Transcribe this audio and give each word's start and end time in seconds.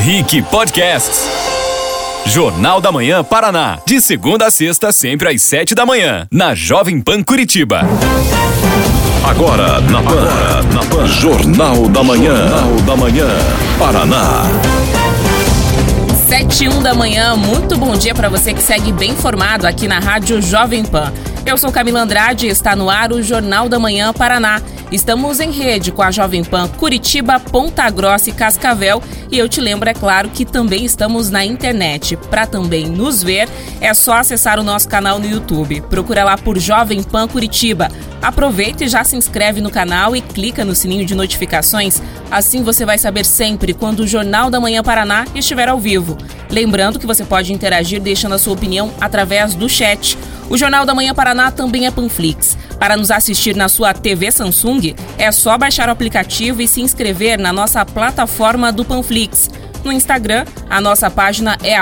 Rick 0.00 0.40
Podcasts. 0.44 1.28
Jornal 2.24 2.80
da 2.80 2.90
Manhã 2.90 3.22
Paraná. 3.22 3.78
De 3.86 4.00
segunda 4.00 4.46
a 4.46 4.50
sexta, 4.50 4.92
sempre 4.92 5.28
às 5.28 5.42
sete 5.42 5.74
da 5.74 5.84
manhã. 5.84 6.26
Na 6.32 6.54
Jovem 6.54 7.02
Pan 7.02 7.22
Curitiba. 7.22 7.82
Agora, 9.22 9.78
na 9.82 10.02
Pan. 10.02 10.10
Agora, 10.10 10.62
na 10.72 10.80
Pan. 10.86 11.06
Jornal 11.06 11.88
da 11.88 12.02
Manhã. 12.02 12.48
Jornal 12.48 12.76
da 12.86 12.96
Manhã. 12.96 13.28
Paraná. 13.78 14.44
Sete 16.26 16.64
e 16.64 16.68
um 16.70 16.82
da 16.82 16.94
manhã, 16.94 17.36
muito 17.36 17.76
bom 17.76 17.94
dia 17.94 18.14
para 18.14 18.30
você 18.30 18.54
que 18.54 18.62
segue 18.62 18.92
bem 18.92 19.10
informado 19.10 19.66
aqui 19.66 19.86
na 19.86 19.98
Rádio 19.98 20.40
Jovem 20.40 20.82
Pan. 20.82 21.12
Eu 21.44 21.58
sou 21.58 21.70
Camila 21.70 22.00
Andrade 22.00 22.46
e 22.46 22.48
está 22.48 22.74
no 22.74 22.88
ar 22.88 23.12
o 23.12 23.22
Jornal 23.22 23.68
da 23.68 23.78
Manhã 23.78 24.12
Paraná. 24.14 24.62
Estamos 24.90 25.38
em 25.38 25.52
rede 25.52 25.92
com 25.92 26.02
a 26.02 26.10
Jovem 26.10 26.42
Pan 26.42 26.66
Curitiba, 26.66 27.38
Ponta 27.38 27.88
Grossa 27.88 28.28
e 28.28 28.32
Cascavel. 28.32 29.00
E 29.30 29.38
eu 29.38 29.48
te 29.48 29.60
lembro, 29.60 29.88
é 29.88 29.94
claro, 29.94 30.28
que 30.30 30.44
também 30.44 30.84
estamos 30.84 31.30
na 31.30 31.44
internet. 31.44 32.16
Para 32.16 32.44
também 32.44 32.86
nos 32.86 33.22
ver, 33.22 33.48
é 33.80 33.94
só 33.94 34.14
acessar 34.14 34.58
o 34.58 34.64
nosso 34.64 34.88
canal 34.88 35.20
no 35.20 35.28
YouTube. 35.28 35.80
Procura 35.82 36.24
lá 36.24 36.36
por 36.36 36.58
Jovem 36.58 37.04
Pan 37.04 37.28
Curitiba. 37.28 37.88
Aproveita 38.20 38.84
e 38.84 38.88
já 38.88 39.04
se 39.04 39.16
inscreve 39.16 39.60
no 39.60 39.70
canal 39.70 40.16
e 40.16 40.20
clica 40.20 40.64
no 40.64 40.74
sininho 40.74 41.06
de 41.06 41.14
notificações. 41.14 42.02
Assim 42.28 42.64
você 42.64 42.84
vai 42.84 42.98
saber 42.98 43.24
sempre 43.24 43.72
quando 43.72 44.00
o 44.00 44.08
Jornal 44.08 44.50
da 44.50 44.60
Manhã 44.60 44.82
Paraná 44.82 45.24
estiver 45.36 45.68
ao 45.68 45.78
vivo. 45.78 46.18
Lembrando 46.50 46.98
que 46.98 47.06
você 47.06 47.24
pode 47.24 47.52
interagir 47.52 48.00
deixando 48.00 48.34
a 48.34 48.38
sua 48.38 48.54
opinião 48.54 48.92
através 49.00 49.54
do 49.54 49.68
chat. 49.68 50.18
O 50.50 50.58
Jornal 50.58 50.84
da 50.84 50.94
Manhã 50.96 51.14
Paraná 51.14 51.52
também 51.52 51.86
é 51.86 51.92
Panflix. 51.92 52.58
Para 52.76 52.96
nos 52.96 53.10
assistir 53.10 53.54
na 53.54 53.68
sua 53.68 53.94
TV 53.94 54.32
Samsung, 54.32 54.79
é 55.18 55.30
só 55.30 55.56
baixar 55.56 55.88
o 55.88 55.92
aplicativo 55.92 56.60
e 56.62 56.68
se 56.68 56.80
inscrever 56.80 57.38
na 57.38 57.52
nossa 57.52 57.84
plataforma 57.84 58.72
do 58.72 58.84
Panflix. 58.84 59.50
No 59.84 59.92
Instagram, 59.92 60.44
a 60.68 60.80
nossa 60.80 61.10
página 61.10 61.56
é 61.62 61.74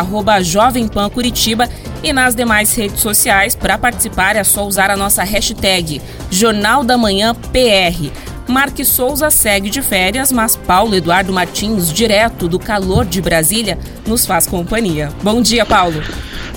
@jovempancuritiba 0.42 1.68
e 2.02 2.12
nas 2.12 2.34
demais 2.34 2.72
redes 2.74 3.00
sociais, 3.00 3.56
para 3.56 3.77
participar 3.77 4.36
é 4.36 4.44
só 4.44 4.64
usar 4.64 4.90
a 4.90 4.96
nossa 4.96 5.24
hashtag 5.24 6.00
Jornal 6.30 6.84
da 6.84 6.96
Manhã 6.96 7.34
PR. 7.34 8.12
Marque 8.48 8.84
Souza 8.84 9.30
segue 9.30 9.68
de 9.68 9.82
férias, 9.82 10.32
mas 10.32 10.56
Paulo 10.56 10.94
Eduardo 10.94 11.32
Martins, 11.32 11.92
direto 11.92 12.48
do 12.48 12.58
calor 12.58 13.05
de 13.05 13.20
Brasília, 13.20 13.78
nos 14.06 14.24
faz 14.24 14.46
companhia. 14.46 15.10
Bom 15.22 15.42
dia, 15.42 15.66
Paulo. 15.66 16.02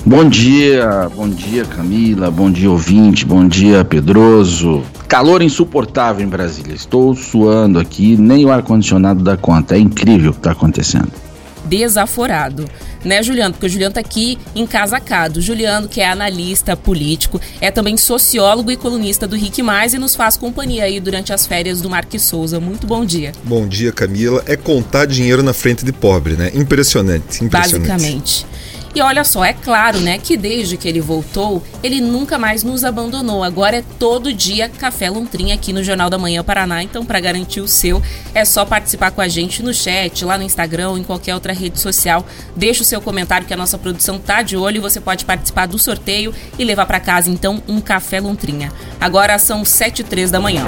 Bom 0.04 0.28
dia, 0.28 1.08
bom 1.14 1.28
dia 1.28 1.64
Camila, 1.64 2.28
bom 2.28 2.50
dia 2.50 2.68
ouvinte, 2.68 3.24
bom 3.24 3.46
dia 3.46 3.84
Pedroso. 3.84 4.82
Calor 5.06 5.42
insuportável 5.42 6.26
em 6.26 6.28
Brasília. 6.28 6.74
Estou 6.74 7.14
suando 7.14 7.78
aqui, 7.78 8.16
nem 8.16 8.44
o 8.44 8.50
ar-condicionado 8.50 9.22
dá 9.22 9.36
conta. 9.36 9.76
É 9.76 9.78
incrível 9.78 10.30
o 10.30 10.32
que 10.32 10.40
está 10.40 10.50
acontecendo. 10.50 11.12
Desaforado, 11.72 12.68
né, 13.02 13.22
Juliano? 13.22 13.54
Porque 13.54 13.64
o 13.64 13.68
Juliano 13.70 13.92
está 13.92 14.00
aqui 14.00 14.38
encasacado. 14.54 15.40
Juliano, 15.40 15.88
que 15.88 16.02
é 16.02 16.06
analista 16.06 16.76
político, 16.76 17.40
é 17.62 17.70
também 17.70 17.96
sociólogo 17.96 18.70
e 18.70 18.76
colunista 18.76 19.26
do 19.26 19.34
Rick 19.34 19.62
Mais 19.62 19.94
e 19.94 19.98
nos 19.98 20.14
faz 20.14 20.36
companhia 20.36 20.84
aí 20.84 21.00
durante 21.00 21.32
as 21.32 21.46
férias 21.46 21.80
do 21.80 21.88
Marques 21.88 22.20
Souza. 22.24 22.60
Muito 22.60 22.86
bom 22.86 23.06
dia. 23.06 23.32
Bom 23.42 23.66
dia, 23.66 23.90
Camila. 23.90 24.44
É 24.46 24.54
contar 24.54 25.06
dinheiro 25.06 25.42
na 25.42 25.54
frente 25.54 25.82
de 25.82 25.92
pobre, 25.92 26.34
né? 26.34 26.50
Impressionante, 26.52 27.42
impressionante. 27.42 27.88
Basicamente. 27.88 28.46
E 28.94 29.00
olha 29.00 29.24
só, 29.24 29.42
é 29.42 29.54
claro, 29.54 30.00
né, 30.00 30.18
que 30.18 30.36
desde 30.36 30.76
que 30.76 30.86
ele 30.86 31.00
voltou, 31.00 31.62
ele 31.82 32.00
nunca 32.00 32.38
mais 32.38 32.62
nos 32.62 32.84
abandonou. 32.84 33.42
Agora 33.42 33.78
é 33.78 33.84
todo 33.98 34.34
dia 34.34 34.68
Café 34.68 35.08
Lontrinha 35.08 35.54
aqui 35.54 35.72
no 35.72 35.82
Jornal 35.82 36.10
da 36.10 36.18
Manhã 36.18 36.44
Paraná. 36.44 36.82
Então, 36.82 37.04
para 37.04 37.18
garantir 37.18 37.60
o 37.60 37.68
seu, 37.68 38.02
é 38.34 38.44
só 38.44 38.66
participar 38.66 39.10
com 39.10 39.22
a 39.22 39.28
gente 39.28 39.62
no 39.62 39.72
chat, 39.72 40.24
lá 40.24 40.36
no 40.36 40.44
Instagram 40.44 40.90
ou 40.90 40.98
em 40.98 41.02
qualquer 41.02 41.34
outra 41.34 41.54
rede 41.54 41.80
social. 41.80 42.26
Deixa 42.54 42.82
o 42.82 42.84
seu 42.84 43.00
comentário 43.00 43.46
que 43.46 43.54
a 43.54 43.56
nossa 43.56 43.78
produção 43.78 44.18
tá 44.18 44.42
de 44.42 44.56
olho 44.56 44.76
e 44.76 44.80
você 44.80 45.00
pode 45.00 45.24
participar 45.24 45.66
do 45.66 45.78
sorteio 45.78 46.34
e 46.58 46.64
levar 46.64 46.84
para 46.84 47.00
casa 47.00 47.30
então 47.30 47.62
um 47.66 47.80
Café 47.80 48.20
Lontrinha. 48.20 48.70
Agora 49.00 49.38
são 49.38 49.64
7 49.64 50.00
e 50.00 50.04
3 50.04 50.30
da 50.30 50.38
manhã. 50.38 50.64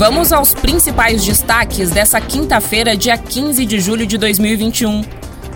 Vamos 0.00 0.32
aos 0.32 0.54
principais 0.54 1.22
destaques 1.22 1.90
dessa 1.90 2.18
quinta-feira, 2.22 2.96
dia 2.96 3.18
15 3.18 3.66
de 3.66 3.78
julho 3.78 4.06
de 4.06 4.16
2021. 4.16 5.04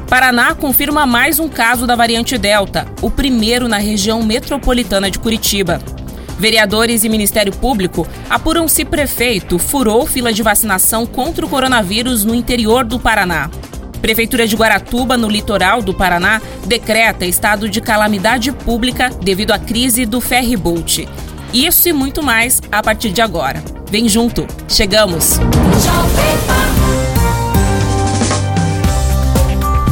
Paraná 0.07 0.55
confirma 0.55 1.07
mais 1.07 1.39
um 1.39 1.49
caso 1.49 1.87
da 1.87 1.97
variante 1.97 2.37
Delta, 2.37 2.87
o 3.01 3.11
primeiro 3.11 3.69
na 3.69 3.79
região 3.79 4.23
metropolitana 4.23 5.11
de 5.11 5.19
Curitiba. 5.19 5.81
Vereadores 6.39 7.05
e 7.05 7.09
Ministério 7.09 7.55
Público 7.55 8.07
apuram 8.29 8.69
se 8.69 8.85
prefeito 8.85 9.59
furou 9.59 10.07
fila 10.07 10.31
de 10.31 10.43
vacinação 10.43 11.07
contra 11.07 11.47
o 11.47 11.49
coronavírus 11.49 12.23
no 12.23 12.35
interior 12.35 12.85
do 12.85 13.01
Paraná. 13.01 13.49
Prefeitura 14.03 14.47
de 14.47 14.57
Guaratuba, 14.57 15.17
no 15.17 15.31
litoral 15.31 15.81
do 15.81 15.95
Paraná, 15.95 16.43
decreta 16.67 17.25
estado 17.25 17.67
de 17.67 17.81
calamidade 17.81 18.53
pública 18.53 19.09
devido 19.09 19.53
à 19.53 19.59
crise 19.59 20.05
do 20.05 20.21
ferryboat. 20.21 21.09
Isso 21.51 21.89
e 21.89 21.95
muito 21.95 22.23
mais 22.23 22.61
a 22.71 22.83
partir 22.83 23.11
de 23.11 23.23
agora. 23.23 23.65
Vem 23.95 24.09
junto, 24.09 24.45
chegamos! 24.69 25.39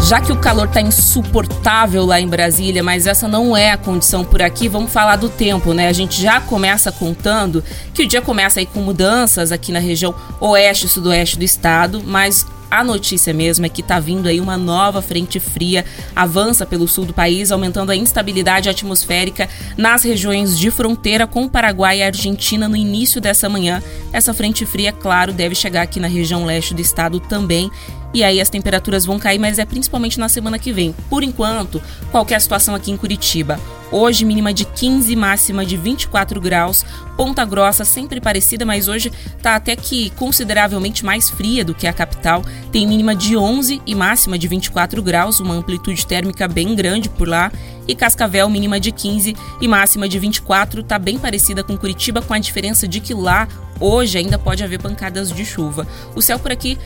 Já 0.09 0.21
que 0.21 0.33
o 0.33 0.37
calor 0.41 0.67
está 0.67 0.81
insuportável 0.81 2.05
lá 2.05 2.21
em 2.21 2.27
Brasília, 2.27 2.83
mas 2.83 3.07
essa 3.07 3.29
não 3.29 3.57
é 3.57 3.71
a 3.71 3.77
condição 3.77 4.25
por 4.25 4.43
aqui, 4.43 4.67
vamos 4.67 4.93
falar 4.93 5.15
do 5.15 5.29
tempo, 5.29 5.73
né? 5.73 5.87
A 5.87 5.93
gente 5.93 6.21
já 6.21 6.41
começa 6.41 6.91
contando 6.91 7.63
que 7.95 8.03
o 8.03 8.09
dia 8.09 8.21
começa 8.21 8.59
aí 8.59 8.67
com 8.67 8.81
mudanças 8.81 9.53
aqui 9.53 9.71
na 9.71 9.79
região 9.79 10.13
oeste 10.41 10.87
e 10.87 10.89
sudoeste 10.89 11.39
do 11.39 11.45
estado, 11.45 12.03
mas 12.05 12.45
a 12.73 12.83
notícia 12.83 13.35
mesmo 13.35 13.67
é 13.67 13.69
que 13.69 13.83
está 13.83 14.01
vindo 14.01 14.27
aí 14.27 14.41
uma 14.41 14.57
nova 14.57 15.03
frente 15.03 15.39
fria, 15.39 15.85
avança 16.17 16.65
pelo 16.65 16.89
sul 16.89 17.05
do 17.05 17.13
país, 17.13 17.53
aumentando 17.53 17.93
a 17.93 17.97
instabilidade 17.97 18.71
atmosférica 18.71 19.47
nas 19.77 20.03
regiões 20.03 20.59
de 20.59 20.71
fronteira 20.71 21.27
com 21.27 21.45
o 21.45 21.51
Paraguai 21.51 21.99
e 21.99 22.03
Argentina 22.03 22.71
no 22.71 22.77
início 22.77 23.21
dessa 23.21 23.47
manhã. 23.47 23.83
Essa 24.11 24.33
frente 24.33 24.65
fria, 24.65 24.91
claro, 24.91 25.35
deve 25.35 25.55
chegar 25.55 25.83
aqui 25.83 26.01
na 26.01 26.09
região 26.09 26.47
leste 26.47 26.73
do 26.73 26.81
estado 26.81 27.21
também 27.21 27.71
e 28.15 28.23
aí 28.23 28.41
as 28.41 28.51
temperaturas 28.51 29.05
vão 29.05 29.19
cair, 29.19 29.39
mas 29.39 29.59
é 29.59 29.65
principalmente 29.65 30.19
na 30.19 30.29
semana 30.29 30.59
que 30.59 30.73
vem. 30.73 30.95
Por 31.09 31.23
enquanto, 31.23 31.83
qualquer 32.11 32.41
situação 32.41 32.75
aqui 32.75 32.91
em 32.91 32.97
Curitiba. 32.97 33.59
Hoje, 33.91 34.25
mínima 34.25 34.55
de 34.55 34.65
15, 34.65 35.15
máxima 35.15 35.67
de 35.67 35.77
24 35.77 36.41
graus. 36.41 36.83
Ponta 37.15 37.45
Grossa, 37.45 37.85
sempre 37.85 38.23
parecida, 38.23 38.65
mas 38.65 38.89
hoje 38.89 39.13
está 39.37 39.55
até 39.55 39.77
que 39.77 40.09
consideravelmente 40.11 41.05
mais 41.05 41.29
fria 41.29 41.63
do 41.63 41.75
que 41.75 41.87
a 41.87 41.93
capital. 41.93 42.43
Tem 42.71 42.87
mínima 42.87 43.15
de 43.15 43.37
11 43.37 43.83
e 43.87 43.95
máxima 43.95 44.39
de 44.39 44.49
24 44.49 45.03
graus, 45.03 45.41
uma 45.41 45.55
amplitude 45.55 46.07
térmica 46.07 46.49
bem 46.49 46.75
grande 46.75 47.11
por 47.11 47.29
lá. 47.29 47.53
E 47.87 47.95
Cascavel, 47.95 48.49
mínima 48.49 48.81
de 48.81 48.93
15 48.93 49.37
e 49.61 49.69
máxima 49.69 50.09
de 50.09 50.19
24, 50.19 50.81
está 50.81 50.99
bem 50.99 51.19
parecida 51.19 51.63
com 51.63 51.77
Curitiba, 51.77 52.23
com 52.23 52.33
a 52.33 52.39
diferença 52.39 52.89
de 52.89 52.99
que 52.99 53.13
lá 53.13 53.47
hoje 53.79 54.17
ainda 54.17 54.39
pode 54.39 54.65
haver 54.65 54.81
pancadas 54.81 55.31
de 55.31 55.45
chuva. 55.45 55.87
O 56.15 56.23
céu 56.23 56.39
por 56.39 56.51
aqui 56.51 56.79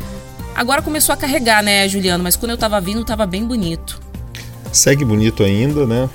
Agora 0.56 0.80
começou 0.80 1.12
a 1.12 1.16
carregar, 1.16 1.62
né, 1.62 1.86
Juliano? 1.86 2.24
Mas 2.24 2.34
quando 2.34 2.52
eu 2.52 2.56
tava 2.56 2.80
vindo, 2.80 3.04
tava 3.04 3.26
bem 3.26 3.44
bonito. 3.44 4.00
Segue 4.72 5.04
bonito 5.04 5.44
ainda, 5.44 5.86
né? 5.86 6.08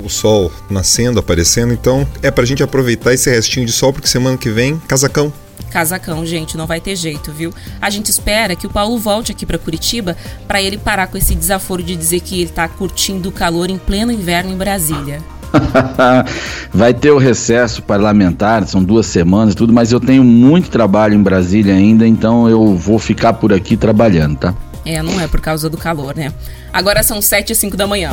O 0.00 0.08
sol 0.08 0.52
nascendo, 0.70 1.18
aparecendo. 1.18 1.72
Então 1.72 2.06
é 2.22 2.30
pra 2.30 2.44
gente 2.44 2.62
aproveitar 2.62 3.12
esse 3.12 3.28
restinho 3.28 3.66
de 3.66 3.72
sol, 3.72 3.92
porque 3.92 4.06
semana 4.06 4.36
que 4.36 4.48
vem, 4.48 4.78
casacão. 4.86 5.32
Casacão, 5.72 6.24
gente, 6.24 6.56
não 6.56 6.68
vai 6.68 6.80
ter 6.80 6.94
jeito, 6.94 7.32
viu? 7.32 7.52
A 7.80 7.90
gente 7.90 8.08
espera 8.08 8.54
que 8.54 8.64
o 8.64 8.70
Paulo 8.70 8.96
volte 8.96 9.32
aqui 9.32 9.44
para 9.44 9.58
Curitiba 9.58 10.16
para 10.46 10.62
ele 10.62 10.78
parar 10.78 11.08
com 11.08 11.18
esse 11.18 11.34
desaforo 11.34 11.82
de 11.82 11.96
dizer 11.96 12.20
que 12.20 12.40
ele 12.40 12.50
tá 12.50 12.68
curtindo 12.68 13.28
o 13.28 13.32
calor 13.32 13.68
em 13.68 13.76
pleno 13.76 14.12
inverno 14.12 14.52
em 14.52 14.56
Brasília. 14.56 15.20
Vai 16.72 16.92
ter 16.92 17.10
o 17.10 17.18
recesso 17.18 17.82
parlamentar, 17.82 18.66
são 18.66 18.82
duas 18.82 19.06
semanas 19.06 19.54
e 19.54 19.56
tudo, 19.56 19.72
mas 19.72 19.92
eu 19.92 20.00
tenho 20.00 20.24
muito 20.24 20.70
trabalho 20.70 21.14
em 21.14 21.22
Brasília 21.22 21.74
ainda, 21.74 22.06
então 22.06 22.48
eu 22.48 22.76
vou 22.76 22.98
ficar 22.98 23.34
por 23.34 23.52
aqui 23.52 23.76
trabalhando, 23.76 24.36
tá? 24.36 24.54
É, 24.84 25.02
não 25.02 25.20
é 25.20 25.26
por 25.26 25.40
causa 25.40 25.70
do 25.70 25.78
calor, 25.78 26.14
né? 26.14 26.32
Agora 26.72 27.02
são 27.02 27.22
7 27.22 27.52
e 27.52 27.56
5 27.56 27.76
da 27.76 27.86
manhã. 27.86 28.10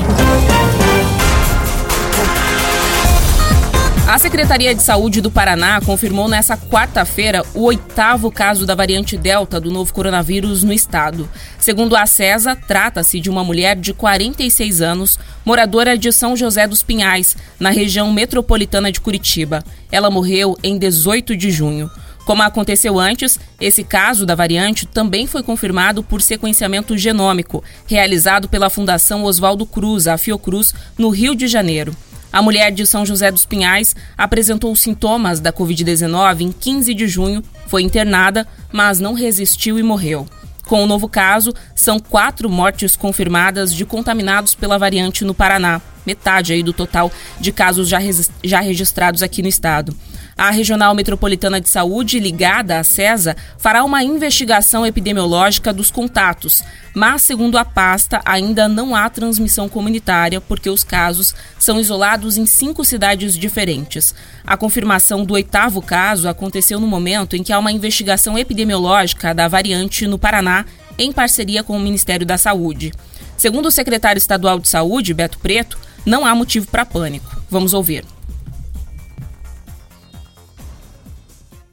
A 4.11 4.19
Secretaria 4.19 4.75
de 4.75 4.83
Saúde 4.83 5.21
do 5.21 5.31
Paraná 5.31 5.79
confirmou 5.79 6.27
nesta 6.27 6.57
quarta-feira 6.57 7.45
o 7.55 7.61
oitavo 7.61 8.29
caso 8.29 8.65
da 8.65 8.75
variante 8.75 9.15
Delta 9.15 9.57
do 9.57 9.71
novo 9.71 9.93
coronavírus 9.93 10.63
no 10.63 10.73
estado. 10.73 11.29
Segundo 11.57 11.95
a 11.95 12.05
CESA, 12.05 12.53
trata-se 12.53 13.21
de 13.21 13.29
uma 13.29 13.41
mulher 13.41 13.77
de 13.77 13.93
46 13.93 14.81
anos, 14.81 15.17
moradora 15.45 15.97
de 15.97 16.11
São 16.11 16.35
José 16.35 16.67
dos 16.67 16.83
Pinhais, 16.83 17.37
na 17.57 17.69
região 17.69 18.11
metropolitana 18.11 18.91
de 18.91 18.99
Curitiba. 18.99 19.63
Ela 19.89 20.11
morreu 20.11 20.57
em 20.61 20.77
18 20.77 21.37
de 21.37 21.49
junho. 21.49 21.89
Como 22.25 22.43
aconteceu 22.43 22.99
antes, 22.99 23.39
esse 23.61 23.81
caso 23.81 24.25
da 24.25 24.35
variante 24.35 24.85
também 24.85 25.25
foi 25.25 25.41
confirmado 25.41 26.03
por 26.03 26.21
sequenciamento 26.21 26.97
genômico, 26.97 27.63
realizado 27.87 28.49
pela 28.49 28.69
Fundação 28.69 29.23
Oswaldo 29.23 29.65
Cruz, 29.65 30.05
a 30.05 30.17
Fiocruz, 30.17 30.73
no 30.97 31.07
Rio 31.07 31.33
de 31.33 31.47
Janeiro. 31.47 31.95
A 32.31 32.41
mulher 32.41 32.71
de 32.71 32.85
São 32.87 33.05
José 33.05 33.29
dos 33.29 33.45
Pinhais 33.45 33.93
apresentou 34.17 34.73
sintomas 34.75 35.41
da 35.41 35.51
Covid-19 35.51 36.41
em 36.41 36.51
15 36.51 36.93
de 36.93 37.07
junho, 37.07 37.43
foi 37.67 37.81
internada, 37.81 38.47
mas 38.71 38.99
não 38.99 39.13
resistiu 39.13 39.77
e 39.77 39.83
morreu. 39.83 40.25
Com 40.65 40.83
o 40.83 40.87
novo 40.87 41.09
caso, 41.09 41.53
são 41.75 41.99
quatro 41.99 42.49
mortes 42.49 42.95
confirmadas 42.95 43.73
de 43.73 43.85
contaminados 43.85 44.55
pela 44.55 44.77
variante 44.77 45.25
no 45.25 45.33
Paraná, 45.33 45.81
metade 46.05 46.53
aí 46.53 46.63
do 46.63 46.71
total 46.71 47.11
de 47.39 47.51
casos 47.51 47.89
já, 47.89 47.99
já 48.41 48.61
registrados 48.61 49.21
aqui 49.21 49.41
no 49.41 49.49
estado. 49.49 49.93
A 50.37 50.49
Regional 50.49 50.95
Metropolitana 50.95 51.59
de 51.59 51.69
Saúde, 51.69 52.19
ligada 52.19 52.79
à 52.79 52.83
CESA, 52.83 53.35
fará 53.57 53.83
uma 53.83 54.03
investigação 54.03 54.85
epidemiológica 54.85 55.73
dos 55.73 55.91
contatos, 55.91 56.63
mas, 56.93 57.21
segundo 57.21 57.57
a 57.57 57.65
pasta, 57.65 58.21
ainda 58.25 58.67
não 58.67 58.95
há 58.95 59.09
transmissão 59.09 59.69
comunitária 59.69 60.41
porque 60.41 60.69
os 60.69 60.83
casos 60.83 61.35
são 61.59 61.79
isolados 61.79 62.37
em 62.37 62.45
cinco 62.45 62.83
cidades 62.83 63.37
diferentes. 63.37 64.15
A 64.45 64.57
confirmação 64.57 65.23
do 65.23 65.33
oitavo 65.33 65.81
caso 65.81 66.27
aconteceu 66.27 66.79
no 66.79 66.87
momento 66.87 67.35
em 67.35 67.43
que 67.43 67.53
há 67.53 67.59
uma 67.59 67.71
investigação 67.71 68.37
epidemiológica 68.37 69.33
da 69.33 69.47
variante 69.47 70.07
no 70.07 70.17
Paraná, 70.17 70.65
em 70.97 71.11
parceria 71.11 71.63
com 71.63 71.75
o 71.75 71.79
Ministério 71.79 72.25
da 72.25 72.37
Saúde. 72.37 72.91
Segundo 73.37 73.67
o 73.67 73.71
secretário 73.71 74.19
estadual 74.19 74.59
de 74.59 74.69
Saúde, 74.69 75.13
Beto 75.13 75.39
Preto, 75.39 75.77
não 76.05 76.25
há 76.25 76.35
motivo 76.35 76.67
para 76.67 76.85
pânico. 76.85 77.41
Vamos 77.49 77.73
ouvir. 77.73 78.05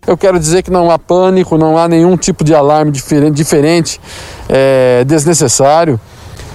Eu 0.08 0.16
quero 0.16 0.40
dizer 0.40 0.62
que 0.62 0.70
não 0.70 0.90
há 0.90 0.98
pânico, 0.98 1.58
não 1.58 1.76
há 1.76 1.86
nenhum 1.86 2.16
tipo 2.16 2.42
de 2.42 2.54
alarme 2.54 2.90
diferente, 2.90 3.34
diferente 3.34 4.00
é, 4.48 5.04
desnecessário. 5.06 6.00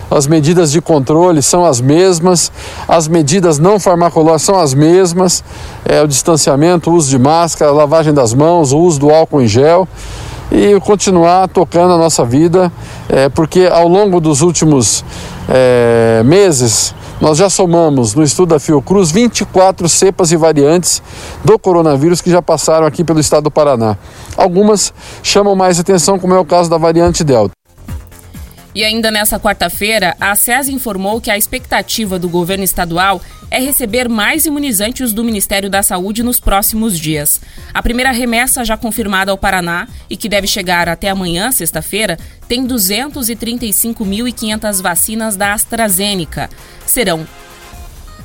As 0.10 0.26
medidas 0.26 0.72
de 0.72 0.82
controle 0.82 1.40
são 1.44 1.64
as 1.64 1.80
mesmas, 1.80 2.52
as 2.88 3.08
medidas 3.08 3.60
não 3.60 3.80
farmacológicas 3.80 4.42
são 4.42 4.60
as 4.60 4.74
mesmas, 4.74 5.44
é, 5.86 6.02
o 6.02 6.08
distanciamento, 6.08 6.90
o 6.90 6.96
uso 6.96 7.12
de 7.12 7.20
máscara, 7.20 7.70
a 7.70 7.74
lavagem 7.76 8.12
das 8.12 8.34
mãos, 8.34 8.72
o 8.72 8.80
uso 8.80 9.00
do 9.00 9.12
álcool 9.12 9.44
em 9.44 9.48
gel 9.48 9.88
e 10.52 10.80
continuar 10.80 11.48
tocando 11.48 11.94
a 11.94 11.98
nossa 11.98 12.26
vida, 12.26 12.72
é, 13.08 13.30
porque 13.30 13.70
ao 13.72 13.88
longo 13.88 14.20
dos 14.20 14.42
últimos 14.42 15.06
é, 15.48 16.24
meses 16.26 16.96
nós 17.24 17.38
já 17.38 17.50
somamos 17.50 18.14
no 18.14 18.22
estudo 18.22 18.50
da 18.50 18.60
Fiocruz 18.60 19.10
24 19.10 19.88
cepas 19.88 20.34
e 20.34 20.36
variantes 20.36 21.02
do 21.42 21.58
coronavírus 21.58 22.20
que 22.20 22.30
já 22.30 22.42
passaram 22.42 22.86
aqui 22.86 23.02
pelo 23.02 23.22
estado 23.22 23.46
do 23.46 23.52
Paraná. 23.52 23.98
Algumas 24.36 24.94
chamam 25.24 25.56
mais 25.56 25.80
atenção, 25.80 26.20
como 26.20 26.34
é 26.34 26.38
o 26.38 26.44
caso 26.44 26.70
da 26.70 26.78
variante 26.78 27.24
Delta. 27.24 27.54
E 28.76 28.84
ainda 28.84 29.12
nessa 29.12 29.40
quarta-feira, 29.40 30.18
a 30.20 30.36
SES 30.36 30.68
informou 30.68 31.22
que 31.22 31.30
a 31.30 31.38
expectativa 31.38 32.18
do 32.18 32.28
governo 32.28 32.64
estadual 32.64 33.22
é 33.52 33.60
receber 33.60 34.10
mais 34.10 34.48
imunizantes 34.48 35.14
do 35.14 35.24
Ministério 35.24 35.70
da 35.70 35.84
Saúde 35.84 36.24
nos 36.24 36.40
próximos 36.40 36.98
dias. 36.98 37.40
A 37.72 37.84
primeira 37.84 38.10
remessa 38.10 38.66
já 38.66 38.76
confirmada 38.76 39.32
ao 39.32 39.38
Paraná 39.38 39.88
e 40.10 40.18
que 40.18 40.28
deve 40.28 40.48
chegar 40.48 40.90
até 40.90 41.10
amanhã, 41.10 41.52
sexta-feira, 41.52 42.18
tem 42.48 42.66
235.500 42.66 44.82
vacinas 44.82 45.36
da 45.36 45.54
AstraZeneca. 45.54 46.50
Serão 46.84 47.28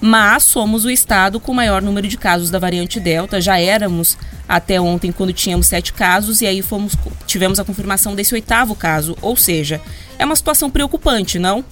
Mas 0.00 0.44
somos 0.44 0.84
o 0.84 0.90
estado 0.90 1.40
com 1.40 1.52
o 1.52 1.54
maior 1.54 1.80
número 1.80 2.06
de 2.06 2.18
casos 2.18 2.50
da 2.50 2.58
variante 2.58 3.00
Delta. 3.00 3.40
Já 3.40 3.58
éramos 3.58 4.16
até 4.48 4.80
ontem, 4.80 5.10
quando 5.10 5.32
tínhamos 5.32 5.66
sete 5.66 5.92
casos, 5.92 6.40
e 6.40 6.46
aí 6.46 6.60
fomos, 6.62 6.92
tivemos 7.26 7.58
a 7.58 7.64
confirmação 7.64 8.14
desse 8.14 8.34
oitavo 8.34 8.74
caso. 8.74 9.16
Ou 9.22 9.36
seja, 9.36 9.80
é 10.18 10.24
uma 10.24 10.36
situação 10.36 10.70
preocupante, 10.70 11.38
não? 11.38 11.64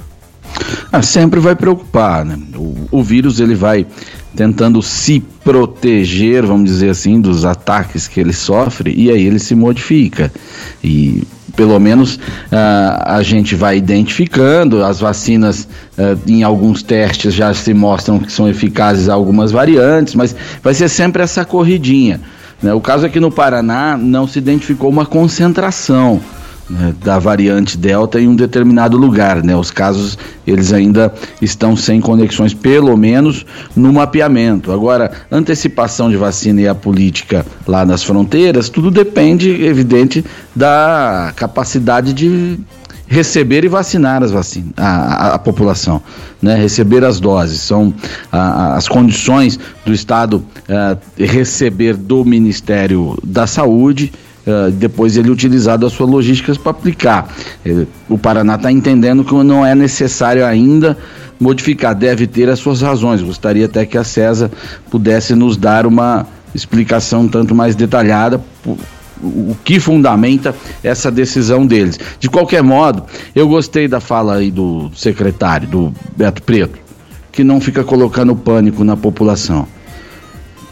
Ah, 0.92 1.02
sempre 1.02 1.40
vai 1.40 1.56
preocupar, 1.56 2.24
né? 2.24 2.38
O, 2.56 2.86
o, 2.90 3.02
vírus 3.02 3.40
ele 3.40 3.54
vai 3.54 3.86
tentando 4.34 4.82
se 4.82 5.20
proteger, 5.42 6.44
vamos 6.44 6.70
dizer 6.70 6.90
assim, 6.90 7.20
dos 7.20 7.44
ataques 7.44 8.06
que 8.06 8.20
ele 8.20 8.32
sofre 8.32 8.92
e 8.96 9.10
aí 9.10 9.24
ele 9.24 9.38
se 9.38 9.54
modifica. 9.54 10.32
E 10.82 11.24
pelo 11.56 11.78
menos 11.78 12.16
uh, 12.16 12.20
a 13.04 13.22
gente 13.22 13.54
vai 13.54 13.76
identificando, 13.76 14.84
as 14.84 15.00
vacinas 15.00 15.68
uh, 15.98 16.18
em 16.26 16.42
alguns 16.42 16.82
testes 16.82 17.34
já 17.34 17.52
se 17.54 17.72
mostram 17.72 18.18
que 18.18 18.32
são 18.32 18.48
eficazes 18.48 19.08
algumas 19.08 19.52
variantes, 19.52 20.14
mas 20.14 20.34
vai 20.62 20.74
ser 20.74 20.88
sempre 20.88 21.22
essa 21.22 21.44
corridinha. 21.44 22.20
Né? 22.62 22.72
O 22.72 22.80
caso 22.80 23.06
aqui 23.06 23.20
no 23.20 23.30
Paraná 23.30 23.96
não 23.96 24.26
se 24.26 24.38
identificou 24.38 24.90
uma 24.90 25.06
concentração 25.06 26.20
né, 26.68 26.94
da 27.02 27.18
variante 27.18 27.76
Delta 27.76 28.20
em 28.20 28.28
um 28.28 28.36
determinado 28.36 28.96
lugar. 28.96 29.42
Né? 29.42 29.56
Os 29.56 29.70
casos 29.70 30.18
eles 30.46 30.72
ainda 30.72 31.12
estão 31.40 31.76
sem 31.76 32.00
conexões, 32.00 32.54
pelo 32.54 32.96
menos 32.96 33.44
no 33.74 33.92
mapeamento. 33.92 34.72
Agora, 34.72 35.10
antecipação 35.30 36.10
de 36.10 36.16
vacina 36.16 36.60
e 36.60 36.68
a 36.68 36.74
política 36.74 37.44
lá 37.66 37.84
nas 37.84 38.02
fronteiras, 38.02 38.68
tudo 38.68 38.90
depende, 38.90 39.64
evidente, 39.64 40.24
da 40.54 41.32
capacidade 41.36 42.12
de 42.12 42.58
receber 43.06 43.64
e 43.64 43.68
vacinar 43.68 44.22
as 44.22 44.30
vacinas, 44.30 44.72
a, 44.76 44.86
a, 44.86 45.34
a 45.34 45.38
população, 45.38 46.02
né? 46.40 46.56
receber 46.56 47.04
as 47.04 47.20
doses. 47.20 47.60
São 47.60 47.92
a, 48.32 48.74
as 48.76 48.88
condições 48.88 49.58
do 49.84 49.92
Estado 49.92 50.38
uh, 50.38 50.98
receber 51.16 51.96
do 51.96 52.24
Ministério 52.24 53.18
da 53.22 53.46
Saúde 53.46 54.12
uh, 54.46 54.70
depois 54.70 55.16
ele 55.16 55.30
utilizado 55.30 55.86
as 55.86 55.92
suas 55.92 56.08
logísticas 56.08 56.56
para 56.56 56.70
aplicar. 56.70 57.28
O 58.08 58.18
Paraná 58.18 58.56
está 58.56 58.70
entendendo 58.70 59.24
que 59.24 59.34
não 59.34 59.64
é 59.64 59.74
necessário 59.74 60.44
ainda 60.44 60.96
modificar, 61.40 61.94
deve 61.94 62.26
ter 62.26 62.48
as 62.48 62.58
suas 62.58 62.80
razões. 62.80 63.22
Gostaria 63.22 63.66
até 63.66 63.84
que 63.84 63.98
a 63.98 64.04
CESA 64.04 64.50
pudesse 64.90 65.34
nos 65.34 65.56
dar 65.56 65.86
uma 65.86 66.26
explicação 66.54 67.22
um 67.22 67.28
tanto 67.28 67.54
mais 67.54 67.74
detalhada 67.74 68.40
o 69.22 69.56
que 69.64 69.80
fundamenta 69.80 70.54
essa 70.82 71.10
decisão 71.10 71.66
deles. 71.66 71.98
De 72.20 72.28
qualquer 72.28 72.62
modo, 72.62 73.04
eu 73.34 73.48
gostei 73.48 73.88
da 73.88 74.00
fala 74.00 74.36
aí 74.36 74.50
do 74.50 74.90
secretário, 74.94 75.66
do 75.66 75.94
Beto 76.16 76.42
Preto, 76.42 76.78
que 77.32 77.42
não 77.42 77.60
fica 77.60 77.82
colocando 77.82 78.36
pânico 78.36 78.84
na 78.84 78.96
população 78.96 79.66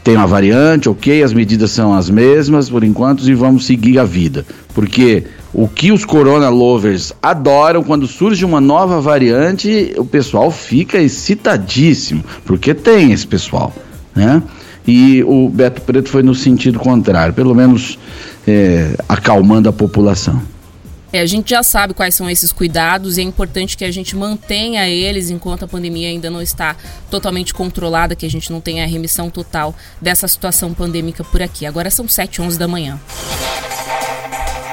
tem 0.02 0.16
uma 0.16 0.26
variante, 0.26 0.88
ok, 0.88 1.22
as 1.22 1.32
medidas 1.32 1.70
são 1.70 1.94
as 1.94 2.10
mesmas 2.10 2.68
por 2.68 2.82
enquanto 2.82 3.28
e 3.28 3.34
vamos 3.34 3.64
seguir 3.66 3.98
a 3.98 4.04
vida. 4.04 4.44
Porque 4.74 5.24
o 5.54 5.68
que 5.68 5.92
os 5.92 6.04
corona 6.04 6.48
lovers 6.48 7.12
adoram 7.22 7.82
quando 7.84 8.06
surge 8.06 8.44
uma 8.44 8.60
nova 8.60 9.00
variante, 9.00 9.92
o 9.96 10.04
pessoal 10.04 10.50
fica 10.50 10.98
excitadíssimo, 10.98 12.24
porque 12.44 12.74
tem 12.74 13.12
esse 13.12 13.26
pessoal, 13.26 13.72
né? 14.14 14.42
E 14.86 15.22
o 15.22 15.48
Beto 15.48 15.80
Preto 15.82 16.08
foi 16.08 16.24
no 16.24 16.34
sentido 16.34 16.80
contrário, 16.80 17.32
pelo 17.32 17.54
menos 17.54 17.96
é, 18.46 18.96
acalmando 19.08 19.68
a 19.68 19.72
população. 19.72 20.42
É, 21.12 21.20
a 21.20 21.26
gente 21.26 21.50
já 21.50 21.62
sabe 21.62 21.92
quais 21.92 22.14
são 22.14 22.30
esses 22.30 22.52
cuidados 22.52 23.18
e 23.18 23.20
é 23.20 23.24
importante 23.24 23.76
que 23.76 23.84
a 23.84 23.90
gente 23.90 24.16
mantenha 24.16 24.88
eles 24.88 25.28
enquanto 25.28 25.64
a 25.64 25.68
pandemia 25.68 26.08
ainda 26.08 26.30
não 26.30 26.40
está 26.40 26.74
totalmente 27.10 27.52
controlada, 27.52 28.16
que 28.16 28.24
a 28.24 28.30
gente 28.30 28.50
não 28.50 28.60
tenha 28.60 28.84
a 28.84 28.86
remissão 28.86 29.28
total 29.28 29.74
dessa 30.00 30.26
situação 30.26 30.72
pandêmica 30.72 31.22
por 31.22 31.42
aqui. 31.42 31.66
Agora 31.66 31.90
são 31.90 32.08
7 32.08 32.40
11 32.40 32.58
da 32.58 32.66
manhã. 32.66 32.98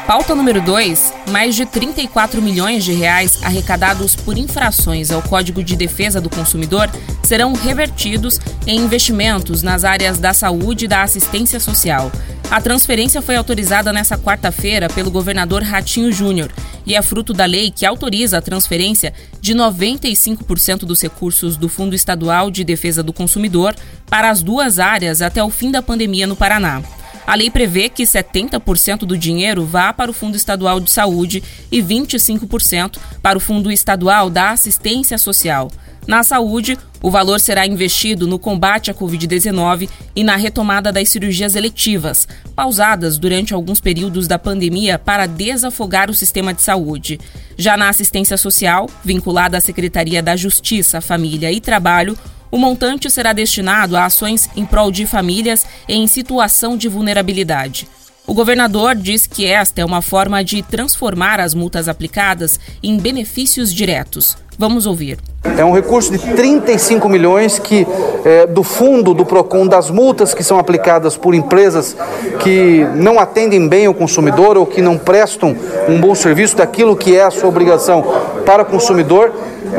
Pauta 0.10 0.34
número 0.34 0.60
2: 0.60 1.14
mais 1.30 1.56
de 1.56 1.68
34 1.68 2.42
milhões 2.42 2.84
de 2.84 2.94
reais 2.94 3.38
arrecadados 3.44 4.16
por 4.16 4.40
infrações 4.40 5.12
ao 5.12 5.22
Código 5.22 5.64
de 5.64 5.76
Defesa 5.76 6.20
do 6.20 6.32
Consumidor 6.32 6.90
serão 7.22 7.54
revertidos 7.54 8.40
em 8.66 8.80
investimentos 8.80 9.62
nas 9.62 9.84
áreas 9.84 10.18
da 10.18 10.34
saúde 10.34 10.86
e 10.86 10.88
da 10.88 11.04
assistência 11.04 11.60
social. 11.60 12.12
A 12.50 12.60
transferência 12.60 13.22
foi 13.22 13.36
autorizada 13.36 13.94
nesta 13.94 14.18
quarta-feira 14.18 14.90
pelo 14.90 15.12
governador 15.12 15.62
Ratinho 15.62 16.12
Júnior 16.12 16.52
e 16.88 16.96
é 16.96 17.02
fruto 17.04 17.32
da 17.32 17.46
lei 17.46 17.70
que 17.70 17.86
autoriza 17.86 18.40
a 18.40 18.42
transferência 18.42 19.14
de 19.40 19.54
95% 19.54 20.86
dos 20.86 21.04
recursos 21.04 21.56
do 21.56 21.70
Fundo 21.70 21.94
Estadual 21.94 22.50
de 22.50 22.64
Defesa 22.64 23.04
do 23.04 23.14
Consumidor 23.14 23.76
para 24.08 24.32
as 24.32 24.42
duas 24.42 24.80
áreas 24.80 25.22
até 25.22 25.44
o 25.44 25.52
fim 25.52 25.70
da 25.70 25.84
pandemia 25.84 26.26
no 26.26 26.36
Paraná. 26.36 26.82
A 27.30 27.36
lei 27.36 27.52
prevê 27.52 27.90
que 27.90 28.02
70% 28.02 29.02
do 29.02 29.16
dinheiro 29.16 29.64
vá 29.64 29.94
para 29.94 30.10
o 30.10 30.14
Fundo 30.16 30.36
Estadual 30.36 30.80
de 30.80 30.90
Saúde 30.90 31.44
e 31.72 31.80
25% 31.80 32.98
para 33.22 33.38
o 33.38 33.40
Fundo 33.40 33.72
Estadual 33.72 34.32
da 34.32 34.50
Assistência 34.50 35.16
Social. 35.16 35.70
Na 36.08 36.24
saúde, 36.24 36.76
o 37.04 37.12
valor 37.12 37.40
será 37.40 37.68
investido 37.68 38.26
no 38.26 38.40
combate 38.40 38.90
à 38.90 38.96
Covid-19 38.96 39.88
e 40.16 40.24
na 40.24 40.36
retomada 40.36 40.92
das 40.92 41.08
cirurgias 41.10 41.56
eletivas, 41.56 42.28
pausadas 42.56 43.20
durante 43.20 43.54
alguns 43.54 43.80
períodos 43.80 44.28
da 44.28 44.40
pandemia 44.40 44.98
para 44.98 45.28
desafogar 45.28 46.10
o 46.10 46.16
sistema 46.16 46.52
de 46.52 46.64
saúde. 46.64 47.20
Já 47.56 47.78
na 47.78 47.90
assistência 47.90 48.38
social, 48.38 48.90
vinculada 49.06 49.56
à 49.56 49.62
Secretaria 49.62 50.24
da 50.24 50.36
Justiça, 50.36 51.00
Família 51.00 51.52
e 51.52 51.62
Trabalho, 51.62 52.18
o 52.52 52.58
montante 52.58 53.10
será 53.10 53.34
destinado 53.34 53.96
a 53.96 54.06
ações 54.06 54.50
em 54.56 54.66
prol 54.66 54.92
de 54.92 55.06
famílias 55.06 55.66
em 55.88 56.08
situação 56.08 56.76
de 56.76 56.88
vulnerabilidade. 56.88 57.88
O 58.26 58.34
governador 58.34 58.96
diz 58.96 59.26
que 59.26 59.46
esta 59.46 59.82
é 59.82 59.86
uma 59.86 60.02
forma 60.02 60.44
de 60.44 60.62
transformar 60.62 61.40
as 61.40 61.54
multas 61.54 61.88
aplicadas 61.88 62.60
em 62.84 62.98
benefícios 62.98 63.74
diretos. 63.74 64.38
Vamos 64.60 64.86
ouvir. 64.86 65.18
É 65.58 65.64
um 65.64 65.72
recurso 65.72 66.12
de 66.12 66.20
35 66.20 67.08
milhões 67.08 67.58
que 67.58 67.88
é, 68.26 68.46
do 68.46 68.62
fundo 68.62 69.14
do 69.14 69.26
Procon 69.26 69.66
das 69.66 69.90
multas 69.90 70.34
que 70.34 70.44
são 70.44 70.60
aplicadas 70.60 71.16
por 71.16 71.34
empresas 71.34 71.96
que 72.40 72.86
não 72.94 73.18
atendem 73.18 73.70
bem 73.70 73.88
o 73.88 73.94
consumidor 73.94 74.58
ou 74.58 74.66
que 74.66 74.82
não 74.82 74.98
prestam 74.98 75.56
um 75.88 76.02
bom 76.02 76.14
serviço 76.14 76.58
daquilo 76.58 76.94
que 76.94 77.16
é 77.16 77.24
a 77.24 77.32
sua 77.32 77.48
obrigação 77.48 78.04
para 78.46 78.64
o 78.64 78.66
consumidor 78.66 79.32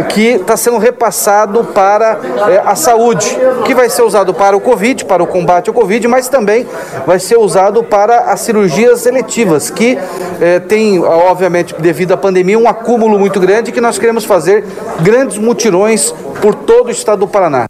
que 0.09 0.37
está 0.37 0.57
sendo 0.57 0.79
repassado 0.79 1.65
para 1.65 2.19
é, 2.49 2.63
a 2.65 2.75
saúde, 2.75 3.37
que 3.65 3.75
vai 3.75 3.89
ser 3.91 4.03
usado 4.03 4.33
para 4.33 4.57
o 4.57 4.61
Covid, 4.61 5.05
para 5.05 5.23
o 5.23 5.27
combate 5.27 5.69
ao 5.69 5.75
Covid, 5.75 6.07
mas 6.09 6.29
também 6.29 6.67
vai 7.07 7.19
ser 7.19 7.39
usado 7.39 7.83
para 7.83 8.33
as 8.33 8.41
cirurgias 8.41 9.07
eletivas, 9.07 9.71
que 9.71 9.99
é, 10.41 10.61
tem, 10.61 10.99
obviamente, 11.01 11.75
devido 11.79 12.13
à 12.13 12.17
pandemia, 12.17 12.59
um 12.59 12.69
acúmulo 12.69 13.19
muito 13.19 13.41
grande 13.41 13.73
que 13.73 13.81
nós 13.81 13.99
queremos 13.99 14.25
fazer 14.25 14.65
grandes 15.03 15.39
mutirões 15.39 16.13
por 16.41 16.55
todo 16.55 16.89
o 16.89 16.91
estado 16.91 17.21
do 17.21 17.29
Paraná. 17.29 17.69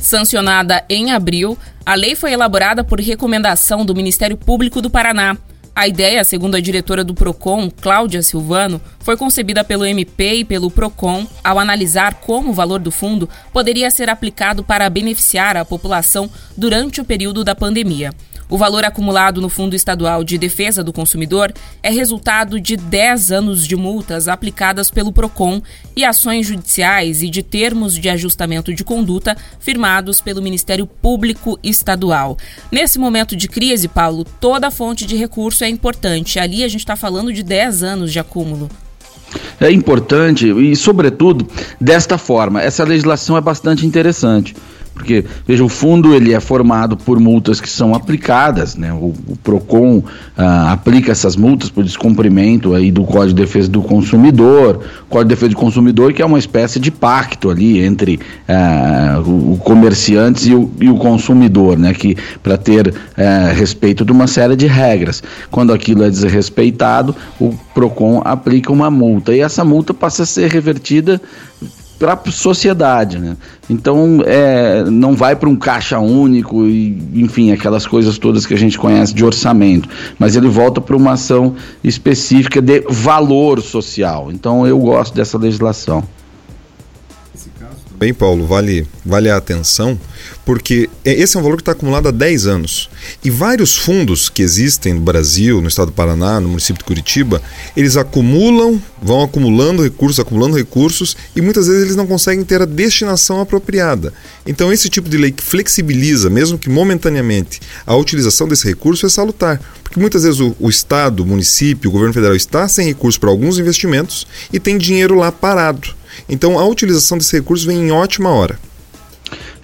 Sancionada 0.00 0.84
em 0.88 1.12
abril, 1.12 1.56
a 1.86 1.94
lei 1.94 2.14
foi 2.14 2.32
elaborada 2.32 2.82
por 2.82 3.00
recomendação 3.00 3.84
do 3.84 3.94
Ministério 3.94 4.36
Público 4.36 4.82
do 4.82 4.90
Paraná 4.90 5.36
a 5.74 5.88
ideia, 5.88 6.22
segundo 6.22 6.54
a 6.54 6.60
diretora 6.60 7.02
do 7.02 7.14
PROCON, 7.14 7.70
Cláudia 7.70 8.22
Silvano, 8.22 8.78
foi 9.00 9.16
concebida 9.16 9.64
pelo 9.64 9.86
MP 9.86 10.34
e 10.34 10.44
pelo 10.44 10.70
PROCON 10.70 11.26
ao 11.42 11.58
analisar 11.58 12.14
como 12.14 12.50
o 12.50 12.52
valor 12.52 12.78
do 12.78 12.90
fundo 12.90 13.26
poderia 13.54 13.90
ser 13.90 14.10
aplicado 14.10 14.62
para 14.62 14.90
beneficiar 14.90 15.56
a 15.56 15.64
população 15.64 16.28
durante 16.54 17.00
o 17.00 17.04
período 17.06 17.42
da 17.42 17.54
pandemia. 17.54 18.12
O 18.52 18.58
valor 18.58 18.84
acumulado 18.84 19.40
no 19.40 19.48
Fundo 19.48 19.74
Estadual 19.74 20.22
de 20.22 20.36
Defesa 20.36 20.84
do 20.84 20.92
Consumidor 20.92 21.54
é 21.82 21.90
resultado 21.90 22.60
de 22.60 22.76
10 22.76 23.32
anos 23.32 23.66
de 23.66 23.74
multas 23.74 24.28
aplicadas 24.28 24.90
pelo 24.90 25.10
PROCON 25.10 25.62
e 25.96 26.04
ações 26.04 26.48
judiciais 26.48 27.22
e 27.22 27.30
de 27.30 27.42
termos 27.42 27.94
de 27.94 28.10
ajustamento 28.10 28.74
de 28.74 28.84
conduta 28.84 29.34
firmados 29.58 30.20
pelo 30.20 30.42
Ministério 30.42 30.86
Público 30.86 31.58
Estadual. 31.62 32.36
Nesse 32.70 32.98
momento 32.98 33.34
de 33.34 33.48
crise, 33.48 33.88
Paulo, 33.88 34.22
toda 34.38 34.70
fonte 34.70 35.06
de 35.06 35.16
recurso 35.16 35.64
é 35.64 35.68
importante. 35.70 36.38
Ali 36.38 36.62
a 36.62 36.68
gente 36.68 36.80
está 36.80 36.94
falando 36.94 37.32
de 37.32 37.42
10 37.42 37.82
anos 37.82 38.12
de 38.12 38.18
acúmulo. 38.18 38.68
É 39.58 39.70
importante 39.70 40.46
e, 40.46 40.76
sobretudo, 40.76 41.48
desta 41.80 42.18
forma. 42.18 42.60
Essa 42.60 42.84
legislação 42.84 43.34
é 43.34 43.40
bastante 43.40 43.86
interessante 43.86 44.54
porque 45.02 45.24
veja 45.44 45.64
o 45.64 45.68
fundo 45.68 46.14
ele 46.14 46.32
é 46.32 46.38
formado 46.38 46.96
por 46.96 47.18
multas 47.18 47.60
que 47.60 47.68
são 47.68 47.92
aplicadas, 47.92 48.76
né? 48.76 48.92
O, 48.92 49.12
o 49.26 49.36
Procon 49.42 50.00
ah, 50.36 50.70
aplica 50.70 51.10
essas 51.10 51.34
multas 51.34 51.68
por 51.68 51.82
descumprimento 51.82 52.72
aí 52.72 52.92
do 52.92 53.02
Código 53.02 53.34
de 53.34 53.42
Defesa 53.42 53.68
do 53.68 53.82
Consumidor, 53.82 54.80
Código 55.08 55.28
de 55.28 55.34
Defesa 55.34 55.50
do 55.50 55.56
Consumidor 55.56 56.12
que 56.12 56.22
é 56.22 56.24
uma 56.24 56.38
espécie 56.38 56.78
de 56.78 56.92
pacto 56.92 57.50
ali 57.50 57.84
entre 57.84 58.20
ah, 58.48 59.20
o, 59.26 59.54
o 59.54 59.56
comerciante 59.58 60.48
e 60.48 60.54
o, 60.54 60.70
e 60.80 60.88
o, 60.88 60.94
consumidor, 60.94 61.76
né? 61.76 61.92
Que 61.92 62.16
para 62.40 62.56
ter 62.56 62.94
ah, 63.16 63.52
respeito 63.52 64.04
de 64.04 64.12
uma 64.12 64.28
série 64.28 64.54
de 64.54 64.68
regras, 64.68 65.20
quando 65.50 65.72
aquilo 65.72 66.04
é 66.04 66.10
desrespeitado, 66.10 67.14
o 67.40 67.52
Procon 67.74 68.22
aplica 68.24 68.72
uma 68.72 68.88
multa 68.88 69.34
e 69.34 69.40
essa 69.40 69.64
multa 69.64 69.92
passa 69.92 70.22
a 70.22 70.26
ser 70.26 70.48
revertida 70.48 71.20
para 72.02 72.14
a 72.14 72.32
sociedade, 72.32 73.18
né? 73.18 73.36
Então, 73.70 74.22
é, 74.26 74.82
não 74.90 75.14
vai 75.14 75.36
para 75.36 75.48
um 75.48 75.54
caixa 75.54 76.00
único 76.00 76.66
e, 76.66 77.00
enfim, 77.14 77.52
aquelas 77.52 77.86
coisas 77.86 78.18
todas 78.18 78.44
que 78.44 78.52
a 78.52 78.58
gente 78.58 78.76
conhece 78.76 79.14
de 79.14 79.24
orçamento, 79.24 79.88
mas 80.18 80.34
ele 80.34 80.48
volta 80.48 80.80
para 80.80 80.96
uma 80.96 81.12
ação 81.12 81.54
específica 81.84 82.60
de 82.60 82.80
valor 82.88 83.60
social. 83.62 84.32
Então, 84.32 84.66
eu 84.66 84.78
gosto 84.80 85.14
dessa 85.14 85.38
legislação. 85.38 86.02
Paulo, 88.10 88.46
vale, 88.46 88.86
vale 89.04 89.28
a 89.28 89.36
atenção, 89.36 90.00
porque 90.46 90.88
esse 91.04 91.36
é 91.36 91.40
um 91.40 91.42
valor 91.42 91.56
que 91.56 91.62
está 91.62 91.72
acumulado 91.72 92.08
há 92.08 92.10
10 92.10 92.46
anos. 92.46 92.88
E 93.22 93.28
vários 93.28 93.76
fundos 93.76 94.30
que 94.30 94.42
existem 94.42 94.94
no 94.94 95.00
Brasil, 95.02 95.60
no 95.60 95.68
estado 95.68 95.88
do 95.88 95.92
Paraná, 95.92 96.40
no 96.40 96.48
município 96.48 96.78
de 96.78 96.84
Curitiba, 96.84 97.42
eles 97.76 97.98
acumulam, 97.98 98.80
vão 99.02 99.22
acumulando 99.22 99.82
recursos, 99.82 100.18
acumulando 100.18 100.56
recursos, 100.56 101.14
e 101.36 101.42
muitas 101.42 101.66
vezes 101.66 101.82
eles 101.82 101.96
não 101.96 102.06
conseguem 102.06 102.44
ter 102.44 102.62
a 102.62 102.64
destinação 102.64 103.42
apropriada. 103.42 104.14
Então, 104.46 104.72
esse 104.72 104.88
tipo 104.88 105.10
de 105.10 105.18
lei 105.18 105.30
que 105.30 105.42
flexibiliza, 105.42 106.30
mesmo 106.30 106.58
que 106.58 106.70
momentaneamente, 106.70 107.60
a 107.86 107.94
utilização 107.94 108.48
desse 108.48 108.66
recurso 108.66 109.04
é 109.04 109.10
salutar. 109.10 109.60
Porque 109.92 110.00
muitas 110.00 110.22
vezes 110.22 110.40
o, 110.40 110.56
o 110.58 110.70
Estado, 110.70 111.22
o 111.22 111.26
município, 111.26 111.90
o 111.90 111.92
governo 111.92 112.14
federal 112.14 112.34
está 112.34 112.66
sem 112.66 112.86
recursos 112.86 113.18
para 113.18 113.28
alguns 113.28 113.58
investimentos 113.58 114.26
e 114.50 114.58
tem 114.58 114.78
dinheiro 114.78 115.16
lá 115.16 115.30
parado. 115.30 116.01
Então 116.28 116.58
a 116.58 116.66
utilização 116.66 117.18
desse 117.18 117.36
recurso 117.36 117.66
vem 117.66 117.78
em 117.78 117.90
ótima 117.90 118.30
hora. 118.30 118.58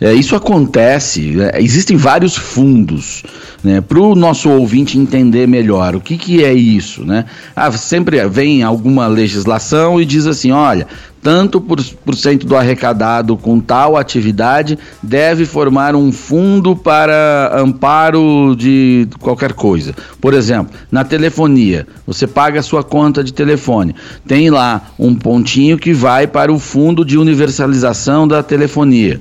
É, 0.00 0.12
isso 0.14 0.36
acontece, 0.36 1.40
é, 1.40 1.60
existem 1.60 1.96
vários 1.96 2.36
fundos, 2.36 3.24
né, 3.64 3.80
para 3.80 3.98
o 3.98 4.14
nosso 4.14 4.48
ouvinte 4.48 4.96
entender 4.96 5.48
melhor 5.48 5.96
o 5.96 6.00
que, 6.00 6.16
que 6.16 6.44
é 6.44 6.52
isso. 6.52 7.04
Né? 7.04 7.24
Ah, 7.54 7.70
sempre 7.72 8.24
vem 8.28 8.62
alguma 8.62 9.08
legislação 9.08 10.00
e 10.00 10.04
diz 10.04 10.26
assim: 10.26 10.52
olha, 10.52 10.86
tanto 11.22 11.60
por, 11.60 11.82
por 12.04 12.14
cento 12.14 12.46
do 12.46 12.56
arrecadado 12.56 13.36
com 13.36 13.60
tal 13.60 13.96
atividade 13.96 14.78
deve 15.02 15.44
formar 15.44 15.94
um 15.94 16.12
fundo 16.12 16.76
para 16.76 17.52
amparo 17.54 18.54
de 18.56 19.08
qualquer 19.20 19.52
coisa. 19.52 19.94
Por 20.20 20.34
exemplo, 20.34 20.74
na 20.90 21.04
telefonia, 21.04 21.86
você 22.06 22.26
paga 22.26 22.60
a 22.60 22.62
sua 22.62 22.82
conta 22.82 23.22
de 23.22 23.32
telefone, 23.32 23.94
tem 24.26 24.50
lá 24.50 24.90
um 24.98 25.14
pontinho 25.14 25.78
que 25.78 25.92
vai 25.92 26.26
para 26.26 26.52
o 26.52 26.58
fundo 26.58 27.04
de 27.04 27.18
universalização 27.18 28.26
da 28.26 28.42
telefonia. 28.42 29.20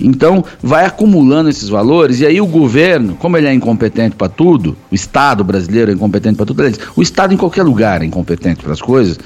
Então, 0.00 0.44
vai 0.62 0.84
acumulando 0.84 1.48
esses 1.48 1.68
valores 1.68 2.20
e 2.20 2.26
aí 2.26 2.40
o 2.40 2.46
governo, 2.46 3.14
como 3.14 3.36
ele 3.36 3.46
é 3.46 3.54
incompetente 3.54 4.16
para 4.16 4.28
tudo, 4.28 4.76
o 4.90 4.94
Estado 4.94 5.44
brasileiro 5.44 5.90
é 5.90 5.94
incompetente 5.94 6.36
para 6.36 6.46
tudo, 6.46 6.64
o 6.96 7.02
Estado 7.02 7.32
em 7.32 7.36
qualquer 7.36 7.62
lugar 7.62 8.02
é 8.02 8.04
incompetente 8.04 8.62
para 8.62 8.72
as 8.72 8.82
coisas, 8.82 9.18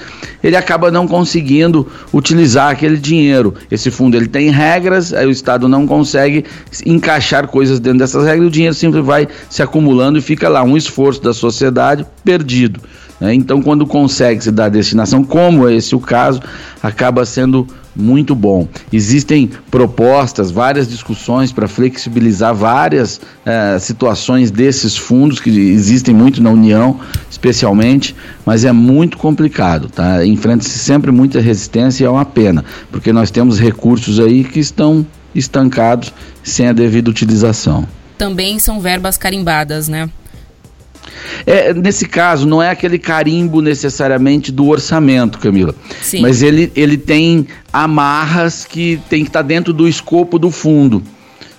ele 0.43 0.57
acaba 0.57 0.91
não 0.91 1.09
conseguindo 1.09 1.87
utilizar 2.13 2.71
aquele 2.71 2.97
dinheiro. 2.97 3.55
Esse 3.71 3.91
fundo 3.91 4.17
ele 4.17 4.29
tem 4.29 4.51
regras, 4.51 5.13
aí 5.13 5.27
o 5.27 5.31
Estado 5.31 5.69
não 5.69 5.87
consegue 5.87 6.45
encaixar 6.85 7.49
coisas 7.49 7.81
dentro 7.81 8.01
dessas 8.01 8.25
regras, 8.25 8.45
e 8.45 8.47
o 8.47 8.51
dinheiro 8.51 8.75
sempre 8.75 9.01
vai 9.01 9.27
se 9.49 9.63
acumulando 9.63 10.19
e 10.19 10.23
fica 10.23 10.49
lá 10.49 10.63
um 10.63 10.77
esforço 10.77 11.23
da 11.23 11.33
sociedade 11.33 12.05
perdido. 12.25 12.81
Né? 13.21 13.35
Então, 13.35 13.61
quando 13.63 13.87
consegue 13.87 14.43
se 14.43 14.51
dar 14.51 14.69
destinação, 14.69 15.25
como 15.25 15.69
é 15.69 15.75
esse 15.75 15.95
o 15.95 16.01
caso, 16.01 16.41
acaba 16.83 17.25
sendo 17.25 17.67
muito 17.99 18.35
bom. 18.35 18.69
Existem 18.93 19.51
propostas, 19.71 20.53
várias 20.53 20.89
discussões 20.89 21.51
para 21.51 21.67
flexibilizar 21.67 22.55
várias 22.55 23.21
eh, 23.45 23.77
situações 23.81 24.53
desses 24.53 24.97
fundos 24.97 25.41
que 25.41 25.51
existem 25.51 26.15
muito 26.15 26.41
na 26.41 26.51
União, 26.51 27.01
especialmente, 27.29 28.15
mas 28.47 28.65
é 28.65 28.71
muito 28.71 29.19
complicado, 29.19 29.89
tá? 29.89 30.25
Enfrenta-se 30.25 30.79
sempre 30.79 31.11
muita 31.11 31.41
resistência 31.41 32.05
e 32.05 32.07
é 32.07 32.11
uma 32.11 32.25
pena, 32.25 32.65
porque 32.93 33.13
nós 33.13 33.31
temos 33.33 33.59
recursos 33.59 34.21
aí 34.21 34.45
que 34.45 34.61
estão 34.61 35.05
estancados 35.35 36.13
sem 36.43 36.69
a 36.69 36.73
devida 36.73 37.11
utilização. 37.11 37.87
Também 38.17 38.59
são 38.59 38.81
verbas 38.81 39.17
carimbadas, 39.17 39.89
né? 39.89 40.09
É, 41.47 41.73
nesse 41.75 42.07
caso, 42.07 42.47
não 42.47 42.63
é 42.63 42.71
aquele 42.71 42.99
carimbo 42.99 43.61
necessariamente 43.61 44.51
do 44.51 44.69
orçamento, 44.69 45.39
Camila. 45.39 45.75
Sim. 46.01 46.21
Mas 46.21 46.43
ele, 46.43 46.73
ele 46.75 46.97
tem 46.97 47.47
amarras 47.73 48.65
que 48.65 49.01
tem 49.09 49.23
que 49.23 49.29
estar 49.29 49.43
tá 49.43 49.47
dentro 49.47 49.73
do 49.73 49.89
escopo 49.89 50.39
do 50.39 50.51
fundo. 50.51 51.03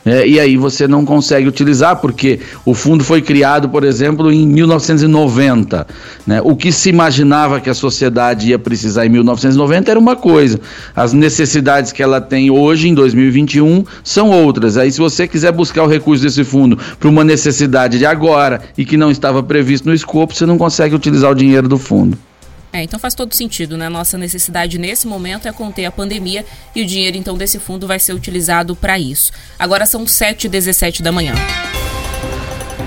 É, 0.09 0.27
e 0.27 0.39
aí 0.39 0.57
você 0.57 0.87
não 0.87 1.05
consegue 1.05 1.47
utilizar, 1.47 1.97
porque 1.97 2.39
o 2.65 2.73
fundo 2.73 3.03
foi 3.03 3.21
criado, 3.21 3.69
por 3.69 3.83
exemplo, 3.83 4.31
em 4.31 4.47
1990. 4.47 5.85
Né? 6.25 6.41
O 6.43 6.55
que 6.55 6.71
se 6.71 6.89
imaginava 6.89 7.61
que 7.61 7.69
a 7.69 7.75
sociedade 7.75 8.49
ia 8.49 8.57
precisar 8.57 9.05
em 9.05 9.09
1990 9.09 9.91
era 9.91 9.99
uma 9.99 10.15
coisa. 10.15 10.59
As 10.95 11.13
necessidades 11.13 11.91
que 11.91 12.01
ela 12.01 12.19
tem 12.19 12.49
hoje, 12.49 12.89
em 12.89 12.95
2021, 12.95 13.85
são 14.03 14.31
outras. 14.31 14.77
Aí, 14.77 14.91
se 14.91 14.97
você 14.97 15.27
quiser 15.27 15.51
buscar 15.51 15.83
o 15.83 15.87
recurso 15.87 16.23
desse 16.23 16.43
fundo 16.43 16.75
para 16.99 17.07
uma 17.07 17.23
necessidade 17.23 17.99
de 17.99 18.05
agora 18.07 18.61
e 18.75 18.83
que 18.85 18.97
não 18.97 19.11
estava 19.11 19.43
previsto 19.43 19.87
no 19.87 19.93
escopo, 19.93 20.33
você 20.33 20.47
não 20.47 20.57
consegue 20.57 20.95
utilizar 20.95 21.29
o 21.29 21.35
dinheiro 21.35 21.67
do 21.67 21.77
fundo. 21.77 22.17
É, 22.71 22.83
então 22.83 22.99
faz 22.99 23.15
todo 23.15 23.33
sentido, 23.33 23.77
né? 23.77 23.89
Nossa 23.89 24.17
necessidade 24.17 24.77
nesse 24.77 25.07
momento 25.07 25.47
é 25.47 25.51
conter 25.51 25.85
a 25.85 25.91
pandemia 25.91 26.45
e 26.75 26.81
o 26.81 26.85
dinheiro 26.85 27.17
então 27.17 27.35
desse 27.35 27.57
fundo 27.59 27.87
vai 27.87 27.99
ser 27.99 28.13
utilizado 28.13 28.75
para 28.75 28.99
isso. 28.99 29.31
Agora 29.57 29.85
são 29.85 30.05
7h17 30.05 31.01
da 31.01 31.11
manhã. 31.11 31.33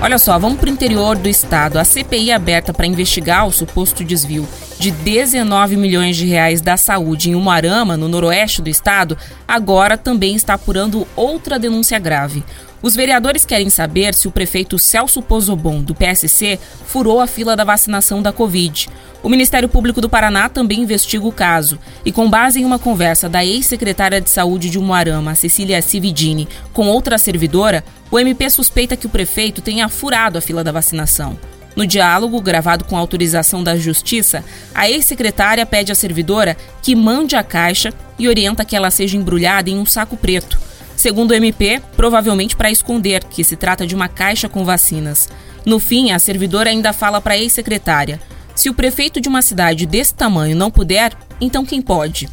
Olha 0.01 0.17
só, 0.17 0.37
vamos 0.37 0.59
para 0.59 0.69
o 0.69 0.73
interior 0.73 1.17
do 1.17 1.29
estado. 1.29 1.77
A 1.79 1.85
CPI 1.85 2.31
aberta 2.31 2.73
para 2.73 2.85
investigar 2.85 3.47
o 3.47 3.51
suposto 3.51 4.03
desvio 4.03 4.47
de 4.77 4.91
19 4.91 5.77
milhões 5.77 6.17
de 6.17 6.25
reais 6.25 6.59
da 6.59 6.75
saúde 6.75 7.29
em 7.29 7.35
Umuarama, 7.35 7.95
no 7.95 8.09
noroeste 8.09 8.61
do 8.61 8.69
estado, 8.69 9.17
agora 9.47 9.97
também 9.97 10.35
está 10.35 10.55
apurando 10.55 11.07
outra 11.15 11.57
denúncia 11.57 11.97
grave. 11.99 12.43
Os 12.83 12.97
vereadores 12.97 13.45
querem 13.45 13.69
saber 13.69 14.13
se 14.13 14.27
o 14.27 14.31
prefeito 14.31 14.77
Celso 14.77 15.21
Pozobon, 15.21 15.81
do 15.81 15.95
PSC, 15.95 16.59
furou 16.85 17.21
a 17.21 17.27
fila 17.27 17.55
da 17.55 17.63
vacinação 17.63 18.21
da 18.21 18.33
Covid. 18.33 18.89
O 19.23 19.29
Ministério 19.29 19.69
Público 19.69 20.01
do 20.01 20.09
Paraná 20.09 20.49
também 20.49 20.81
investiga 20.81 21.25
o 21.25 21.31
caso. 21.31 21.79
E 22.03 22.11
com 22.11 22.29
base 22.29 22.59
em 22.59 22.65
uma 22.65 22.77
conversa 22.77 23.29
da 23.29 23.45
ex-secretária 23.45 24.19
de 24.19 24.29
Saúde 24.29 24.69
de 24.69 24.77
Umuarama, 24.77 25.33
Cecília 25.33 25.81
Cividini, 25.81 26.45
com 26.73 26.89
outra 26.89 27.17
servidora, 27.17 27.85
o 28.11 28.19
MP 28.19 28.49
suspeita 28.49 28.97
que 28.97 29.07
o 29.07 29.09
prefeito 29.09 29.61
tenha 29.61 29.87
furado 29.87 30.37
a 30.37 30.41
fila 30.41 30.61
da 30.61 30.73
vacinação. 30.73 31.39
No 31.77 31.87
diálogo, 31.87 32.41
gravado 32.41 32.83
com 32.83 32.97
autorização 32.97 33.63
da 33.63 33.77
Justiça, 33.77 34.43
a 34.75 34.89
ex-secretária 34.89 35.65
pede 35.65 35.93
à 35.93 35.95
servidora 35.95 36.57
que 36.81 36.97
mande 36.97 37.37
a 37.37 37.43
caixa 37.43 37.93
e 38.19 38.27
orienta 38.27 38.65
que 38.65 38.75
ela 38.75 38.91
seja 38.91 39.15
embrulhada 39.15 39.69
em 39.69 39.79
um 39.79 39.85
saco 39.85 40.17
preto. 40.17 40.72
Segundo 41.03 41.31
o 41.31 41.33
MP, 41.33 41.81
provavelmente 41.97 42.55
para 42.55 42.71
esconder 42.71 43.25
que 43.25 43.43
se 43.43 43.57
trata 43.57 43.85
de 43.85 43.93
uma 43.93 44.07
caixa 44.07 44.47
com 44.47 44.63
vacinas. 44.63 45.27
No 45.65 45.77
fim, 45.77 46.11
a 46.11 46.17
servidora 46.17 46.69
ainda 46.69 46.93
fala 46.93 47.19
para 47.19 47.33
a 47.33 47.37
ex-secretária: 47.37 48.21
se 48.55 48.69
o 48.69 48.73
prefeito 48.73 49.19
de 49.19 49.27
uma 49.27 49.41
cidade 49.41 49.85
desse 49.85 50.13
tamanho 50.13 50.55
não 50.55 50.71
puder, 50.71 51.11
então 51.41 51.65
quem 51.65 51.81
pode? 51.81 52.29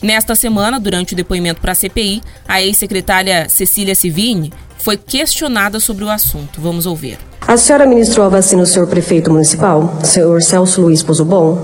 Nesta 0.00 0.34
semana, 0.34 0.80
durante 0.80 1.12
o 1.12 1.16
depoimento 1.16 1.60
para 1.60 1.72
a 1.72 1.74
CPI, 1.74 2.22
a 2.48 2.62
ex-secretária 2.62 3.46
Cecília 3.50 3.94
Civini 3.94 4.50
foi 4.78 4.96
questionada 4.96 5.78
sobre 5.78 6.02
o 6.02 6.08
assunto. 6.08 6.62
Vamos 6.62 6.86
ouvir. 6.86 7.18
A 7.46 7.58
senhora 7.58 7.84
ministrou 7.84 8.24
a 8.24 8.30
vacina 8.30 8.62
ao 8.62 8.66
senhor 8.66 8.88
prefeito 8.88 9.30
municipal, 9.30 9.98
senhor 10.02 10.40
Celso 10.40 10.80
Luiz 10.80 11.02
Pozobon? 11.02 11.58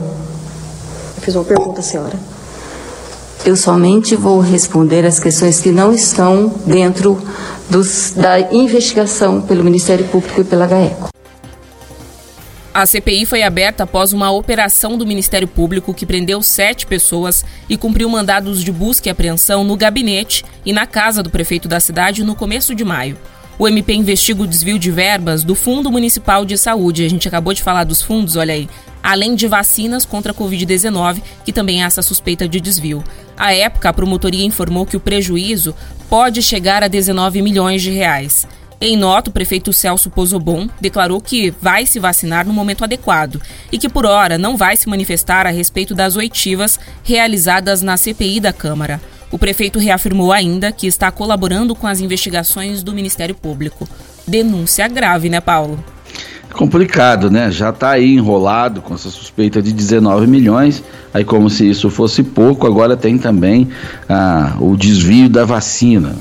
Eu 1.17 1.23
fiz 1.23 1.35
uma 1.35 1.45
pergunta, 1.45 1.81
senhora. 1.81 2.19
Eu 3.45 3.57
somente 3.57 4.15
vou 4.15 4.39
responder 4.39 5.07
as 5.07 5.19
questões 5.19 5.61
que 5.61 5.71
não 5.71 5.95
estão 5.95 6.49
dentro 6.67 7.21
dos, 7.71 8.13
da 8.13 8.39
investigação 8.53 9.41
pelo 9.41 9.65
Ministério 9.65 10.07
Público 10.09 10.43
e 10.43 10.45
pela 10.45 10.67
GAECO. 10.67 11.09
A 12.73 12.87
CPI 12.87 13.27
foi 13.27 13.43
aberta 13.43 13.83
após 13.85 14.13
uma 14.13 14.31
operação 14.31 14.97
do 14.97 15.07
Ministério 15.07 15.49
Público 15.49 15.95
que 15.95 16.07
prendeu 16.07 16.43
sete 16.43 16.87
pessoas 16.87 17.45
e 17.69 17.77
cumpriu 17.77 18.09
mandados 18.09 18.63
de 18.63 18.71
busca 18.71 19.09
e 19.09 19.11
apreensão 19.11 19.65
no 19.65 19.77
gabinete 19.77 20.45
e 20.65 20.73
na 20.73 20.87
casa 20.87 21.23
do 21.23 21.31
prefeito 21.31 21.67
da 21.67 21.81
cidade 21.81 22.23
no 22.23 22.37
começo 22.37 22.75
de 22.75 22.85
maio. 22.85 23.19
O 23.59 23.67
MP 23.67 23.95
investiga 23.95 24.43
o 24.43 24.47
desvio 24.47 24.79
de 24.79 24.91
verbas 24.91 25.43
do 25.43 25.55
Fundo 25.55 25.91
Municipal 25.91 26.45
de 26.45 26.57
Saúde. 26.57 27.05
A 27.05 27.11
gente 27.11 27.27
acabou 27.27 27.53
de 27.53 27.63
falar 27.63 27.85
dos 27.85 28.01
fundos, 28.01 28.37
olha 28.37 28.55
aí. 28.55 28.69
Além 29.03 29.35
de 29.35 29.47
vacinas 29.47 30.05
contra 30.05 30.33
a 30.33 30.35
Covid-19, 30.35 31.23
que 31.45 31.53
também 31.53 31.83
há 31.83 31.87
essa 31.87 32.03
suspeita 32.03 32.49
de 32.49 32.61
desvio. 32.61 33.03
À 33.37 33.55
época, 33.55 33.89
a 33.89 33.93
promotoria 33.93 34.45
informou 34.45 34.85
que 34.85 34.97
o 34.97 35.01
prejuízo 35.01 35.75
pode 36.09 36.43
chegar 36.43 36.83
a 36.83 36.89
19 36.89 37.41
milhões 37.41 37.83
de 37.83 37.91
reais. 37.91 38.47
Em 38.83 38.97
nota, 38.97 39.29
o 39.29 39.33
prefeito 39.33 39.75
Celso 39.75 40.09
Pozobon 40.09 40.67
declarou 40.81 41.21
que 41.21 41.51
vai 41.61 41.85
se 41.85 42.01
vacinar 42.01 42.47
no 42.47 42.53
momento 42.53 42.83
adequado 42.83 43.41
e 43.71 43.79
que, 43.79 43.91
por 43.91 44.07
hora, 44.07 44.39
não 44.39 44.57
vai 44.57 44.75
se 44.75 44.89
manifestar 44.89 45.47
a 45.47 45.51
respeito 45.51 45.95
das 45.95 46.17
oitivas 46.17 46.81
realizadas 47.05 47.83
na 47.83 47.99
CPI 47.99 48.41
da 48.41 48.55
Câmara. 48.55 48.99
O 49.31 49.39
prefeito 49.39 49.79
reafirmou 49.79 50.33
ainda 50.33 50.73
que 50.73 50.87
está 50.87 51.11
colaborando 51.11 51.75
com 51.75 51.87
as 51.87 52.01
investigações 52.01 52.83
do 52.83 52.95
Ministério 52.95 53.35
Público. 53.35 53.87
Denúncia 54.27 54.89
grave, 54.89 55.29
né, 55.29 55.41
Paulo? 55.41 55.83
Complicado, 56.55 57.31
né? 57.31 57.51
Já 57.51 57.71
está 57.71 57.91
aí 57.91 58.15
enrolado 58.15 58.81
com 58.83 58.95
essa 58.95 59.09
suspeita 59.09 59.63
de 59.63 59.73
19 59.73 60.27
milhões. 60.27 60.83
Aí, 61.15 61.25
como 61.25 61.49
se 61.49 61.69
isso 61.69 61.89
fosse 61.91 62.23
pouco, 62.23 62.67
agora 62.67 62.97
tem 62.97 63.19
também 63.19 63.69
ah, 64.09 64.57
o 64.61 64.77
desvio 64.77 65.29
da 65.29 65.45
vacina, 65.45 66.15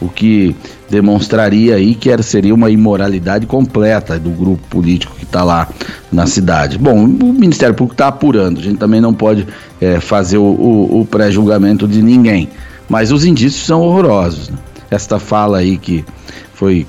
o 0.00 0.08
que 0.08 0.54
demonstraria 0.88 1.76
aí 1.76 1.94
que 1.94 2.10
era, 2.10 2.22
seria 2.22 2.54
uma 2.54 2.70
imoralidade 2.70 3.46
completa 3.46 4.18
do 4.18 4.30
grupo 4.30 4.62
político 4.68 5.14
que 5.16 5.24
está 5.24 5.44
lá 5.44 5.68
na 6.12 6.26
cidade. 6.26 6.76
Bom, 6.76 7.04
o 7.04 7.32
Ministério 7.32 7.74
Público 7.74 7.94
está 7.94 8.08
apurando, 8.08 8.58
a 8.58 8.62
gente 8.62 8.78
também 8.78 9.00
não 9.00 9.14
pode 9.14 9.46
é, 9.80 10.00
fazer 10.00 10.38
o, 10.38 10.42
o, 10.42 11.00
o 11.00 11.06
pré-julgamento 11.06 11.86
de 11.86 12.02
ninguém, 12.02 12.48
mas 12.88 13.12
os 13.12 13.24
indícios 13.24 13.64
são 13.64 13.82
horrorosos. 13.82 14.48
Né? 14.48 14.58
Esta 14.90 15.20
fala 15.20 15.58
aí 15.58 15.78
que 15.78 16.04
foi 16.52 16.86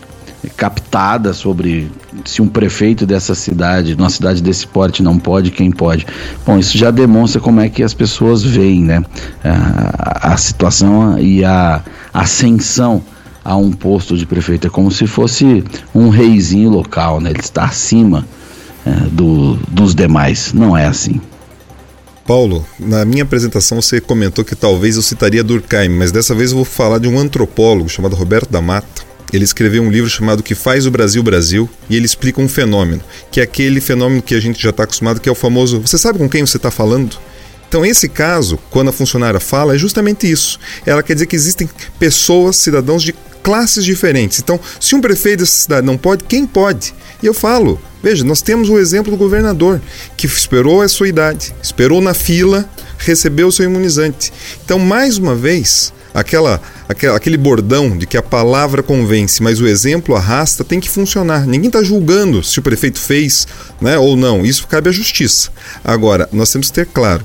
captada 0.57 1.33
sobre 1.33 1.91
se 2.25 2.41
um 2.41 2.47
prefeito 2.47 3.05
dessa 3.05 3.35
cidade, 3.35 3.95
numa 3.95 4.09
cidade 4.09 4.41
desse 4.41 4.67
porte 4.67 5.01
não 5.03 5.17
pode, 5.17 5.51
quem 5.51 5.71
pode. 5.71 6.05
Bom, 6.45 6.57
isso 6.57 6.77
já 6.77 6.91
demonstra 6.91 7.41
como 7.41 7.59
é 7.59 7.69
que 7.69 7.83
as 7.83 7.93
pessoas 7.93 8.43
veem, 8.43 8.83
né? 8.83 9.03
A, 9.43 10.33
a 10.33 10.37
situação 10.37 11.17
e 11.19 11.43
a 11.43 11.81
ascensão 12.13 13.01
a 13.43 13.55
um 13.55 13.71
posto 13.71 14.17
de 14.17 14.25
prefeito. 14.25 14.67
É 14.67 14.69
como 14.69 14.91
se 14.91 15.07
fosse 15.07 15.63
um 15.93 16.09
reizinho 16.09 16.69
local, 16.69 17.19
né? 17.19 17.31
Ele 17.31 17.39
está 17.39 17.65
acima 17.65 18.25
é, 18.85 18.91
do, 19.11 19.55
dos 19.67 19.95
demais. 19.95 20.53
Não 20.53 20.77
é 20.77 20.85
assim. 20.85 21.19
Paulo, 22.25 22.65
na 22.79 23.03
minha 23.03 23.23
apresentação 23.23 23.81
você 23.81 23.99
comentou 23.99 24.45
que 24.45 24.55
talvez 24.55 24.95
eu 24.95 25.01
citaria 25.01 25.43
Durkheim, 25.43 25.89
mas 25.89 26.11
dessa 26.11 26.35
vez 26.35 26.51
eu 26.51 26.57
vou 26.57 26.65
falar 26.65 26.99
de 26.99 27.07
um 27.07 27.17
antropólogo 27.17 27.89
chamado 27.89 28.15
Roberto 28.15 28.49
da 28.49 28.61
Mata. 28.61 29.10
Ele 29.31 29.43
escreveu 29.43 29.81
um 29.81 29.89
livro 29.89 30.09
chamado 30.09 30.43
Que 30.43 30.53
Faz 30.53 30.85
o 30.85 30.91
Brasil 30.91 31.23
Brasil 31.23 31.69
e 31.89 31.95
ele 31.95 32.05
explica 32.05 32.41
um 32.41 32.49
fenômeno, 32.49 33.01
que 33.31 33.39
é 33.39 33.43
aquele 33.43 33.79
fenômeno 33.79 34.21
que 34.21 34.35
a 34.35 34.39
gente 34.39 34.61
já 34.61 34.71
está 34.71 34.83
acostumado, 34.83 35.21
que 35.21 35.29
é 35.29 35.31
o 35.31 35.35
famoso 35.35 35.79
Você 35.79 35.97
sabe 35.97 36.19
com 36.19 36.29
quem 36.29 36.45
você 36.45 36.57
está 36.57 36.69
falando? 36.69 37.17
Então, 37.71 37.85
esse 37.85 38.09
caso, 38.09 38.59
quando 38.69 38.89
a 38.89 38.91
funcionária 38.91 39.39
fala, 39.39 39.73
é 39.73 39.77
justamente 39.77 40.29
isso. 40.29 40.59
Ela 40.85 41.01
quer 41.01 41.13
dizer 41.13 41.25
que 41.25 41.37
existem 41.37 41.69
pessoas, 41.97 42.57
cidadãos 42.57 43.01
de 43.01 43.15
classes 43.41 43.85
diferentes. 43.85 44.39
Então, 44.39 44.59
se 44.77 44.93
um 44.93 44.99
prefeito 44.99 45.39
dessa 45.39 45.53
cidade 45.53 45.87
não 45.87 45.97
pode, 45.97 46.25
quem 46.25 46.45
pode? 46.45 46.93
E 47.23 47.25
eu 47.25 47.33
falo, 47.33 47.79
veja, 48.03 48.25
nós 48.25 48.41
temos 48.41 48.69
o 48.69 48.77
exemplo 48.77 49.09
do 49.09 49.17
governador, 49.17 49.81
que 50.17 50.25
esperou 50.25 50.81
a 50.81 50.87
sua 50.89 51.07
idade, 51.07 51.53
esperou 51.63 52.01
na 52.01 52.13
fila, 52.13 52.69
recebeu 52.97 53.47
o 53.47 53.51
seu 53.53 53.63
imunizante. 53.63 54.33
Então, 54.65 54.77
mais 54.77 55.17
uma 55.17 55.33
vez, 55.33 55.93
aquela, 56.13 56.61
aquele 57.15 57.37
bordão 57.37 57.97
de 57.97 58.05
que 58.05 58.17
a 58.17 58.21
palavra 58.21 58.83
convence, 58.83 59.41
mas 59.41 59.59
o 59.59 59.67
exemplo 59.67 60.15
arrasta, 60.15 60.63
tem 60.63 60.79
que 60.79 60.89
funcionar. 60.89 61.45
Ninguém 61.45 61.67
está 61.67 61.83
julgando 61.83 62.43
se 62.43 62.59
o 62.59 62.61
prefeito 62.61 62.99
fez 62.99 63.47
né, 63.79 63.97
ou 63.97 64.15
não. 64.15 64.45
Isso 64.45 64.67
cabe 64.67 64.89
à 64.89 64.91
justiça. 64.91 65.49
Agora, 65.83 66.27
nós 66.31 66.51
temos 66.51 66.67
que 66.67 66.73
ter 66.73 66.85
claro: 66.87 67.23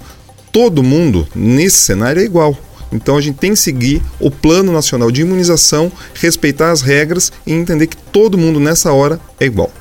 todo 0.53 0.83
mundo 0.83 1.27
nesse 1.35 1.79
cenário 1.79 2.21
é 2.21 2.25
igual. 2.25 2.57
Então 2.93 3.17
a 3.17 3.21
gente 3.21 3.39
tem 3.39 3.53
que 3.53 3.59
seguir 3.59 4.01
o 4.21 4.31
Plano 4.31 4.73
Nacional 4.73 5.11
de 5.11 5.23
Imunização, 5.23 5.91
respeitar 6.15 6.71
as 6.71 6.83
regras 6.83 7.33
e 7.47 7.53
entender 7.53 7.89
que 7.89 7.97
todo 7.97 8.39
mundo 8.39 8.61
nessa 8.61 8.93
hora 8.93 9.21
é 9.41 9.45
igual. 9.45 9.73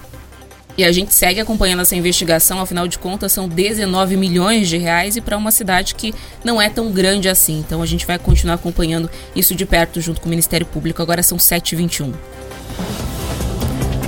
E 0.78 0.84
a 0.84 0.92
gente 0.92 1.14
segue 1.14 1.40
acompanhando 1.40 1.82
essa 1.82 1.96
investigação, 1.96 2.60
afinal 2.60 2.88
de 2.88 3.00
contas 3.00 3.32
são 3.32 3.48
19 3.48 4.18
milhões 4.18 4.68
de 4.68 4.78
reais 4.78 5.16
e 5.16 5.22
para 5.22 5.38
uma 5.38 5.52
cidade 5.52 5.96
que 5.96 6.14
não 6.44 6.62
é 6.62 6.70
tão 6.70 6.92
grande 6.92 7.30
assim. 7.30 7.60
Então 7.60 7.82
a 7.82 7.86
gente 7.86 8.06
vai 8.06 8.20
continuar 8.20 8.56
acompanhando 8.56 9.10
isso 9.36 9.56
de 9.56 9.66
perto 9.66 10.02
junto 10.02 10.20
com 10.20 10.28
o 10.28 10.30
Ministério 10.30 10.66
Público. 10.66 11.02
Agora 11.02 11.24
são 11.24 11.38
7h21. 11.38 12.14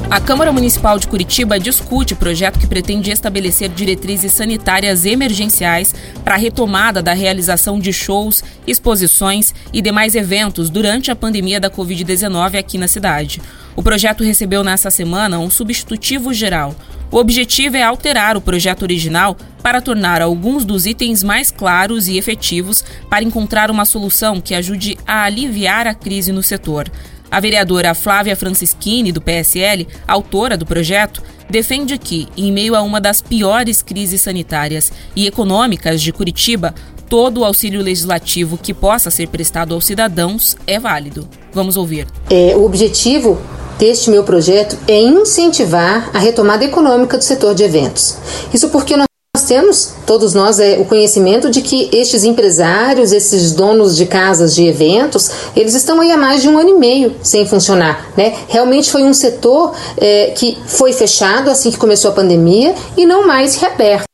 A 0.10 0.22
Câmara 0.22 0.54
Municipal 0.54 0.98
de 0.98 1.06
Curitiba 1.06 1.60
discute 1.60 2.16
projeto 2.16 2.58
que 2.58 2.66
pretende 2.66 3.12
estabelecer 3.12 3.68
diretrizes 3.68 4.32
sanitárias 4.32 5.06
emergenciais 5.06 5.94
para 6.24 6.36
a 6.36 6.38
retomada 6.38 7.04
da 7.04 7.12
realização 7.12 7.78
de 7.78 7.92
shows, 7.92 8.42
exposições 8.66 9.54
e 9.74 9.82
demais 9.82 10.16
eventos 10.16 10.70
durante 10.70 11.12
a 11.12 11.16
pandemia 11.16 11.60
da 11.60 11.70
Covid-19 11.70 12.58
aqui 12.58 12.78
na 12.78 12.88
cidade. 12.88 13.42
O 13.76 13.84
projeto 13.84 14.24
recebeu 14.24 14.64
nesta 14.64 14.90
semana 14.90 15.40
um 15.40 15.50
substitutivo 15.50 16.34
geral. 16.34 16.74
O 17.12 17.18
objetivo 17.18 17.76
é 17.76 17.84
alterar 17.84 18.38
o 18.38 18.42
projeto 18.42 18.84
original 18.84 19.36
para 19.62 19.82
tornar 19.82 20.22
alguns 20.22 20.64
dos 20.64 20.86
itens 20.86 21.22
mais 21.22 21.52
claros 21.52 22.08
e 22.08 22.18
efetivos 22.18 22.84
para 23.10 23.24
encontrar 23.24 23.70
uma 23.70 23.84
solução 23.84 24.40
que 24.40 24.56
ajude 24.56 24.98
a 25.06 25.24
aliviar 25.24 25.86
a 25.86 25.94
crise 25.94 26.32
no 26.32 26.42
setor. 26.42 26.90
A 27.30 27.40
vereadora 27.40 27.94
Flávia 27.94 28.36
Francischini, 28.36 29.12
do 29.12 29.22
PSL, 29.22 29.88
autora 30.08 30.58
do 30.58 30.66
projeto, 30.66 31.22
defende 31.50 31.98
que, 31.98 32.28
em 32.38 32.52
meio 32.52 32.76
a 32.76 32.82
uma 32.82 33.02
das 33.02 33.22
piores 33.22 33.82
crises 33.82 34.22
sanitárias 34.22 34.92
e 35.16 35.28
econômicas 35.28 36.02
de 36.02 36.12
Curitiba, 36.14 36.74
todo 37.10 37.42
o 37.42 37.46
auxílio 37.46 37.82
legislativo 37.82 38.58
que 38.58 38.74
possa 38.74 39.10
ser 39.10 39.28
prestado 39.28 39.74
aos 39.74 39.86
cidadãos 39.86 40.56
é 40.66 40.80
válido. 40.80 41.28
Vamos 41.54 41.78
ouvir. 41.78 42.08
É, 42.30 42.56
o 42.56 42.66
objetivo 42.66 43.40
deste 43.78 44.10
meu 44.10 44.24
projeto 44.24 44.78
é 44.88 45.00
incentivar 45.00 46.10
a 46.14 46.20
retomada 46.20 46.66
econômica 46.66 47.18
do 47.18 47.24
setor 47.24 47.54
de 47.54 47.64
eventos. 47.64 48.18
Isso 48.54 48.70
porque 48.70 48.98
nós 48.98 49.07
temos, 49.48 49.94
todos 50.06 50.34
nós, 50.34 50.60
é, 50.60 50.78
o 50.80 50.86
conhecimento 50.86 51.50
de 51.50 51.62
que 51.62 51.90
estes 51.92 52.24
empresários, 52.24 53.12
esses 53.12 53.52
donos 53.52 53.96
de 53.96 54.06
casas 54.06 54.54
de 54.54 54.66
eventos, 54.66 55.32
eles 55.56 55.74
estão 55.74 56.00
aí 56.02 56.12
há 56.12 56.18
mais 56.18 56.42
de 56.42 56.50
um 56.50 56.58
ano 56.58 56.70
e 56.70 56.74
meio 56.74 57.16
sem 57.24 57.46
funcionar. 57.46 58.12
Né? 58.16 58.36
Realmente 58.48 58.92
foi 58.92 59.04
um 59.04 59.14
setor 59.14 59.74
é, 59.98 60.32
que 60.36 60.58
foi 60.68 60.94
fechado 60.94 61.50
assim 61.50 61.72
que 61.72 61.78
começou 61.78 62.12
a 62.12 62.14
pandemia 62.14 62.76
e 62.96 63.06
não 63.06 63.26
mais 63.26 63.56
reaberto. 63.56 64.07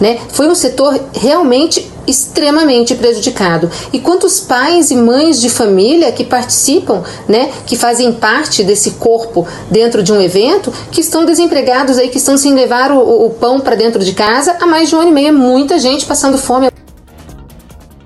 Né? 0.00 0.18
Foi 0.30 0.48
um 0.48 0.54
setor 0.54 0.98
realmente 1.14 1.90
extremamente 2.06 2.94
prejudicado. 2.94 3.70
E 3.92 3.98
quantos 3.98 4.40
pais 4.40 4.90
e 4.90 4.96
mães 4.96 5.40
de 5.40 5.50
família 5.50 6.10
que 6.10 6.24
participam, 6.24 7.02
né, 7.28 7.50
que 7.66 7.76
fazem 7.76 8.12
parte 8.12 8.64
desse 8.64 8.92
corpo 8.92 9.46
dentro 9.70 10.02
de 10.02 10.10
um 10.12 10.20
evento, 10.20 10.72
que 10.90 11.02
estão 11.02 11.26
desempregados 11.26 11.98
aí, 11.98 12.08
que 12.08 12.16
estão 12.16 12.38
sem 12.38 12.54
levar 12.54 12.90
o, 12.90 13.26
o 13.26 13.30
pão 13.30 13.60
para 13.60 13.76
dentro 13.76 14.02
de 14.02 14.14
casa 14.14 14.56
há 14.58 14.66
mais 14.66 14.88
de 14.88 14.96
um 14.96 15.00
ano 15.00 15.10
e 15.10 15.12
meio. 15.12 15.34
Muita 15.34 15.78
gente 15.78 16.06
passando 16.06 16.38
fome. 16.38 16.68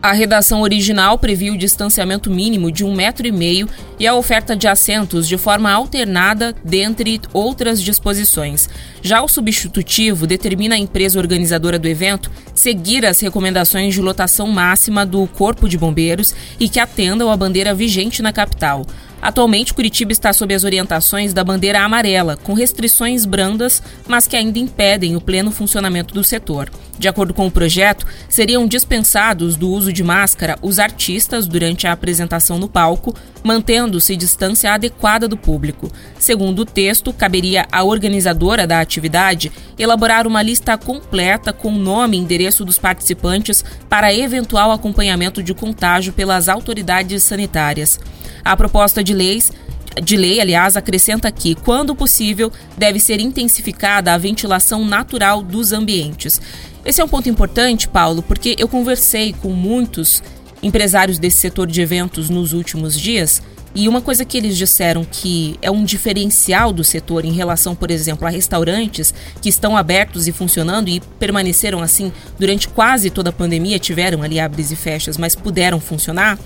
A 0.02 0.10
redação 0.10 0.62
original 0.62 1.16
previa 1.16 1.52
o 1.52 1.56
distanciamento 1.56 2.28
mínimo 2.28 2.72
de 2.72 2.84
um 2.84 2.92
metro 2.92 3.24
e 3.24 3.30
meio 3.30 3.68
e 4.00 4.06
a 4.06 4.16
oferta 4.16 4.56
de 4.56 4.66
assentos 4.66 5.28
de 5.28 5.38
forma 5.38 5.70
alternada, 5.70 6.52
dentre 6.64 7.20
outras 7.32 7.80
disposições. 7.80 8.68
Já 9.00 9.22
o 9.22 9.28
substitutivo 9.28 10.26
determina 10.26 10.74
a 10.74 10.78
empresa 10.78 11.20
organizadora 11.20 11.78
do 11.78 11.86
evento 11.86 12.32
seguir 12.52 13.06
as 13.06 13.20
recomendações 13.20 13.94
de 13.94 14.00
lotação 14.00 14.48
máxima 14.48 15.06
do 15.06 15.24
Corpo 15.28 15.68
de 15.68 15.78
Bombeiros 15.78 16.34
e 16.58 16.68
que 16.68 16.80
atendam 16.80 17.30
à 17.30 17.36
bandeira 17.36 17.72
vigente 17.72 18.22
na 18.22 18.32
capital. 18.32 18.84
Atualmente, 19.22 19.72
Curitiba 19.72 20.11
está 20.11 20.32
sob 20.32 20.52
as 20.52 20.64
orientações 20.64 21.32
da 21.32 21.44
bandeira 21.44 21.80
amarela, 21.80 22.37
com 22.37 22.54
restrições 22.54 23.24
brandas, 23.24 23.80
mas 24.08 24.26
que 24.26 24.35
ainda 24.35 24.58
impedem 24.58 25.14
o 25.14 25.20
pleno 25.20 25.52
funcionamento 25.52 26.12
do 26.12 26.24
setor. 26.24 26.68
De 26.98 27.06
acordo 27.06 27.32
com 27.32 27.46
o 27.46 27.50
projeto, 27.50 28.04
seriam 28.28 28.66
dispensados 28.66 29.54
do 29.54 29.70
uso 29.70 29.92
de 29.92 30.02
máscara 30.02 30.58
os 30.61 30.80
artistas 30.80 31.46
durante 31.46 31.87
a 31.87 31.92
apresentação 31.92 32.58
no 32.58 32.68
palco, 32.68 33.14
mantendo-se 33.42 34.16
distância 34.16 34.72
adequada 34.72 35.26
do 35.26 35.37
público. 35.37 35.90
Segundo 36.18 36.61
o 36.61 36.64
texto, 36.64 37.12
caberia 37.12 37.66
à 37.70 37.83
organizadora 37.83 38.66
da 38.66 38.81
atividade 38.81 39.52
elaborar 39.78 40.26
uma 40.26 40.42
lista 40.42 40.76
completa 40.78 41.52
com 41.52 41.72
nome 41.72 42.16
e 42.16 42.20
endereço 42.20 42.64
dos 42.64 42.78
participantes 42.78 43.64
para 43.88 44.14
eventual 44.14 44.70
acompanhamento 44.70 45.42
de 45.42 45.55
contágio 45.55 46.12
pelas 46.12 46.48
autoridades 46.48 47.22
sanitárias. 47.24 47.98
A 48.44 48.57
proposta 48.57 49.02
de 49.02 49.12
leis 49.12 49.52
de 50.00 50.16
lei, 50.16 50.40
aliás, 50.40 50.76
acrescenta 50.76 51.31
que, 51.31 51.55
quando 51.55 51.94
possível, 51.94 52.50
deve 52.78 52.98
ser 52.98 53.20
intensificada 53.20 54.12
a 54.12 54.18
ventilação 54.18 54.85
natural 54.85 55.42
dos 55.42 55.72
ambientes. 55.72 56.40
Esse 56.85 57.00
é 57.00 57.05
um 57.05 57.09
ponto 57.09 57.28
importante, 57.28 57.88
Paulo, 57.88 58.22
porque 58.22 58.57
eu 58.59 58.66
conversei 58.66 59.35
com 59.35 59.50
muitos 59.50 60.22
empresários 60.62 61.18
desse 61.18 61.38
setor 61.38 61.66
de 61.66 61.81
eventos 61.81 62.31
nos 62.31 62.53
últimos 62.53 62.98
dias 62.98 63.42
e 63.75 63.88
uma 63.88 64.03
coisa 64.03 64.25
que 64.25 64.37
eles 64.37 64.57
disseram 64.57 65.03
que 65.03 65.59
é 65.62 65.70
um 65.70 65.83
diferencial 65.83 66.72
do 66.72 66.85
setor 66.85 67.25
em 67.25 67.33
relação, 67.33 67.75
por 67.75 67.90
exemplo, 67.90 68.27
a 68.27 68.31
restaurantes 68.31 69.14
que 69.40 69.48
estão 69.48 69.77
abertos 69.77 70.29
e 70.29 70.33
funcionando 70.33 70.88
e 70.88 71.01
permaneceram 71.18 71.81
assim 71.81 72.12
durante 72.38 72.68
quase 72.68 73.09
toda 73.09 73.31
a 73.31 73.33
pandemia, 73.33 73.79
tiveram 73.79 74.22
ali 74.22 74.38
abres 74.38 74.70
e 74.70 74.77
fechas, 74.77 75.16
mas 75.16 75.35
puderam 75.35 75.81
funcionar 75.81 76.38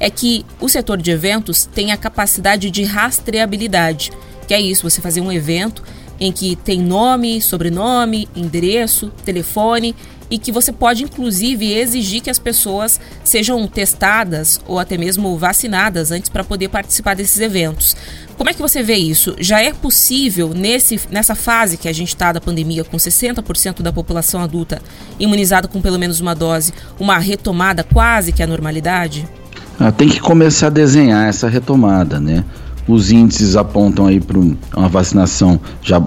é 0.00 0.08
que 0.08 0.46
o 0.60 0.68
setor 0.68 0.98
de 0.98 1.10
eventos 1.10 1.64
tem 1.64 1.90
a 1.90 1.96
capacidade 1.96 2.70
de 2.70 2.84
rastreabilidade, 2.84 4.12
que 4.46 4.54
é 4.54 4.60
isso, 4.60 4.88
você 4.88 5.00
fazer 5.00 5.20
um 5.20 5.32
evento 5.32 5.82
em 6.20 6.30
que 6.30 6.54
tem 6.56 6.80
nome, 6.80 7.40
sobrenome, 7.42 8.28
endereço, 8.34 9.10
telefone 9.24 9.94
e 10.30 10.38
que 10.38 10.52
você 10.52 10.72
pode 10.72 11.04
inclusive 11.04 11.72
exigir 11.72 12.22
que 12.22 12.30
as 12.30 12.38
pessoas 12.38 13.00
sejam 13.24 13.66
testadas 13.66 14.60
ou 14.66 14.78
até 14.78 14.96
mesmo 14.96 15.36
vacinadas 15.36 16.10
antes 16.10 16.28
para 16.28 16.44
poder 16.44 16.68
participar 16.68 17.14
desses 17.14 17.40
eventos. 17.40 17.96
Como 18.36 18.48
é 18.48 18.52
que 18.52 18.62
você 18.62 18.82
vê 18.82 18.94
isso? 18.94 19.34
Já 19.40 19.60
é 19.60 19.72
possível, 19.72 20.52
nesse, 20.54 21.00
nessa 21.10 21.34
fase 21.34 21.76
que 21.76 21.88
a 21.88 21.92
gente 21.92 22.08
está 22.08 22.30
da 22.30 22.40
pandemia, 22.40 22.84
com 22.84 22.96
60% 22.96 23.82
da 23.82 23.92
população 23.92 24.40
adulta 24.40 24.80
imunizada 25.18 25.66
com 25.66 25.80
pelo 25.80 25.98
menos 25.98 26.20
uma 26.20 26.34
dose, 26.34 26.72
uma 27.00 27.18
retomada 27.18 27.82
quase 27.82 28.32
que 28.32 28.42
à 28.42 28.46
normalidade? 28.46 29.28
Ah, 29.80 29.92
tem 29.92 30.08
que 30.08 30.20
começar 30.20 30.68
a 30.68 30.70
desenhar 30.70 31.28
essa 31.28 31.48
retomada, 31.48 32.20
né? 32.20 32.44
Os 32.88 33.12
índices 33.12 33.54
apontam 33.54 34.06
aí 34.06 34.18
para 34.18 34.38
uma 34.38 34.88
vacinação 34.88 35.60
já 35.82 36.02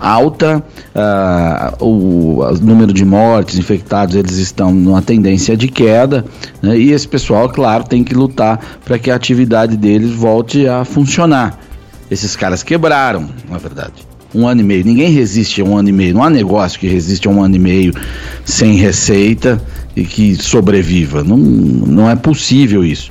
alta, 0.00 0.64
ah, 0.94 1.74
o, 1.78 2.40
o, 2.40 2.54
número 2.60 2.92
de 2.92 3.04
mortes, 3.04 3.58
infectados, 3.58 4.14
eles 4.14 4.36
estão 4.38 4.72
numa 4.72 5.02
tendência 5.02 5.56
de 5.56 5.68
queda, 5.68 6.24
né? 6.62 6.78
e 6.78 6.90
esse 6.90 7.06
pessoal, 7.06 7.48
claro, 7.48 7.84
tem 7.84 8.02
que 8.02 8.14
lutar 8.14 8.58
para 8.84 8.98
que 8.98 9.10
a 9.10 9.14
atividade 9.14 9.76
deles 9.76 10.10
volte 10.10 10.66
a 10.66 10.84
funcionar. 10.84 11.58
Esses 12.10 12.34
caras 12.34 12.62
quebraram, 12.62 13.28
na 13.48 13.58
verdade 13.58 14.12
um 14.34 14.46
ano 14.46 14.60
e 14.60 14.64
meio. 14.64 14.84
Ninguém 14.84 15.10
resiste 15.10 15.60
a 15.60 15.64
um 15.64 15.76
ano 15.76 15.88
e 15.88 15.92
meio. 15.92 16.14
Não 16.14 16.22
há 16.22 16.30
negócio 16.30 16.78
que 16.78 16.86
resiste 16.86 17.28
a 17.28 17.30
um 17.30 17.42
ano 17.42 17.56
e 17.56 17.58
meio 17.58 17.92
sem 18.44 18.74
receita 18.74 19.62
e 19.94 20.04
que 20.04 20.34
sobreviva. 20.36 21.22
Não, 21.22 21.36
não 21.36 22.10
é 22.10 22.16
possível 22.16 22.84
isso. 22.84 23.10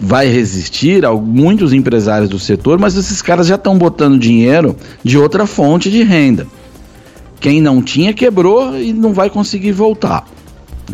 Vai 0.00 0.26
resistir 0.26 1.04
a 1.04 1.12
muitos 1.12 1.72
empresários 1.72 2.28
do 2.28 2.38
setor, 2.38 2.78
mas 2.78 2.96
esses 2.96 3.22
caras 3.22 3.46
já 3.46 3.54
estão 3.54 3.76
botando 3.76 4.18
dinheiro 4.18 4.76
de 5.02 5.18
outra 5.18 5.46
fonte 5.46 5.90
de 5.90 6.02
renda. 6.02 6.46
Quem 7.40 7.60
não 7.60 7.82
tinha 7.82 8.12
quebrou 8.12 8.78
e 8.78 8.92
não 8.92 9.12
vai 9.12 9.28
conseguir 9.28 9.72
voltar. 9.72 10.24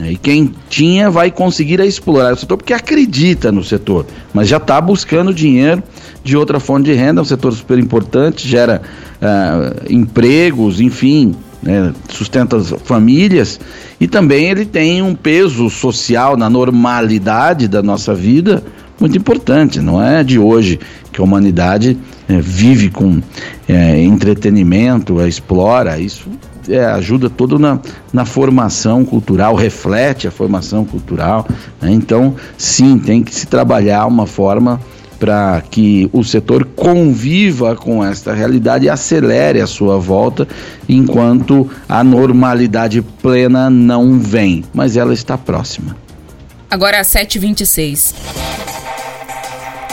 E 0.02 0.16
quem 0.16 0.54
tinha 0.68 1.11
vai 1.11 1.30
conseguir 1.30 1.80
explorar 1.80 2.34
o 2.34 2.37
setor 2.37 2.56
porque 2.56 2.72
acredita 2.72 3.50
no 3.50 3.64
setor, 3.64 4.06
mas 4.32 4.48
já 4.48 4.58
está 4.58 4.80
buscando 4.80 5.32
dinheiro 5.32 5.82
de 6.22 6.37
outra 6.37 6.61
fonte 6.61 6.84
de 6.84 6.92
renda, 6.92 7.20
é 7.20 7.22
um 7.22 7.24
setor 7.24 7.52
super 7.52 7.78
importante, 7.78 8.46
gera 8.46 8.82
uh, 9.20 9.92
empregos, 9.92 10.80
enfim, 10.80 11.34
né, 11.62 11.92
sustenta 12.08 12.56
as 12.56 12.70
famílias 12.84 13.58
e 13.98 14.06
também 14.06 14.46
ele 14.46 14.64
tem 14.64 15.02
um 15.02 15.14
peso 15.14 15.68
social 15.68 16.37
na 16.37 16.48
normalidade 16.48 17.66
da 17.66 17.82
nossa 17.82 18.14
vida 18.14 18.62
muito 19.00 19.16
importante. 19.16 19.80
Não 19.80 20.02
é 20.02 20.22
de 20.22 20.38
hoje 20.38 20.78
que 21.12 21.20
a 21.20 21.24
humanidade 21.24 21.96
é, 22.28 22.40
vive 22.40 22.90
com 22.90 23.20
é, 23.68 24.02
entretenimento, 24.02 25.20
explora 25.26 25.98
isso. 25.98 26.28
É, 26.68 26.84
ajuda 26.84 27.30
todo 27.30 27.58
na, 27.58 27.80
na 28.12 28.26
formação 28.26 29.02
cultural, 29.02 29.54
reflete 29.54 30.28
a 30.28 30.30
formação 30.30 30.84
cultural. 30.84 31.46
Né? 31.80 31.90
Então, 31.92 32.34
sim, 32.58 32.98
tem 32.98 33.22
que 33.22 33.34
se 33.34 33.46
trabalhar 33.46 34.06
uma 34.06 34.26
forma 34.26 34.78
para 35.18 35.62
que 35.68 36.08
o 36.12 36.22
setor 36.22 36.64
conviva 36.76 37.74
com 37.74 38.04
esta 38.04 38.32
realidade 38.32 38.87
e 38.87 38.90
acelere 38.90 39.61
a 39.61 39.66
sua 39.66 39.98
volta, 39.98 40.46
enquanto 40.88 41.68
a 41.88 42.04
normalidade 42.04 43.02
plena 43.02 43.68
não 43.68 44.18
vem, 44.18 44.64
mas 44.72 44.96
ela 44.96 45.12
está 45.12 45.37
próxima. 45.37 45.96
Agora 46.70 47.00
às 47.00 47.08
7h26. 47.08 48.14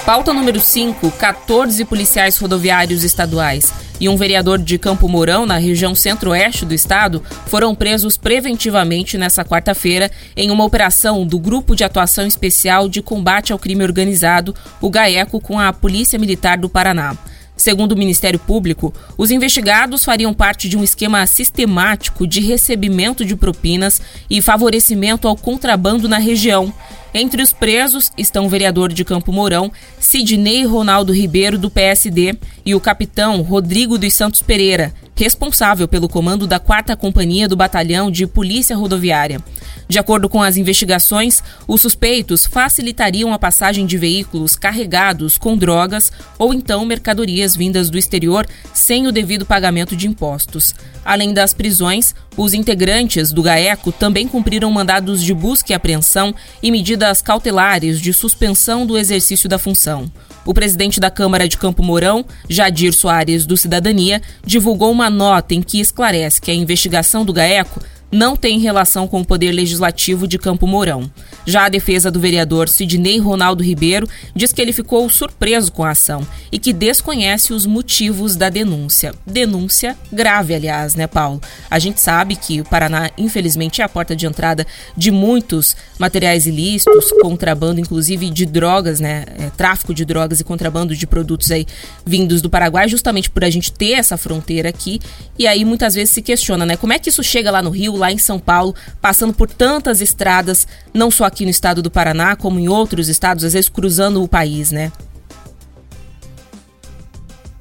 Pauta 0.05 0.31
número 0.31 0.59
5: 0.59 1.09
14 1.13 1.83
policiais 1.83 2.37
rodoviários 2.37 3.03
estaduais 3.03 3.73
e 3.99 4.07
um 4.07 4.15
vereador 4.15 4.59
de 4.59 4.77
Campo 4.77 5.09
Mourão, 5.09 5.47
na 5.47 5.57
região 5.57 5.95
centro-oeste 5.95 6.63
do 6.63 6.75
estado, 6.75 7.23
foram 7.47 7.73
presos 7.73 8.15
preventivamente 8.15 9.17
nesta 9.17 9.43
quarta-feira 9.43 10.11
em 10.37 10.51
uma 10.51 10.63
operação 10.63 11.25
do 11.25 11.39
Grupo 11.39 11.75
de 11.75 11.83
Atuação 11.83 12.27
Especial 12.27 12.87
de 12.87 13.01
Combate 13.01 13.51
ao 13.51 13.57
Crime 13.57 13.83
Organizado, 13.83 14.53
o 14.79 14.91
GAECO, 14.91 15.41
com 15.41 15.59
a 15.59 15.73
Polícia 15.73 16.19
Militar 16.19 16.59
do 16.59 16.69
Paraná. 16.69 17.17
Segundo 17.57 17.93
o 17.93 17.97
Ministério 17.97 18.37
Público, 18.37 18.93
os 19.17 19.31
investigados 19.31 20.03
fariam 20.03 20.33
parte 20.33 20.67
de 20.67 20.77
um 20.77 20.83
esquema 20.83 21.25
sistemático 21.25 22.27
de 22.27 22.41
recebimento 22.41 23.25
de 23.25 23.35
propinas 23.35 24.01
e 24.29 24.41
favorecimento 24.41 25.27
ao 25.27 25.37
contrabando 25.37 26.07
na 26.09 26.17
região. 26.17 26.71
Entre 27.17 27.41
os 27.41 27.53
presos 27.53 28.11
estão 28.17 28.45
o 28.45 28.49
vereador 28.49 28.91
de 28.91 29.05
Campo 29.05 29.31
Mourão, 29.31 29.71
Sidney 29.97 30.65
Ronaldo 30.65 31.13
Ribeiro, 31.13 31.57
do 31.57 31.71
PSD, 31.71 32.35
e 32.65 32.75
o 32.75 32.79
capitão 32.81 33.41
Rodrigo 33.41 33.97
dos 33.97 34.13
Santos 34.13 34.41
Pereira, 34.41 34.93
responsável 35.15 35.87
pelo 35.87 36.09
comando 36.09 36.45
da 36.45 36.59
4 36.59 36.97
Companhia 36.97 37.47
do 37.47 37.55
Batalhão 37.55 38.11
de 38.11 38.27
Polícia 38.27 38.75
Rodoviária. 38.75 39.41
De 39.87 39.99
acordo 39.99 40.27
com 40.27 40.41
as 40.41 40.57
investigações, 40.57 41.43
os 41.67 41.79
suspeitos 41.79 42.45
facilitariam 42.45 43.31
a 43.31 43.39
passagem 43.39 43.85
de 43.85 43.97
veículos 43.97 44.55
carregados 44.55 45.37
com 45.37 45.55
drogas 45.55 46.11
ou 46.37 46.53
então 46.53 46.83
mercadorias 46.83 47.55
vindas 47.55 47.89
do 47.89 47.97
exterior 47.97 48.47
sem 48.73 49.07
o 49.07 49.11
devido 49.11 49.45
pagamento 49.45 49.95
de 49.95 50.07
impostos. 50.07 50.73
Além 51.05 51.33
das 51.33 51.53
prisões, 51.53 52.15
os 52.35 52.53
integrantes 52.53 53.31
do 53.31 53.43
GAECO 53.43 53.91
também 53.91 54.27
cumpriram 54.27 54.71
mandados 54.71 55.23
de 55.23 55.35
busca 55.35 55.71
e 55.71 55.75
apreensão 55.75 56.33
e 56.63 56.71
medidas 56.71 57.04
cautelares 57.21 57.99
de 57.99 58.13
suspensão 58.13 58.85
do 58.85 58.97
exercício 58.97 59.47
da 59.47 59.57
função. 59.57 60.11
O 60.45 60.53
presidente 60.53 60.99
da 60.99 61.09
Câmara 61.09 61.47
de 61.47 61.57
Campo 61.57 61.81
Mourão, 61.81 62.23
Jadir 62.47 62.93
Soares 62.93 63.45
do 63.45 63.57
Cidadania, 63.57 64.21
divulgou 64.45 64.91
uma 64.91 65.09
nota 65.09 65.55
em 65.55 65.61
que 65.61 65.79
esclarece 65.79 66.39
que 66.39 66.51
a 66.51 66.53
investigação 66.53 67.25
do 67.25 67.33
GAECO 67.33 67.81
não 68.11 68.35
tem 68.35 68.59
relação 68.59 69.07
com 69.07 69.21
o 69.21 69.25
Poder 69.25 69.51
Legislativo 69.51 70.27
de 70.27 70.37
Campo 70.37 70.67
Mourão. 70.67 71.09
Já 71.45 71.65
a 71.65 71.69
defesa 71.69 72.09
do 72.09 72.19
vereador 72.19 72.69
Sidney 72.69 73.19
Ronaldo 73.19 73.63
Ribeiro 73.63 74.07
diz 74.35 74.51
que 74.51 74.61
ele 74.61 74.73
ficou 74.73 75.09
surpreso 75.09 75.71
com 75.71 75.83
a 75.83 75.91
ação 75.91 76.25
e 76.51 76.57
que 76.57 76.73
desconhece 76.73 77.53
os 77.53 77.65
motivos 77.65 78.35
da 78.35 78.49
denúncia. 78.49 79.13
Denúncia 79.25 79.97
grave, 80.11 80.55
aliás, 80.55 80.95
né, 80.95 81.07
Paulo? 81.07 81.41
A 81.69 81.77
gente 81.79 82.01
sabe 82.01 82.35
que 82.35 82.61
o 82.61 82.65
Paraná, 82.65 83.09
infelizmente, 83.17 83.81
é 83.81 83.85
a 83.85 83.89
porta 83.89 84.15
de 84.15 84.25
entrada 84.25 84.65
de 84.95 85.11
muitos 85.11 85.75
materiais 85.99 86.47
ilícitos, 86.47 87.11
contrabando, 87.21 87.79
inclusive 87.79 88.29
de 88.29 88.45
drogas, 88.45 88.99
né? 88.99 89.25
É, 89.37 89.49
tráfico 89.49 89.93
de 89.93 90.05
drogas 90.05 90.39
e 90.39 90.43
contrabando 90.43 90.95
de 90.95 91.07
produtos 91.07 91.51
aí 91.51 91.65
vindos 92.05 92.41
do 92.41 92.49
Paraguai, 92.49 92.87
justamente 92.87 93.29
por 93.29 93.43
a 93.43 93.49
gente 93.49 93.71
ter 93.71 93.93
essa 93.93 94.17
fronteira 94.17 94.69
aqui. 94.69 94.99
E 95.37 95.47
aí 95.47 95.65
muitas 95.65 95.95
vezes 95.95 96.13
se 96.13 96.21
questiona, 96.21 96.65
né? 96.65 96.77
Como 96.77 96.93
é 96.93 96.99
que 96.99 97.09
isso 97.09 97.23
chega 97.23 97.51
lá 97.51 97.61
no 97.61 97.69
Rio, 97.69 97.94
lá 97.95 98.11
em 98.11 98.17
São 98.17 98.39
Paulo, 98.39 98.75
passando 99.01 99.33
por 99.33 99.49
tantas 99.49 100.01
estradas, 100.01 100.67
não 100.93 101.09
só 101.09 101.25
aqui 101.25 101.45
no 101.45 101.51
estado 101.51 101.81
do 101.81 101.91
Paraná, 101.91 102.35
como 102.35 102.59
em 102.59 102.67
outros 102.67 103.09
estados, 103.09 103.43
às 103.43 103.53
vezes 103.53 103.69
cruzando 103.69 104.21
o 104.21 104.27
país, 104.27 104.71
né? 104.71 104.91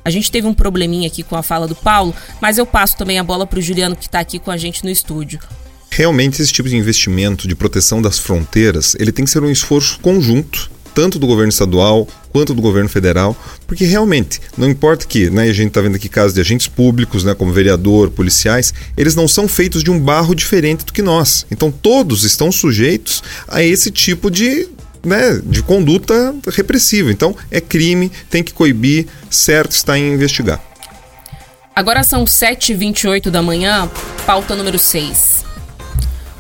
A 0.05 0.11
gente 0.11 0.31
teve 0.31 0.47
um 0.47 0.53
probleminha 0.53 1.09
aqui 1.09 1.23
com 1.23 1.35
a 1.35 1.43
fala 1.43 1.67
do 1.67 1.75
Paulo, 1.75 2.15
mas 2.41 2.59
eu 2.59 2.67
passo 2.67 2.97
também 2.97 3.19
a 3.19 3.25
bola 3.25 3.47
para 3.47 3.59
o 3.59 3.63
Juliano 3.63 3.97
que 3.97 4.07
está 4.07 4.21
aqui 4.21 4.39
com 4.39 4.51
a 4.51 4.57
gente 4.57 4.85
no 4.85 4.91
estúdio. 4.91 5.41
Realmente 5.91 6.43
esse 6.43 6.53
tipo 6.53 6.69
de 6.69 6.77
investimento 6.77 7.49
de 7.49 7.55
proteção 7.55 8.03
das 8.03 8.19
fronteiras, 8.19 8.95
ele 8.99 9.13
tem 9.13 9.25
que 9.25 9.31
ser 9.31 9.43
um 9.43 9.51
esforço 9.51 9.99
conjunto 10.01 10.71
tanto 10.95 11.19
do 11.19 11.27
governo 11.27 11.51
estadual 11.51 12.07
quanto 12.31 12.55
do 12.55 12.63
governo 12.63 12.89
federal, 12.89 13.37
porque 13.67 13.85
realmente 13.85 14.41
não 14.57 14.69
importa 14.69 15.07
que, 15.07 15.31
né, 15.31 15.45
a 15.45 15.53
gente 15.53 15.69
está 15.69 15.81
vendo 15.81 15.97
aqui 15.97 16.09
casos 16.09 16.35
de 16.35 16.41
agentes 16.41 16.67
públicos, 16.67 17.25
né, 17.25 17.35
como 17.35 17.53
vereador, 17.53 18.11
policiais, 18.11 18.73
eles 18.97 19.15
não 19.15 19.29
são 19.29 19.47
feitos 19.47 19.83
de 19.83 19.91
um 19.91 19.99
barro 19.99 20.35
diferente 20.35 20.85
do 20.85 20.93
que 20.93 21.03
nós. 21.03 21.47
Então 21.51 21.71
todos 21.71 22.25
estão 22.25 22.51
sujeitos 22.51 23.23
a 23.49 23.63
esse 23.63 23.91
tipo 23.91 24.31
de 24.31 24.69
né, 25.05 25.41
de 25.45 25.63
conduta 25.63 26.35
repressiva. 26.51 27.11
Então 27.13 27.37
é 27.51 27.61
crime, 27.61 28.11
tem 28.31 28.43
que 28.43 28.53
coibir, 28.53 29.07
certo 29.31 29.73
está 29.73 29.99
em 29.99 30.15
investigar. 30.15 30.63
Agora 31.77 32.05
são 32.05 32.25
7h28 32.25 33.31
da 33.31 33.43
manhã, 33.43 33.91
pauta 34.25 34.55
número 34.55 34.79
6. 34.79 35.45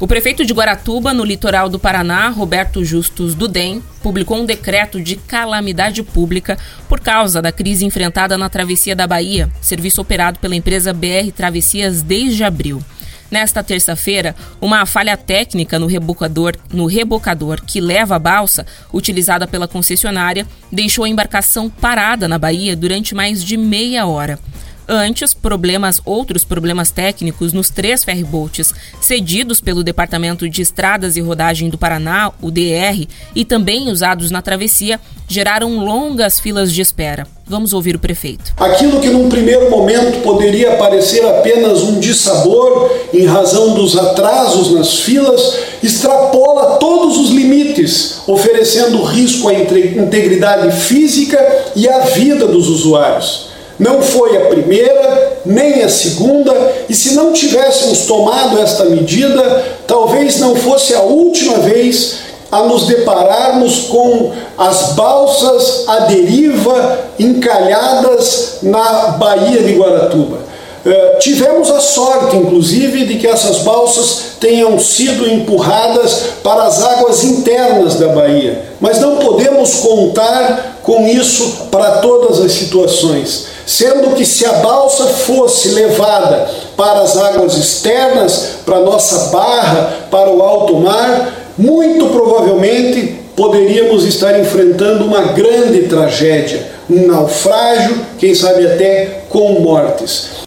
O 0.00 0.08
prefeito 0.08 0.44
de 0.44 0.52
Guaratuba, 0.52 1.14
no 1.14 1.24
litoral 1.24 1.68
do 1.68 1.78
Paraná, 1.78 2.28
Roberto 2.28 2.84
Justus 2.84 3.32
Dudem, 3.32 3.80
publicou 4.02 4.38
um 4.38 4.44
decreto 4.44 5.00
de 5.00 5.14
calamidade 5.14 6.02
pública 6.02 6.58
por 6.88 6.98
causa 6.98 7.40
da 7.40 7.52
crise 7.52 7.84
enfrentada 7.84 8.36
na 8.36 8.48
Travessia 8.48 8.96
da 8.96 9.06
Bahia, 9.06 9.48
serviço 9.62 10.00
operado 10.00 10.40
pela 10.40 10.56
empresa 10.56 10.92
BR 10.92 11.30
Travessias 11.34 12.02
desde 12.02 12.42
abril. 12.42 12.82
Nesta 13.30 13.62
terça-feira, 13.62 14.34
uma 14.60 14.84
falha 14.84 15.16
técnica 15.16 15.78
no 15.78 15.86
rebocador, 15.86 16.56
no 16.72 16.86
rebocador 16.86 17.62
que 17.64 17.80
leva 17.80 18.16
a 18.16 18.18
balsa, 18.18 18.66
utilizada 18.92 19.46
pela 19.46 19.68
concessionária, 19.68 20.44
deixou 20.72 21.04
a 21.04 21.08
embarcação 21.08 21.70
parada 21.70 22.26
na 22.26 22.38
Bahia 22.38 22.74
durante 22.76 23.14
mais 23.14 23.44
de 23.44 23.56
meia 23.56 24.06
hora. 24.06 24.40
Antes, 24.88 25.32
problemas, 25.32 26.00
outros 26.04 26.44
problemas 26.44 26.90
técnicos 26.90 27.52
nos 27.52 27.70
três 27.70 28.04
ferryboats 28.04 28.72
cedidos 29.00 29.60
pelo 29.60 29.82
Departamento 29.82 30.48
de 30.48 30.60
Estradas 30.60 31.16
e 31.16 31.20
Rodagem 31.20 31.70
do 31.70 31.78
Paraná, 31.78 32.30
o 32.42 32.50
DR, 32.50 33.06
e 33.34 33.44
também 33.44 33.90
usados 33.90 34.30
na 34.30 34.42
travessia, 34.42 35.00
geraram 35.26 35.78
longas 35.78 36.38
filas 36.38 36.70
de 36.70 36.82
espera. 36.82 37.26
Vamos 37.46 37.72
ouvir 37.72 37.96
o 37.96 37.98
prefeito. 37.98 38.52
Aquilo 38.56 39.00
que 39.00 39.08
num 39.08 39.28
primeiro 39.28 39.70
momento 39.70 40.22
poderia 40.22 40.76
parecer 40.76 41.24
apenas 41.26 41.82
um 41.82 41.98
dissabor 41.98 42.90
em 43.12 43.26
razão 43.26 43.74
dos 43.74 43.96
atrasos 43.96 44.72
nas 44.72 45.00
filas, 45.00 45.58
extrapola 45.82 46.76
todos 46.76 47.16
os 47.16 47.30
limites, 47.30 48.22
oferecendo 48.26 49.02
risco 49.02 49.48
à 49.48 49.54
integridade 49.54 50.76
física 50.80 51.38
e 51.74 51.88
à 51.88 52.00
vida 52.00 52.46
dos 52.46 52.68
usuários. 52.68 53.53
Não 53.78 54.00
foi 54.00 54.36
a 54.36 54.46
primeira, 54.46 55.38
nem 55.44 55.82
a 55.82 55.88
segunda, 55.88 56.54
e 56.88 56.94
se 56.94 57.14
não 57.14 57.32
tivéssemos 57.32 58.06
tomado 58.06 58.58
esta 58.60 58.84
medida, 58.84 59.64
talvez 59.86 60.38
não 60.38 60.54
fosse 60.54 60.94
a 60.94 61.00
última 61.02 61.58
vez 61.58 62.18
a 62.52 62.62
nos 62.62 62.86
depararmos 62.86 63.86
com 63.88 64.30
as 64.56 64.92
balsas 64.92 65.88
à 65.88 66.00
deriva 66.00 66.98
encalhadas 67.18 68.58
na 68.62 69.16
Baía 69.18 69.60
de 69.62 69.74
Guaratuba. 69.74 70.38
Uh, 70.86 71.18
tivemos 71.18 71.70
a 71.70 71.80
sorte, 71.80 72.36
inclusive, 72.36 73.06
de 73.06 73.16
que 73.16 73.26
essas 73.26 73.60
balsas 73.60 74.36
tenham 74.38 74.78
sido 74.78 75.26
empurradas 75.26 76.24
para 76.44 76.64
as 76.64 76.84
águas 76.84 77.24
internas 77.24 77.96
da 77.96 78.08
Bahia, 78.08 78.62
mas 78.80 79.00
não 79.00 79.16
podemos 79.16 79.76
contar 79.76 80.78
com 80.82 81.08
isso 81.08 81.68
para 81.70 81.98
todas 82.02 82.38
as 82.40 82.52
situações 82.52 83.53
sendo 83.66 84.14
que 84.14 84.24
se 84.24 84.44
a 84.44 84.52
balsa 84.54 85.06
fosse 85.06 85.68
levada 85.68 86.48
para 86.76 87.00
as 87.00 87.16
águas 87.16 87.56
externas, 87.56 88.58
para 88.64 88.80
nossa 88.80 89.30
barra, 89.30 90.06
para 90.10 90.30
o 90.30 90.42
alto 90.42 90.76
mar, 90.76 91.32
muito 91.56 92.06
provavelmente 92.08 93.20
poderíamos 93.36 94.04
estar 94.04 94.38
enfrentando 94.38 95.04
uma 95.04 95.32
grande 95.32 95.82
tragédia, 95.82 96.70
um 96.88 97.06
naufrágio, 97.06 98.04
quem 98.18 98.34
sabe 98.34 98.66
até 98.66 99.24
com 99.28 99.60
mortes. 99.60 100.44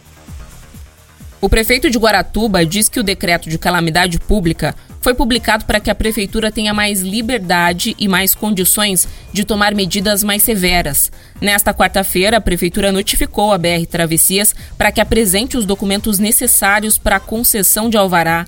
O 1.40 1.50
prefeito 1.50 1.90
de 1.90 1.98
Guaratuba 1.98 2.66
diz 2.66 2.90
que 2.90 3.00
o 3.00 3.04
decreto 3.04 3.50
de 3.50 3.58
calamidade 3.58 4.20
pública 4.20 4.74
foi 5.02 5.14
publicado 5.14 5.66
para 5.66 5.80
que 5.80 5.90
a 5.90 5.96
prefeitura 5.96 6.52
tenha 6.52 6.74
mais 6.74 7.02
liberdade 7.02 7.96
e 8.00 8.08
mais 8.08 8.34
condições 8.34 9.08
de 9.32 9.44
tomar 9.44 9.74
medidas 9.76 10.24
mais 10.24 10.44
severas. 10.44 11.12
Nesta 11.40 11.74
quarta-feira, 11.74 12.38
a 12.38 12.42
prefeitura 12.42 12.92
notificou 12.92 13.54
a 13.54 13.58
BR 13.58 13.86
Travessias 13.90 14.56
para 14.78 14.92
que 14.92 15.00
apresente 15.00 15.56
os 15.56 15.66
documentos 15.66 16.18
necessários 16.18 16.98
para 16.98 17.18
a 17.18 17.20
concessão 17.20 17.90
de 17.90 17.98
alvará, 17.98 18.48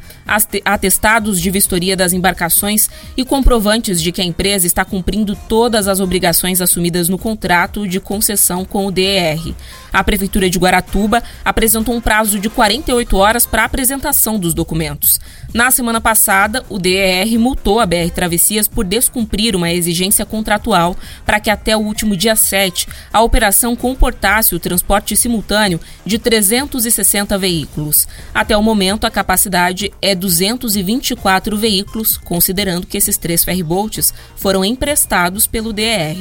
atestados 0.66 1.40
de 1.40 1.52
vistoria 1.52 1.96
das 1.96 2.14
embarcações 2.14 2.90
e 3.16 3.24
comprovantes 3.24 4.02
de 4.02 4.12
que 4.12 4.22
a 4.22 4.26
empresa 4.26 4.66
está 4.66 4.84
cumprindo 4.84 5.36
todas 5.48 5.88
as 5.88 6.00
obrigações 6.00 6.62
assumidas 6.62 7.10
no 7.10 7.18
contrato 7.18 7.88
de 7.88 8.00
concessão 8.00 8.66
com 8.66 8.88
o 8.88 8.92
DER. 8.92 9.54
A 9.94 10.04
prefeitura 10.04 10.50
de 10.50 10.58
Guaratuba 10.58 11.22
apresentou 11.46 11.96
um 11.96 12.02
prazo 12.02 12.40
de 12.40 12.50
48 12.50 13.18
horas 13.18 13.46
para 13.46 13.64
a 13.64 13.66
apresentação 13.66 14.40
dos 14.40 14.54
documentos. 14.54 15.20
Na 15.52 15.72
semana 15.72 16.00
passada, 16.00 16.64
o 16.70 16.78
DER 16.78 17.40
multou 17.40 17.80
a 17.80 17.86
BR 17.86 18.12
Travessias 18.14 18.68
por 18.68 18.86
descumprir 18.86 19.56
uma 19.56 19.72
exigência 19.72 20.24
contratual 20.24 20.96
para 21.26 21.40
que 21.40 21.50
até 21.50 21.76
o 21.76 21.80
último 21.80 22.16
dia 22.16 22.36
7 22.36 22.88
a 23.12 23.22
operação 23.24 23.76
comportasse 23.76 24.54
o 24.54 24.60
transporte 24.60 25.18
simultâneo 25.18 25.80
de 26.06 26.20
360 26.20 27.36
veículos. 27.40 28.08
Até 28.32 28.56
o 28.56 28.62
momento, 28.62 29.06
a 29.06 29.12
capacidade 29.12 29.92
é 30.00 30.14
224 30.14 31.58
veículos, 31.58 32.16
considerando 32.18 32.86
que 32.86 32.98
esses 32.98 33.18
três 33.18 33.44
ferryboats 33.44 34.14
foram 34.36 34.64
emprestados 34.64 35.48
pelo 35.48 35.74
DER. 35.74 36.16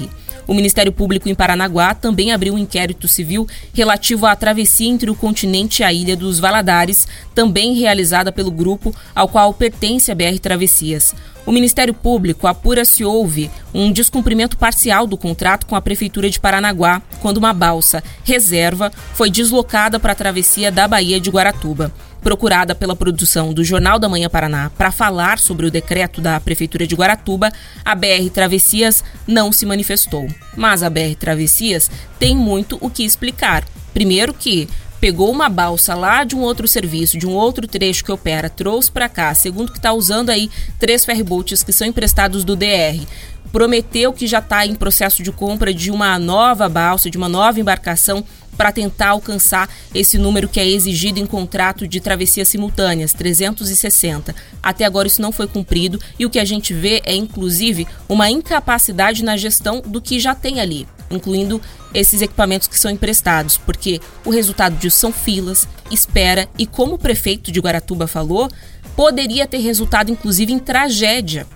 O 0.47 0.55
Ministério 0.55 0.93
Público 0.93 1.29
em 1.29 1.35
Paranaguá 1.35 1.95
também 1.95 2.33
abriu 2.33 2.55
um 2.55 2.59
inquérito 2.59 3.07
civil 3.07 3.47
relativo 3.73 4.27
à 4.27 4.35
travessia 4.35 4.89
entre 4.89 5.11
o 5.11 5.15
continente 5.15 5.83
e 5.83 5.85
a 5.85 5.93
ilha 5.93 6.17
dos 6.17 6.39
Valadares, 6.39 7.07
também 7.35 7.75
realizada 7.75 8.33
pelo 8.33 8.51
grupo 8.51 8.95
ao 9.15 9.29
qual 9.29 9.53
pertence 9.53 10.11
a 10.11 10.15
BR 10.15 10.39
Travessias. 10.41 11.15
O 11.45 11.53
Ministério 11.53 11.95
Público 11.95 12.47
apura 12.47 12.85
se 12.85 13.05
houve 13.05 13.51
um 13.73 13.91
descumprimento 13.91 14.59
parcial 14.59 15.07
do 15.07 15.17
contrato 15.17 15.67
com 15.67 15.75
a 15.75 15.81
Prefeitura 15.81 16.29
de 16.29 16.39
Paranaguá, 16.39 17.01
quando 17.21 17.39
uma 17.39 17.55
balsa 17.55 18.03
reserva 18.23 18.93
foi 19.15 19.31
deslocada 19.31 19.99
para 19.99 20.13
a 20.13 20.17
travessia 20.17 20.71
da 20.71 20.87
Baía 20.87 21.19
de 21.19 21.31
Guaratuba 21.31 21.93
procurada 22.23 22.75
pela 22.75 22.97
produção 22.97 23.53
do 23.53 23.65
Jornal 23.65 23.99
da 23.99 24.09
Manhã 24.09 24.29
Paraná 24.29 24.71
para 24.77 24.91
falar 24.91 25.39
sobre 25.39 25.67
o 25.67 25.71
decreto 25.71 26.21
da 26.21 26.39
Prefeitura 26.41 26.87
de 26.87 26.95
Guaratuba, 26.95 27.53
a 27.85 27.95
BR 27.95 28.29
Travessias 28.33 29.05
não 29.27 29.53
se 29.53 29.65
manifestou. 29.65 30.29
Mas 30.57 30.83
a 30.83 30.91
BR 30.91 31.15
Travessias 31.19 31.91
tem 32.19 32.37
muito 32.37 32.79
o 32.81 32.91
que 32.91 33.05
explicar. 33.05 33.65
Primeiro 33.93 34.35
que 34.35 34.69
pegou 35.01 35.31
uma 35.31 35.49
balsa 35.49 35.95
lá 35.95 36.25
de 36.25 36.35
um 36.35 36.41
outro 36.41 36.67
serviço, 36.67 37.19
de 37.19 37.27
um 37.27 37.33
outro 37.33 37.67
trecho 37.67 38.05
que 38.05 38.13
opera, 38.13 38.51
trouxe 38.51 38.91
para 38.91 39.09
cá, 39.09 39.35
segundo 39.35 39.73
que 39.73 39.79
está 39.79 39.93
usando 39.93 40.31
aí 40.31 40.51
três 40.79 41.05
ferryboats 41.05 41.63
que 41.63 41.73
são 41.73 41.87
emprestados 41.87 42.45
do 42.45 42.57
DR. 42.57 43.07
Prometeu 43.53 44.13
que 44.13 44.27
já 44.27 44.41
está 44.41 44.67
em 44.67 44.75
processo 44.75 45.23
de 45.23 45.33
compra 45.33 45.73
de 45.73 45.91
uma 45.91 46.19
nova 46.19 46.69
balsa, 46.69 47.09
de 47.09 47.17
uma 47.17 47.29
nova 47.29 47.59
embarcação 47.59 48.25
para 48.59 48.73
tentar 48.73 49.11
alcançar 49.11 49.71
esse 49.95 50.19
número 50.19 50.49
que 50.49 50.59
é 50.59 50.69
exigido 50.69 51.21
em 51.21 51.25
contrato 51.25 51.87
de 51.87 52.01
travessias 52.01 52.49
simultâneas, 52.49 53.13
360. 53.13 54.35
Até 54.61 54.85
agora 54.85 55.07
isso 55.07 55.23
não 55.23 55.31
foi 55.31 55.47
cumprido 55.47 56.01
e 56.19 56.27
o 56.27 56.31
que 56.31 56.41
a 56.41 56.45
gente 56.45 56.75
vê 56.75 57.01
é 57.05 57.15
inclusive 57.15 57.87
uma 58.09 58.29
incapacidade 58.29 59.23
na 59.23 59.37
gestão 59.37 59.81
do 59.81 60.03
que 60.03 60.19
já 60.19 60.35
tem 60.35 60.61
ali, 60.61 60.89
incluindo 61.09 61.63
esses 61.95 62.21
equipamentos 62.21 62.67
que 62.67 62.79
são 62.79 62.91
emprestados, 62.91 63.57
porque 63.57 64.01
o 64.25 64.31
resultado 64.31 64.77
disso 64.77 64.99
são 64.99 65.13
filas, 65.13 65.69
espera 65.91 66.49
e 66.59 66.67
como 66.67 66.97
o 66.97 66.99
prefeito 66.99 67.53
de 67.53 67.61
Guaratuba 67.61 68.09
falou, 68.09 68.51
poderia 68.97 69.47
ter 69.47 69.59
resultado 69.59 70.11
inclusive 70.11 70.53
em 70.53 70.59
tragédia, 70.59 71.47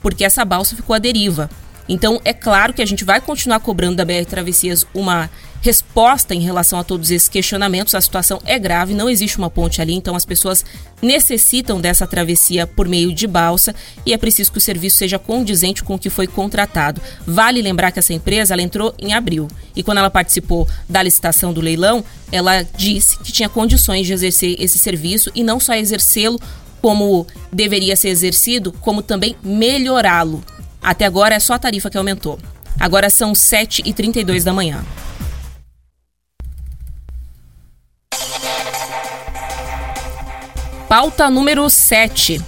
porque 0.00 0.24
essa 0.24 0.44
balsa 0.44 0.76
ficou 0.76 0.94
à 0.94 1.00
deriva. 1.00 1.50
Então, 1.88 2.20
é 2.24 2.32
claro 2.32 2.72
que 2.72 2.80
a 2.80 2.86
gente 2.86 3.04
vai 3.04 3.20
continuar 3.20 3.58
cobrando 3.58 3.96
da 3.96 4.04
BR 4.04 4.24
Travessias 4.24 4.86
uma 4.94 5.28
resposta 5.62 6.34
em 6.34 6.40
relação 6.40 6.78
a 6.78 6.84
todos 6.84 7.10
esses 7.10 7.28
questionamentos. 7.28 7.94
A 7.94 8.00
situação 8.00 8.42
é 8.44 8.58
grave, 8.58 8.94
não 8.94 9.08
existe 9.08 9.38
uma 9.38 9.48
ponte 9.48 9.80
ali, 9.80 9.94
então 9.94 10.14
as 10.16 10.24
pessoas 10.24 10.64
necessitam 11.00 11.80
dessa 11.80 12.06
travessia 12.06 12.66
por 12.66 12.88
meio 12.88 13.14
de 13.14 13.26
balsa 13.26 13.74
e 14.04 14.12
é 14.12 14.18
preciso 14.18 14.50
que 14.50 14.58
o 14.58 14.60
serviço 14.60 14.96
seja 14.98 15.18
condizente 15.18 15.82
com 15.82 15.94
o 15.94 15.98
que 15.98 16.10
foi 16.10 16.26
contratado. 16.26 17.00
Vale 17.24 17.62
lembrar 17.62 17.92
que 17.92 18.00
essa 18.00 18.12
empresa 18.12 18.52
ela 18.52 18.62
entrou 18.62 18.92
em 18.98 19.14
abril 19.14 19.48
e 19.74 19.82
quando 19.82 19.98
ela 19.98 20.10
participou 20.10 20.68
da 20.88 21.02
licitação 21.02 21.52
do 21.52 21.60
leilão, 21.60 22.04
ela 22.32 22.64
disse 22.76 23.16
que 23.20 23.30
tinha 23.30 23.48
condições 23.48 24.06
de 24.06 24.12
exercer 24.12 24.56
esse 24.58 24.78
serviço 24.78 25.30
e 25.34 25.44
não 25.44 25.60
só 25.60 25.74
exercê-lo 25.74 26.40
como 26.80 27.24
deveria 27.52 27.94
ser 27.94 28.08
exercido, 28.08 28.72
como 28.80 29.00
também 29.00 29.36
melhorá-lo. 29.44 30.42
Até 30.82 31.04
agora 31.06 31.36
é 31.36 31.40
só 31.40 31.54
a 31.54 31.58
tarifa 31.58 31.88
que 31.88 31.96
aumentou. 31.96 32.40
Agora 32.80 33.08
são 33.08 33.32
7h32 33.32 34.42
da 34.42 34.52
manhã. 34.52 34.84
Pauta 40.92 41.30
número 41.30 41.70
7. 41.70 42.38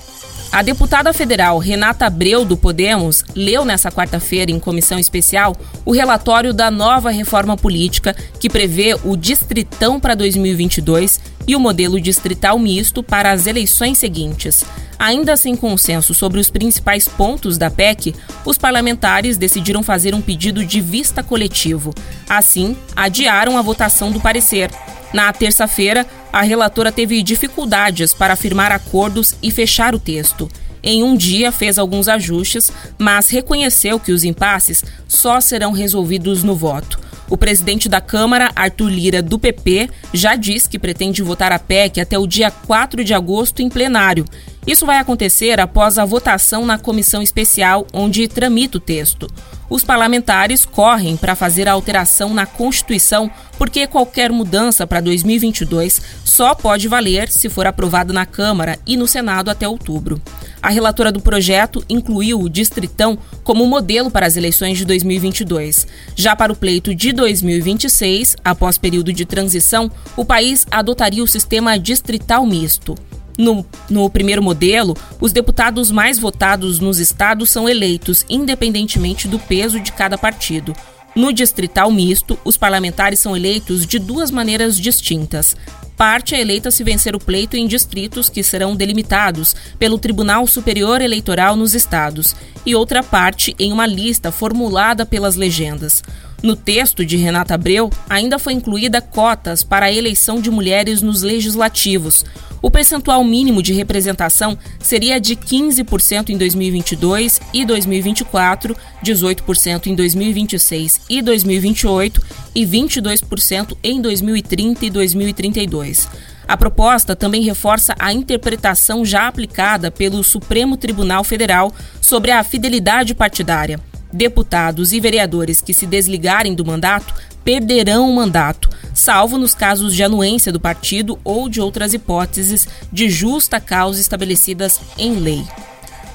A 0.52 0.60
deputada 0.60 1.14
federal 1.14 1.56
Renata 1.56 2.04
Abreu, 2.04 2.44
do 2.44 2.58
Podemos, 2.58 3.24
leu 3.34 3.64
nessa 3.64 3.90
quarta-feira, 3.90 4.50
em 4.50 4.60
comissão 4.60 4.98
especial, 4.98 5.56
o 5.82 5.92
relatório 5.92 6.52
da 6.52 6.70
nova 6.70 7.10
reforma 7.10 7.56
política 7.56 8.14
que 8.38 8.50
prevê 8.50 8.98
o 9.02 9.16
distritão 9.16 9.98
para 9.98 10.14
2022 10.14 11.20
e 11.46 11.56
o 11.56 11.58
modelo 11.58 11.98
distrital 11.98 12.58
misto 12.58 13.02
para 13.02 13.32
as 13.32 13.46
eleições 13.46 13.96
seguintes. 13.96 14.62
Ainda 14.98 15.38
sem 15.38 15.56
consenso 15.56 16.12
sobre 16.12 16.38
os 16.38 16.50
principais 16.50 17.08
pontos 17.08 17.56
da 17.56 17.70
PEC, 17.70 18.14
os 18.44 18.58
parlamentares 18.58 19.38
decidiram 19.38 19.82
fazer 19.82 20.14
um 20.14 20.20
pedido 20.20 20.66
de 20.66 20.82
vista 20.82 21.22
coletivo. 21.22 21.94
Assim, 22.28 22.76
adiaram 22.94 23.56
a 23.56 23.62
votação 23.62 24.12
do 24.12 24.20
parecer. 24.20 24.70
Na 25.14 25.32
terça-feira, 25.32 26.04
a 26.34 26.42
relatora 26.42 26.90
teve 26.90 27.22
dificuldades 27.22 28.12
para 28.12 28.34
firmar 28.34 28.72
acordos 28.72 29.36
e 29.40 29.52
fechar 29.52 29.94
o 29.94 30.00
texto. 30.00 30.50
Em 30.82 31.00
um 31.04 31.16
dia, 31.16 31.52
fez 31.52 31.78
alguns 31.78 32.08
ajustes, 32.08 32.72
mas 32.98 33.28
reconheceu 33.30 34.00
que 34.00 34.10
os 34.10 34.24
impasses 34.24 34.82
só 35.06 35.40
serão 35.40 35.70
resolvidos 35.70 36.42
no 36.42 36.56
voto. 36.56 36.98
O 37.30 37.36
presidente 37.36 37.88
da 37.88 38.00
Câmara, 38.00 38.50
Arthur 38.56 38.88
Lira, 38.88 39.22
do 39.22 39.38
PP, 39.38 39.88
já 40.12 40.34
disse 40.34 40.68
que 40.68 40.76
pretende 40.76 41.22
votar 41.22 41.52
a 41.52 41.58
PEC 41.58 42.00
até 42.00 42.18
o 42.18 42.26
dia 42.26 42.50
4 42.50 43.04
de 43.04 43.14
agosto 43.14 43.62
em 43.62 43.68
plenário. 43.68 44.24
Isso 44.66 44.84
vai 44.84 44.98
acontecer 44.98 45.60
após 45.60 45.98
a 45.98 46.04
votação 46.04 46.66
na 46.66 46.78
comissão 46.78 47.22
especial, 47.22 47.86
onde 47.92 48.26
tramita 48.26 48.78
o 48.78 48.80
texto 48.80 49.28
os 49.68 49.82
parlamentares 49.82 50.64
correm 50.64 51.16
para 51.16 51.34
fazer 51.34 51.68
a 51.68 51.72
alteração 51.72 52.32
na 52.34 52.46
Constituição, 52.46 53.30
porque 53.58 53.86
qualquer 53.86 54.30
mudança 54.30 54.86
para 54.86 55.00
2022 55.00 56.00
só 56.24 56.54
pode 56.54 56.88
valer 56.88 57.28
se 57.28 57.48
for 57.48 57.66
aprovado 57.66 58.12
na 58.12 58.26
Câmara 58.26 58.78
e 58.86 58.96
no 58.96 59.06
Senado 59.06 59.50
até 59.50 59.68
outubro. 59.68 60.20
A 60.62 60.70
relatora 60.70 61.12
do 61.12 61.20
projeto 61.20 61.84
incluiu 61.88 62.40
o 62.40 62.48
Distritão 62.48 63.18
como 63.42 63.66
modelo 63.66 64.10
para 64.10 64.26
as 64.26 64.36
eleições 64.36 64.78
de 64.78 64.84
2022. 64.86 65.86
Já 66.16 66.34
para 66.34 66.52
o 66.52 66.56
pleito 66.56 66.94
de 66.94 67.12
2026, 67.12 68.36
após 68.42 68.78
período 68.78 69.12
de 69.12 69.26
transição, 69.26 69.90
o 70.16 70.24
país 70.24 70.66
adotaria 70.70 71.22
o 71.22 71.28
sistema 71.28 71.78
distrital 71.78 72.46
misto. 72.46 72.94
No, 73.36 73.66
no 73.90 74.08
primeiro 74.08 74.42
modelo, 74.42 74.96
os 75.20 75.32
deputados 75.32 75.90
mais 75.90 76.18
votados 76.18 76.78
nos 76.78 76.98
estados 76.98 77.50
são 77.50 77.68
eleitos 77.68 78.24
independentemente 78.28 79.26
do 79.26 79.38
peso 79.38 79.80
de 79.80 79.92
cada 79.92 80.16
partido. 80.16 80.74
No 81.14 81.32
distrital 81.32 81.90
misto, 81.92 82.38
os 82.44 82.56
parlamentares 82.56 83.20
são 83.20 83.36
eleitos 83.36 83.86
de 83.86 83.98
duas 83.98 84.30
maneiras 84.30 84.78
distintas. 84.78 85.56
Parte 85.96 86.34
é 86.34 86.40
eleita 86.40 86.72
se 86.72 86.82
vencer 86.82 87.14
o 87.14 87.20
pleito 87.20 87.56
em 87.56 87.68
distritos 87.68 88.28
que 88.28 88.42
serão 88.42 88.74
delimitados 88.74 89.54
pelo 89.78 89.96
Tribunal 89.96 90.44
Superior 90.46 91.00
Eleitoral 91.00 91.54
nos 91.54 91.72
estados, 91.72 92.34
e 92.66 92.74
outra 92.74 93.00
parte 93.00 93.54
em 93.60 93.72
uma 93.72 93.86
lista 93.86 94.32
formulada 94.32 95.06
pelas 95.06 95.36
legendas. 95.36 96.02
No 96.44 96.54
texto 96.54 97.06
de 97.06 97.16
Renata 97.16 97.54
Abreu, 97.54 97.88
ainda 98.06 98.38
foi 98.38 98.52
incluída 98.52 99.00
cotas 99.00 99.62
para 99.62 99.86
a 99.86 99.90
eleição 99.90 100.42
de 100.42 100.50
mulheres 100.50 101.00
nos 101.00 101.22
legislativos. 101.22 102.22
O 102.60 102.70
percentual 102.70 103.24
mínimo 103.24 103.62
de 103.62 103.72
representação 103.72 104.58
seria 104.78 105.18
de 105.18 105.36
15% 105.36 106.28
em 106.28 106.36
2022 106.36 107.40
e 107.50 107.64
2024, 107.64 108.76
18% 109.02 109.86
em 109.86 109.94
2026 109.94 111.00
e 111.08 111.22
2028 111.22 112.22
e 112.54 112.66
22% 112.66 113.74
em 113.82 114.02
2030 114.02 114.84
e 114.84 114.90
2032. 114.90 116.10
A 116.46 116.58
proposta 116.58 117.16
também 117.16 117.42
reforça 117.42 117.94
a 117.98 118.12
interpretação 118.12 119.02
já 119.02 119.28
aplicada 119.28 119.90
pelo 119.90 120.22
Supremo 120.22 120.76
Tribunal 120.76 121.24
Federal 121.24 121.72
sobre 122.02 122.32
a 122.32 122.44
fidelidade 122.44 123.14
partidária. 123.14 123.80
Deputados 124.14 124.92
e 124.92 125.00
vereadores 125.00 125.60
que 125.60 125.74
se 125.74 125.86
desligarem 125.86 126.54
do 126.54 126.64
mandato 126.64 127.12
perderão 127.42 128.08
o 128.08 128.14
mandato, 128.14 128.70
salvo 128.94 129.36
nos 129.36 129.56
casos 129.56 129.92
de 129.92 130.04
anuência 130.04 130.52
do 130.52 130.60
partido 130.60 131.18
ou 131.24 131.48
de 131.48 131.60
outras 131.60 131.92
hipóteses 131.92 132.68
de 132.92 133.10
justa 133.10 133.58
causa 133.58 134.00
estabelecidas 134.00 134.78
em 134.96 135.16
lei. 135.16 135.44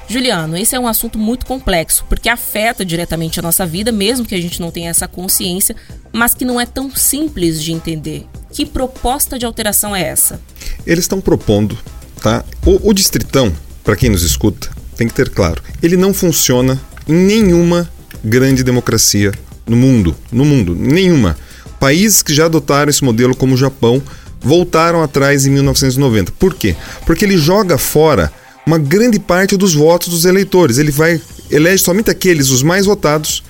Juliano, 0.08 0.56
esse 0.56 0.74
é 0.74 0.80
um 0.80 0.88
assunto 0.88 1.18
muito 1.18 1.44
complexo, 1.44 2.06
porque 2.08 2.30
afeta 2.30 2.86
diretamente 2.86 3.38
a 3.38 3.42
nossa 3.42 3.66
vida, 3.66 3.92
mesmo 3.92 4.24
que 4.24 4.34
a 4.34 4.40
gente 4.40 4.62
não 4.62 4.70
tenha 4.70 4.88
essa 4.88 5.06
consciência, 5.06 5.76
mas 6.10 6.32
que 6.32 6.46
não 6.46 6.58
é 6.58 6.64
tão 6.64 6.90
simples 6.90 7.62
de 7.62 7.70
entender. 7.70 8.26
Que 8.50 8.64
proposta 8.64 9.38
de 9.38 9.44
alteração 9.44 9.94
é 9.94 10.00
essa? 10.00 10.40
Eles 10.86 11.04
estão 11.04 11.20
propondo, 11.20 11.78
tá? 12.22 12.42
O, 12.64 12.88
o 12.88 12.94
distritão, 12.94 13.54
para 13.84 13.94
quem 13.94 14.08
nos 14.08 14.22
escuta, 14.22 14.70
tem 14.96 15.06
que 15.06 15.12
ter 15.12 15.28
claro, 15.28 15.62
ele 15.82 15.98
não 15.98 16.14
funciona 16.14 16.80
em 17.10 17.14
nenhuma 17.14 17.90
grande 18.24 18.62
democracia 18.62 19.32
no 19.66 19.76
mundo, 19.76 20.14
no 20.32 20.44
mundo, 20.44 20.74
nenhuma. 20.74 21.36
Países 21.78 22.22
que 22.22 22.34
já 22.34 22.46
adotaram 22.46 22.90
esse 22.90 23.04
modelo, 23.04 23.34
como 23.34 23.54
o 23.54 23.58
Japão, 23.58 24.02
voltaram 24.40 25.02
atrás 25.02 25.46
em 25.46 25.50
1990. 25.50 26.32
Por 26.32 26.54
quê? 26.54 26.76
Porque 27.06 27.24
ele 27.24 27.38
joga 27.38 27.78
fora 27.78 28.32
uma 28.66 28.78
grande 28.78 29.18
parte 29.18 29.56
dos 29.56 29.74
votos 29.74 30.08
dos 30.08 30.24
eleitores. 30.24 30.78
Ele 30.78 30.90
vai 30.90 31.20
elege 31.50 31.82
somente 31.82 32.10
aqueles 32.10 32.48
os 32.50 32.62
mais 32.62 32.86
votados 32.86 33.42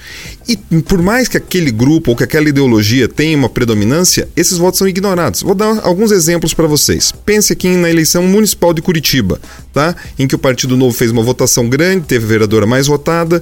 E 0.50 0.56
por 0.82 1.00
mais 1.00 1.28
que 1.28 1.36
aquele 1.36 1.70
grupo 1.70 2.10
ou 2.10 2.16
que 2.16 2.24
aquela 2.24 2.48
ideologia 2.48 3.06
tenha 3.06 3.38
uma 3.38 3.48
predominância, 3.48 4.28
esses 4.34 4.58
votos 4.58 4.78
são 4.78 4.88
ignorados. 4.88 5.42
Vou 5.42 5.54
dar 5.54 5.78
alguns 5.84 6.10
exemplos 6.10 6.52
para 6.52 6.66
vocês. 6.66 7.12
Pense 7.24 7.52
aqui 7.52 7.68
na 7.76 7.88
eleição 7.88 8.24
municipal 8.24 8.74
de 8.74 8.82
Curitiba, 8.82 9.40
tá? 9.72 9.94
Em 10.18 10.26
que 10.26 10.34
o 10.34 10.38
Partido 10.38 10.76
Novo 10.76 10.92
fez 10.92 11.12
uma 11.12 11.22
votação 11.22 11.68
grande, 11.68 12.06
teve 12.06 12.24
a 12.24 12.28
vereadora 12.28 12.66
mais 12.66 12.88
votada 12.88 13.40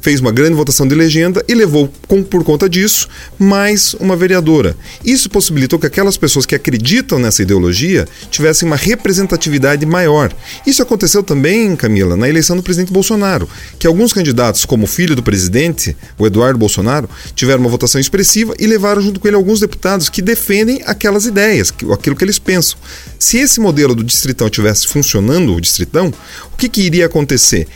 fez 0.00 0.20
uma 0.20 0.32
grande 0.32 0.54
votação 0.54 0.86
de 0.86 0.94
legenda 0.94 1.44
e 1.46 1.54
levou, 1.54 1.92
com, 2.06 2.22
por 2.22 2.44
conta 2.44 2.68
disso, 2.68 3.08
mais 3.38 3.94
uma 3.94 4.16
vereadora. 4.16 4.76
Isso 5.04 5.28
possibilitou 5.28 5.78
que 5.78 5.86
aquelas 5.86 6.16
pessoas 6.16 6.46
que 6.46 6.54
acreditam 6.54 7.18
nessa 7.18 7.42
ideologia 7.42 8.06
tivessem 8.30 8.66
uma 8.66 8.76
representatividade 8.76 9.84
maior. 9.84 10.32
Isso 10.66 10.82
aconteceu 10.82 11.22
também, 11.22 11.74
Camila, 11.76 12.16
na 12.16 12.28
eleição 12.28 12.56
do 12.56 12.62
presidente 12.62 12.92
Bolsonaro, 12.92 13.48
que 13.78 13.86
alguns 13.86 14.12
candidatos, 14.12 14.64
como 14.64 14.84
o 14.84 14.88
filho 14.88 15.16
do 15.16 15.22
presidente, 15.22 15.96
o 16.18 16.26
Eduardo 16.26 16.47
Bolsonaro, 16.56 17.08
tiveram 17.34 17.60
uma 17.60 17.68
votação 17.68 18.00
expressiva 18.00 18.54
e 18.58 18.66
levaram 18.66 19.02
junto 19.02 19.20
com 19.20 19.28
ele 19.28 19.36
alguns 19.36 19.60
deputados 19.60 20.08
que 20.08 20.22
defendem 20.22 20.80
aquelas 20.86 21.26
ideias, 21.26 21.72
aquilo 21.92 22.16
que 22.16 22.24
eles 22.24 22.38
pensam. 22.38 22.78
Se 23.18 23.38
esse 23.38 23.60
modelo 23.60 23.94
do 23.94 24.04
distritão 24.04 24.48
tivesse 24.48 24.86
funcionando, 24.86 25.54
o 25.54 25.60
distritão, 25.60 26.12
o 26.52 26.56
que, 26.56 26.68
que 26.68 26.82
iria 26.82 27.06
acontecer? 27.06 27.66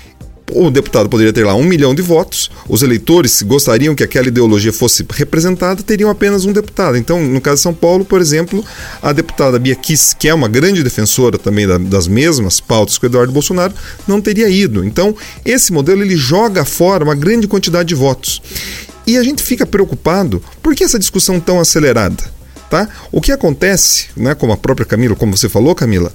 O 0.51 0.71
deputado 0.71 1.09
poderia 1.09 1.33
ter 1.33 1.45
lá 1.45 1.55
um 1.55 1.65
milhão 1.65 1.95
de 1.95 2.03
votos, 2.03 2.51
os 2.69 2.83
eleitores, 2.83 3.33
se 3.33 3.45
gostariam 3.45 3.95
que 3.95 4.03
aquela 4.03 4.29
ideologia 4.29 4.73
fosse 4.73 5.05
representada, 5.11 5.83
teriam 5.83 6.11
apenas 6.11 6.45
um 6.45 6.53
deputado. 6.53 6.97
Então, 6.97 7.23
no 7.23 7.41
caso 7.41 7.57
de 7.57 7.63
São 7.63 7.75
Paulo, 7.75 8.05
por 8.05 8.21
exemplo, 8.21 8.65
a 9.01 9.13
deputada 9.13 9.59
Bia 9.59 9.75
Kiss, 9.75 10.15
que 10.17 10.29
é 10.29 10.35
uma 10.35 10.49
grande 10.49 10.83
defensora 10.83 11.39
também 11.39 11.67
das 11.89 12.07
mesmas 12.07 12.61
pautas 12.61 12.99
que 12.99 13.07
o 13.07 13.09
Eduardo 13.09 13.33
Bolsonaro, 13.33 13.73
não 14.07 14.21
teria 14.21 14.49
ido. 14.49 14.85
Então, 14.85 15.15
esse 15.45 15.73
modelo 15.73 16.03
ele 16.03 16.17
joga 16.17 16.65
fora 16.65 17.05
uma 17.05 17.15
grande 17.15 17.47
quantidade 17.47 17.89
de 17.89 17.95
votos. 17.95 18.43
E 19.07 19.17
a 19.17 19.23
gente 19.23 19.43
fica 19.43 19.67
preocupado, 19.67 20.43
por 20.63 20.75
que 20.75 20.85
essa 20.85 20.99
discussão 20.99 21.41
tão 21.41 21.61
acelerada? 21.61 22.23
Tá? 22.71 22.89
O 23.11 23.21
que 23.21 23.33
acontece, 23.33 24.07
né, 24.17 24.35
como 24.35 24.53
a 24.53 24.57
própria 24.57 24.87
Camila, 24.87 25.15
como 25.15 25.37
você 25.37 25.49
falou, 25.49 25.75
Camila, 25.75 26.13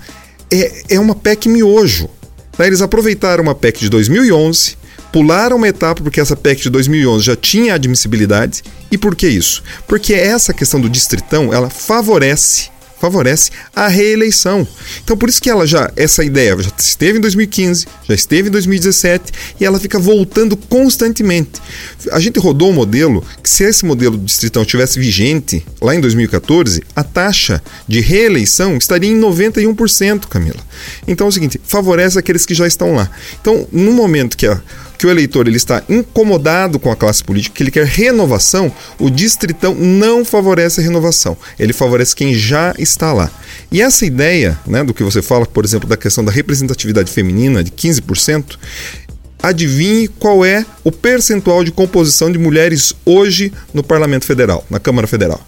é, 0.52 0.96
é 0.96 1.00
uma 1.00 1.14
PEC 1.14 1.50
miojo. 1.50 2.10
Daí 2.58 2.68
eles 2.68 2.82
aproveitaram 2.82 3.44
uma 3.44 3.54
PEC 3.54 3.80
de 3.82 3.90
2011, 3.90 4.78
pularam 5.12 5.58
uma 5.58 5.68
etapa 5.68 6.02
porque 6.02 6.20
essa 6.20 6.36
PEC 6.36 6.64
de 6.64 6.70
2011 6.70 7.24
já 7.26 7.36
tinha 7.36 7.76
admissibilidade. 7.76 8.64
E 8.92 8.98
por 8.98 9.16
que 9.16 9.28
isso? 9.28 9.64
Porque 9.88 10.14
essa 10.14 10.54
questão 10.54 10.82
do 10.82 10.90
distritão, 10.90 11.54
ela 11.54 11.70
favorece 11.70 12.70
favorece 13.00 13.52
a 13.76 13.88
reeleição. 13.88 14.68
Então 15.04 15.18
por 15.18 15.30
isso 15.30 15.42
que 15.42 15.50
ela 15.50 15.66
já 15.66 15.92
essa 15.96 16.24
ideia 16.24 16.58
já 16.60 16.72
esteve 16.78 17.18
em 17.18 17.22
2015, 17.22 17.86
já 18.08 18.16
esteve 18.16 18.50
em 18.50 18.52
2017 18.52 19.32
e 19.60 19.66
ela 19.66 19.80
fica 19.80 20.00
voltando 20.00 20.56
constantemente. 20.56 21.62
A 22.12 22.20
gente 22.20 22.40
rodou 22.40 22.70
um 22.70 22.74
modelo 22.74 23.24
que 23.42 23.50
se 23.50 23.64
esse 23.64 23.86
modelo 23.86 24.18
distritão 24.18 24.64
estivesse 24.64 25.00
vigente 25.00 25.66
lá 25.82 25.96
em 25.96 26.02
2014, 26.02 26.84
a 26.96 27.04
taxa 27.04 27.62
de 27.88 28.00
reeleição 28.00 28.78
estaria 28.78 29.10
em 29.10 29.20
91%, 29.20 30.28
Camila. 30.28 30.60
Então 31.08 31.28
é 31.28 31.30
o 31.30 31.34
seguinte, 31.34 31.60
favorece 31.64 32.18
aqueles 32.18 32.46
que 32.46 32.54
já 32.54 32.68
estão 32.68 32.96
lá. 32.96 33.10
Então, 33.40 33.68
no 33.72 33.92
momento 33.92 34.38
que 34.38 34.48
a 34.48 34.62
que 34.98 35.06
o 35.06 35.10
eleitor 35.10 35.48
ele 35.48 35.58
está 35.58 35.84
incomodado 35.88 36.80
com 36.80 36.92
a 36.92 36.96
classe 36.96 37.24
política, 37.24 37.56
que 37.56 37.64
ele 37.64 37.72
quer 37.72 37.86
renovação, 37.86 38.72
o 39.00 39.10
distritão 39.10 39.76
não 39.76 40.26
favorece 40.26 40.80
a 40.80 40.84
renovação. 40.84 41.38
Ele 41.60 41.74
favorece 41.74 42.16
quem 42.16 42.34
já 42.34 42.74
está 42.78 43.14
lá. 43.14 43.30
E 43.72 43.82
essa 43.82 44.06
ideia, 44.06 44.60
né, 44.66 44.84
do 44.84 44.94
que 44.94 45.04
você 45.04 45.22
fala, 45.22 45.46
por 45.46 45.64
exemplo, 45.64 45.88
da 45.88 45.98
questão 45.98 46.26
da 46.26 46.32
representatividade 46.32 47.12
feminina 47.12 47.64
de 47.64 47.72
15%, 47.72 48.58
adivinhe 49.42 50.08
qual 50.08 50.44
é 50.44 50.66
o 50.84 50.92
percentual 50.92 51.64
de 51.64 51.72
composição 51.72 52.32
de 52.32 52.38
mulheres 52.40 52.94
hoje 53.06 53.52
no 53.74 53.84
Parlamento 53.84 54.26
Federal, 54.26 54.66
na 54.70 54.80
Câmara 54.80 55.08
Federal. 55.08 55.46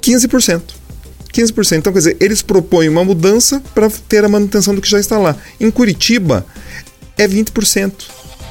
15%. 0.00 0.62
15%. 1.32 1.78
Então, 1.78 1.92
quer 1.92 1.98
dizer, 1.98 2.16
eles 2.20 2.42
propõem 2.42 2.88
uma 2.88 3.04
mudança 3.04 3.60
para 3.74 3.90
ter 4.08 4.24
a 4.24 4.28
manutenção 4.28 4.74
do 4.74 4.80
que 4.80 4.88
já 4.88 5.00
está 5.00 5.18
lá. 5.18 5.36
Em 5.58 5.70
Curitiba, 5.70 6.46
é 7.16 7.26
20%. 7.26 7.92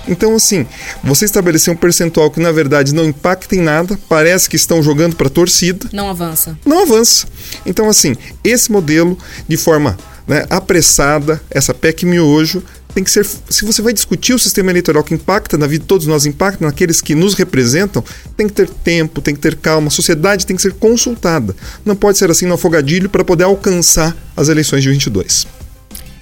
Então, 0.08 0.36
assim, 0.36 0.66
você 1.04 1.26
estabelecer 1.26 1.74
um 1.74 1.78
percentual 1.78 2.30
que 2.30 2.40
na 2.40 2.52
verdade 2.52 2.94
não 2.94 3.06
impacta 3.06 3.56
em 3.56 3.62
nada, 3.62 3.98
parece 4.10 4.50
que 4.50 4.56
estão 4.56 4.84
jogando 4.84 5.16
para 5.16 5.28
a 5.28 5.30
torcida. 5.30 5.88
Não 5.94 6.10
avança. 6.10 6.58
Não 6.66 6.82
avança. 6.82 7.26
Então, 7.66 7.90
assim, 7.90 8.16
esse 8.44 8.72
modelo, 8.72 9.18
de 9.48 9.56
forma 9.56 9.98
né, 10.28 10.46
apressada, 10.50 11.42
essa 11.50 11.74
PEC 11.74 12.06
miojo, 12.06 12.62
tem 12.94 13.04
que 13.04 13.10
ser. 13.10 13.26
Se 13.50 13.66
você 13.66 13.82
vai 13.82 13.94
discutir 13.94 14.34
o 14.34 14.40
sistema 14.40 14.72
eleitoral 14.72 15.04
que 15.04 15.14
impacta 15.14 15.58
na 15.58 15.66
vida 15.66 15.82
de 15.82 15.88
todos 15.88 16.06
nós, 16.06 16.26
impacta 16.26 16.64
naqueles 16.64 17.02
que 17.02 17.16
nos 17.16 17.34
representam, 17.34 18.04
tem 18.38 18.48
que 18.48 18.54
ter 18.54 18.70
tempo, 18.70 19.22
tem 19.22 19.34
que 19.34 19.42
ter 19.42 19.56
calma, 19.56 19.88
a 19.88 19.92
sociedade 19.92 20.46
tem 20.46 20.56
que 20.56 20.62
ser 20.62 20.74
consultada. 20.74 21.56
Não 21.84 21.96
pode 21.96 22.18
ser 22.18 22.30
assim 22.30 22.46
no 22.46 22.54
afogadilho 22.54 23.10
para 23.10 23.24
poder 23.24 23.46
alcançar 23.46 24.16
as 24.36 24.50
eleições 24.50 24.84
de 24.84 24.90
22. 24.90 25.48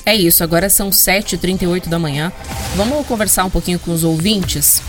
É 0.06 0.16
isso, 0.16 0.44
agora 0.44 0.70
são 0.70 0.90
7h38 0.90 1.88
da 1.88 2.00
manhã. 2.00 2.32
Vamos 2.76 3.06
conversar 3.06 3.46
um 3.46 3.50
pouquinho 3.50 3.80
com 3.80 3.92
os 3.94 4.04
ouvintes? 4.04 4.82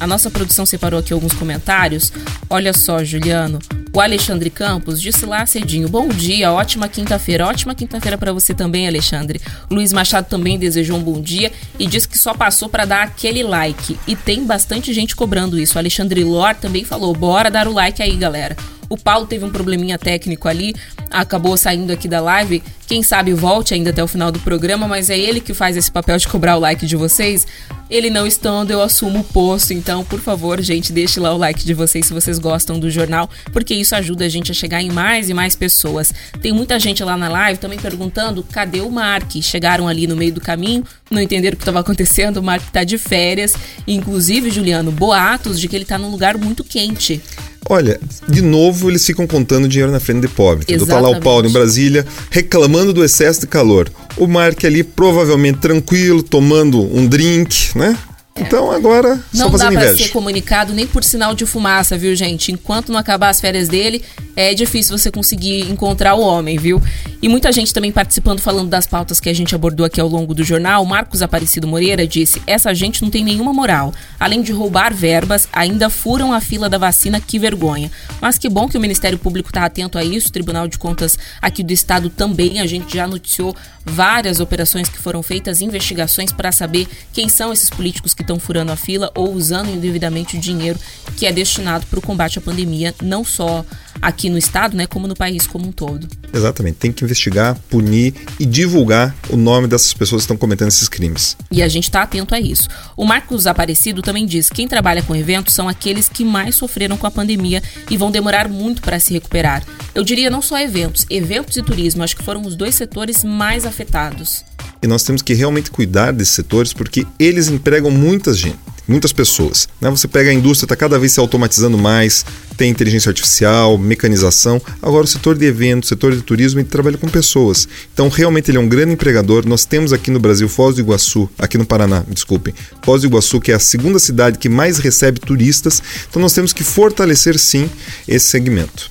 A 0.00 0.06
nossa 0.06 0.30
produção 0.30 0.64
separou 0.64 1.00
aqui 1.00 1.12
alguns 1.12 1.32
comentários. 1.32 2.12
Olha 2.48 2.72
só, 2.72 3.02
Juliano. 3.02 3.58
O 3.92 4.00
Alexandre 4.00 4.48
Campos 4.48 5.00
disse 5.00 5.26
lá 5.26 5.44
cedinho: 5.44 5.88
Bom 5.88 6.08
dia, 6.08 6.52
ótima 6.52 6.88
quinta-feira. 6.88 7.46
Ótima 7.46 7.74
quinta-feira 7.74 8.16
para 8.16 8.32
você 8.32 8.54
também, 8.54 8.86
Alexandre. 8.86 9.40
Luiz 9.68 9.92
Machado 9.92 10.28
também 10.28 10.56
desejou 10.56 10.98
um 10.98 11.02
bom 11.02 11.20
dia 11.20 11.50
e 11.78 11.86
disse 11.86 12.06
que 12.06 12.16
só 12.16 12.32
passou 12.32 12.68
para 12.68 12.84
dar 12.84 13.02
aquele 13.02 13.42
like. 13.42 13.98
E 14.06 14.14
tem 14.14 14.44
bastante 14.44 14.92
gente 14.92 15.16
cobrando 15.16 15.58
isso. 15.58 15.74
O 15.74 15.78
Alexandre 15.78 16.22
Lor 16.22 16.54
também 16.54 16.84
falou: 16.84 17.12
Bora 17.12 17.50
dar 17.50 17.66
o 17.66 17.72
like 17.72 18.00
aí, 18.00 18.16
galera. 18.16 18.56
O 18.88 18.96
Paulo 18.96 19.26
teve 19.26 19.44
um 19.44 19.50
probleminha 19.50 19.98
técnico 19.98 20.48
ali, 20.48 20.74
acabou 21.10 21.56
saindo 21.56 21.92
aqui 21.92 22.08
da 22.08 22.20
live. 22.20 22.62
Quem 22.86 23.02
sabe 23.02 23.34
volte 23.34 23.74
ainda 23.74 23.90
até 23.90 24.02
o 24.02 24.08
final 24.08 24.32
do 24.32 24.38
programa, 24.38 24.88
mas 24.88 25.10
é 25.10 25.18
ele 25.18 25.40
que 25.40 25.52
faz 25.52 25.76
esse 25.76 25.92
papel 25.92 26.16
de 26.16 26.26
cobrar 26.26 26.56
o 26.56 26.60
like 26.60 26.86
de 26.86 26.96
vocês. 26.96 27.46
Ele 27.90 28.08
não 28.08 28.26
estando, 28.26 28.70
eu 28.70 28.82
assumo 28.82 29.20
o 29.20 29.24
posto. 29.24 29.74
Então, 29.74 30.02
por 30.04 30.20
favor, 30.20 30.60
gente, 30.62 30.90
deixe 30.90 31.20
lá 31.20 31.34
o 31.34 31.38
like 31.38 31.66
de 31.66 31.74
vocês 31.74 32.06
se 32.06 32.14
vocês 32.14 32.38
gostam 32.38 32.78
do 32.78 32.90
jornal, 32.90 33.28
porque 33.52 33.74
isso 33.74 33.94
ajuda 33.94 34.24
a 34.24 34.28
gente 34.28 34.52
a 34.52 34.54
chegar 34.54 34.82
em 34.82 34.90
mais 34.90 35.28
e 35.28 35.34
mais 35.34 35.54
pessoas. 35.54 36.12
Tem 36.40 36.52
muita 36.52 36.78
gente 36.78 37.04
lá 37.04 37.16
na 37.16 37.28
live 37.28 37.58
também 37.58 37.78
perguntando 37.78 38.42
cadê 38.42 38.80
o 38.80 38.90
Mark. 38.90 39.32
Chegaram 39.42 39.86
ali 39.86 40.06
no 40.06 40.16
meio 40.16 40.32
do 40.32 40.40
caminho, 40.40 40.82
não 41.10 41.20
entenderam 41.20 41.54
o 41.54 41.58
que 41.58 41.62
estava 41.62 41.80
acontecendo. 41.80 42.38
O 42.38 42.42
Mark 42.42 42.70
tá 42.70 42.84
de 42.84 42.96
férias. 42.96 43.54
Inclusive, 43.86 44.50
Juliano, 44.50 44.90
boatos 44.90 45.60
de 45.60 45.68
que 45.68 45.76
ele 45.76 45.84
tá 45.84 45.98
num 45.98 46.10
lugar 46.10 46.38
muito 46.38 46.64
quente. 46.64 47.22
Olha, 47.68 48.00
de 48.26 48.40
novo 48.40 48.90
eles 48.90 49.04
ficam 49.04 49.26
contando 49.26 49.68
dinheiro 49.68 49.92
na 49.92 50.00
frente 50.00 50.22
de 50.22 50.28
pobre. 50.28 50.64
Exatamente. 50.66 50.88
Tá 50.88 51.00
lá 51.00 51.10
o 51.10 51.20
Paulo 51.20 51.48
em 51.48 51.52
Brasília 51.52 52.06
reclamando 52.30 52.92
do 52.92 53.04
excesso 53.04 53.40
de 53.40 53.46
calor. 53.46 53.90
O 54.16 54.26
Mark 54.26 54.64
ali 54.64 54.82
provavelmente 54.82 55.58
tranquilo, 55.58 56.22
tomando 56.22 56.80
um 56.80 57.06
drink, 57.06 57.76
né? 57.76 57.96
Então 58.40 58.70
agora 58.70 59.20
não 59.34 59.50
dá 59.50 59.70
para 59.70 59.96
ser 59.96 60.08
comunicado 60.08 60.72
nem 60.72 60.86
por 60.86 61.02
sinal 61.04 61.34
de 61.34 61.44
fumaça, 61.46 61.96
viu, 61.96 62.14
gente? 62.14 62.52
Enquanto 62.52 62.92
não 62.92 62.98
acabar 62.98 63.28
as 63.28 63.40
férias 63.40 63.68
dele, 63.68 64.02
é 64.36 64.54
difícil 64.54 64.96
você 64.96 65.10
conseguir 65.10 65.70
encontrar 65.70 66.14
o 66.14 66.20
homem, 66.20 66.56
viu? 66.58 66.80
E 67.20 67.28
muita 67.28 67.50
gente 67.50 67.74
também 67.74 67.90
participando 67.90 68.40
falando 68.40 68.68
das 68.68 68.86
pautas 68.86 69.18
que 69.18 69.28
a 69.28 69.34
gente 69.34 69.54
abordou 69.54 69.84
aqui 69.84 70.00
ao 70.00 70.08
longo 70.08 70.32
do 70.34 70.44
jornal. 70.44 70.84
Marcos 70.84 71.22
Aparecido 71.22 71.66
Moreira 71.66 72.06
disse: 72.06 72.40
"Essa 72.46 72.72
gente 72.74 73.02
não 73.02 73.10
tem 73.10 73.24
nenhuma 73.24 73.52
moral. 73.52 73.92
Além 74.18 74.42
de 74.42 74.52
roubar 74.52 74.94
verbas, 74.94 75.48
ainda 75.52 75.90
furam 75.90 76.32
a 76.32 76.40
fila 76.40 76.68
da 76.68 76.78
vacina, 76.78 77.20
que 77.20 77.38
vergonha. 77.38 77.90
Mas 78.20 78.38
que 78.38 78.48
bom 78.48 78.68
que 78.68 78.76
o 78.76 78.80
Ministério 78.80 79.18
Público 79.18 79.50
está 79.50 79.64
atento 79.64 79.98
a 79.98 80.04
isso, 80.04 80.28
o 80.28 80.32
Tribunal 80.32 80.68
de 80.68 80.78
Contas 80.78 81.18
aqui 81.42 81.62
do 81.62 81.72
estado 81.72 82.08
também. 82.08 82.60
A 82.60 82.66
gente 82.66 82.94
já 82.94 83.06
noticiou 83.06 83.54
várias 83.84 84.38
operações 84.38 84.88
que 84.88 84.98
foram 84.98 85.22
feitas, 85.22 85.60
investigações 85.60 86.32
para 86.32 86.52
saber 86.52 86.86
quem 87.12 87.28
são 87.28 87.52
esses 87.52 87.70
políticos 87.70 88.14
que 88.14 88.22
estão 88.28 88.38
furando 88.38 88.70
a 88.70 88.76
fila 88.76 89.10
ou 89.14 89.32
usando 89.32 89.70
indevidamente 89.70 90.36
o 90.36 90.40
dinheiro 90.40 90.78
que 91.16 91.26
é 91.26 91.32
destinado 91.32 91.86
para 91.86 91.98
o 91.98 92.02
combate 92.02 92.38
à 92.38 92.42
pandemia, 92.42 92.94
não 93.02 93.24
só 93.24 93.64
aqui 94.00 94.28
no 94.28 94.38
estado, 94.38 94.76
né, 94.76 94.86
como 94.86 95.08
no 95.08 95.16
país 95.16 95.46
como 95.46 95.66
um 95.66 95.72
todo. 95.72 96.06
Exatamente, 96.32 96.76
tem 96.76 96.92
que 96.92 97.02
investigar, 97.02 97.56
punir 97.68 98.14
e 98.38 98.46
divulgar 98.46 99.16
o 99.30 99.36
nome 99.36 99.66
dessas 99.66 99.92
pessoas 99.92 100.22
que 100.22 100.24
estão 100.24 100.36
cometendo 100.36 100.68
esses 100.68 100.88
crimes. 100.88 101.36
E 101.50 101.62
a 101.62 101.68
gente 101.68 101.84
está 101.84 102.02
atento 102.02 102.34
a 102.34 102.40
isso. 102.40 102.68
O 102.96 103.04
Marcos 103.04 103.46
Aparecido 103.46 104.02
também 104.02 104.26
diz 104.26 104.48
que 104.48 104.56
quem 104.56 104.68
trabalha 104.68 105.02
com 105.02 105.16
eventos 105.16 105.54
são 105.54 105.68
aqueles 105.68 106.08
que 106.08 106.24
mais 106.24 106.54
sofreram 106.54 106.96
com 106.96 107.06
a 107.06 107.10
pandemia 107.10 107.62
e 107.90 107.96
vão 107.96 108.10
demorar 108.10 108.48
muito 108.48 108.82
para 108.82 109.00
se 109.00 109.12
recuperar. 109.12 109.64
Eu 109.94 110.04
diria 110.04 110.30
não 110.30 110.42
só 110.42 110.58
eventos, 110.58 111.06
eventos 111.08 111.56
e 111.56 111.62
turismo, 111.62 112.04
acho 112.04 112.16
que 112.16 112.22
foram 112.22 112.42
os 112.42 112.54
dois 112.54 112.74
setores 112.74 113.24
mais 113.24 113.64
afetados. 113.64 114.44
E 114.82 114.86
nós 114.86 115.02
temos 115.02 115.22
que 115.22 115.34
realmente 115.34 115.70
cuidar 115.70 116.12
desses 116.12 116.34
setores 116.34 116.72
porque 116.72 117.06
eles 117.18 117.48
empregam 117.48 117.90
muita 117.90 118.32
gente. 118.32 118.58
muitas 118.88 119.12
pessoas. 119.12 119.68
Né? 119.80 119.90
Você 119.90 120.08
pega 120.08 120.30
a 120.30 120.32
indústria, 120.32 120.64
está 120.64 120.74
cada 120.74 120.98
vez 120.98 121.12
se 121.12 121.20
automatizando 121.20 121.76
mais, 121.76 122.24
tem 122.56 122.70
inteligência 122.70 123.10
artificial, 123.10 123.76
mecanização. 123.76 124.60
Agora, 124.80 125.04
o 125.04 125.06
setor 125.06 125.36
de 125.36 125.44
eventos, 125.44 125.88
o 125.88 125.90
setor 125.90 126.16
de 126.16 126.22
turismo, 126.22 126.58
ele 126.58 126.68
trabalha 126.68 126.96
com 126.96 127.06
pessoas. 127.06 127.68
Então, 127.92 128.08
realmente, 128.08 128.50
ele 128.50 128.56
é 128.56 128.60
um 128.60 128.68
grande 128.68 128.94
empregador. 128.94 129.46
Nós 129.46 129.66
temos 129.66 129.92
aqui 129.92 130.10
no 130.10 130.18
Brasil 130.18 130.48
Foz 130.48 130.76
do 130.76 130.80
Iguaçu, 130.80 131.28
aqui 131.38 131.58
no 131.58 131.66
Paraná, 131.66 132.02
desculpem, 132.08 132.54
Foz 132.82 133.02
do 133.02 133.08
Iguaçu, 133.08 133.40
que 133.40 133.52
é 133.52 133.54
a 133.54 133.60
segunda 133.60 133.98
cidade 133.98 134.38
que 134.38 134.48
mais 134.48 134.78
recebe 134.78 135.20
turistas. 135.20 135.82
Então, 136.08 136.22
nós 136.22 136.32
temos 136.32 136.54
que 136.54 136.64
fortalecer, 136.64 137.38
sim, 137.38 137.68
esse 138.08 138.26
segmento. 138.26 138.90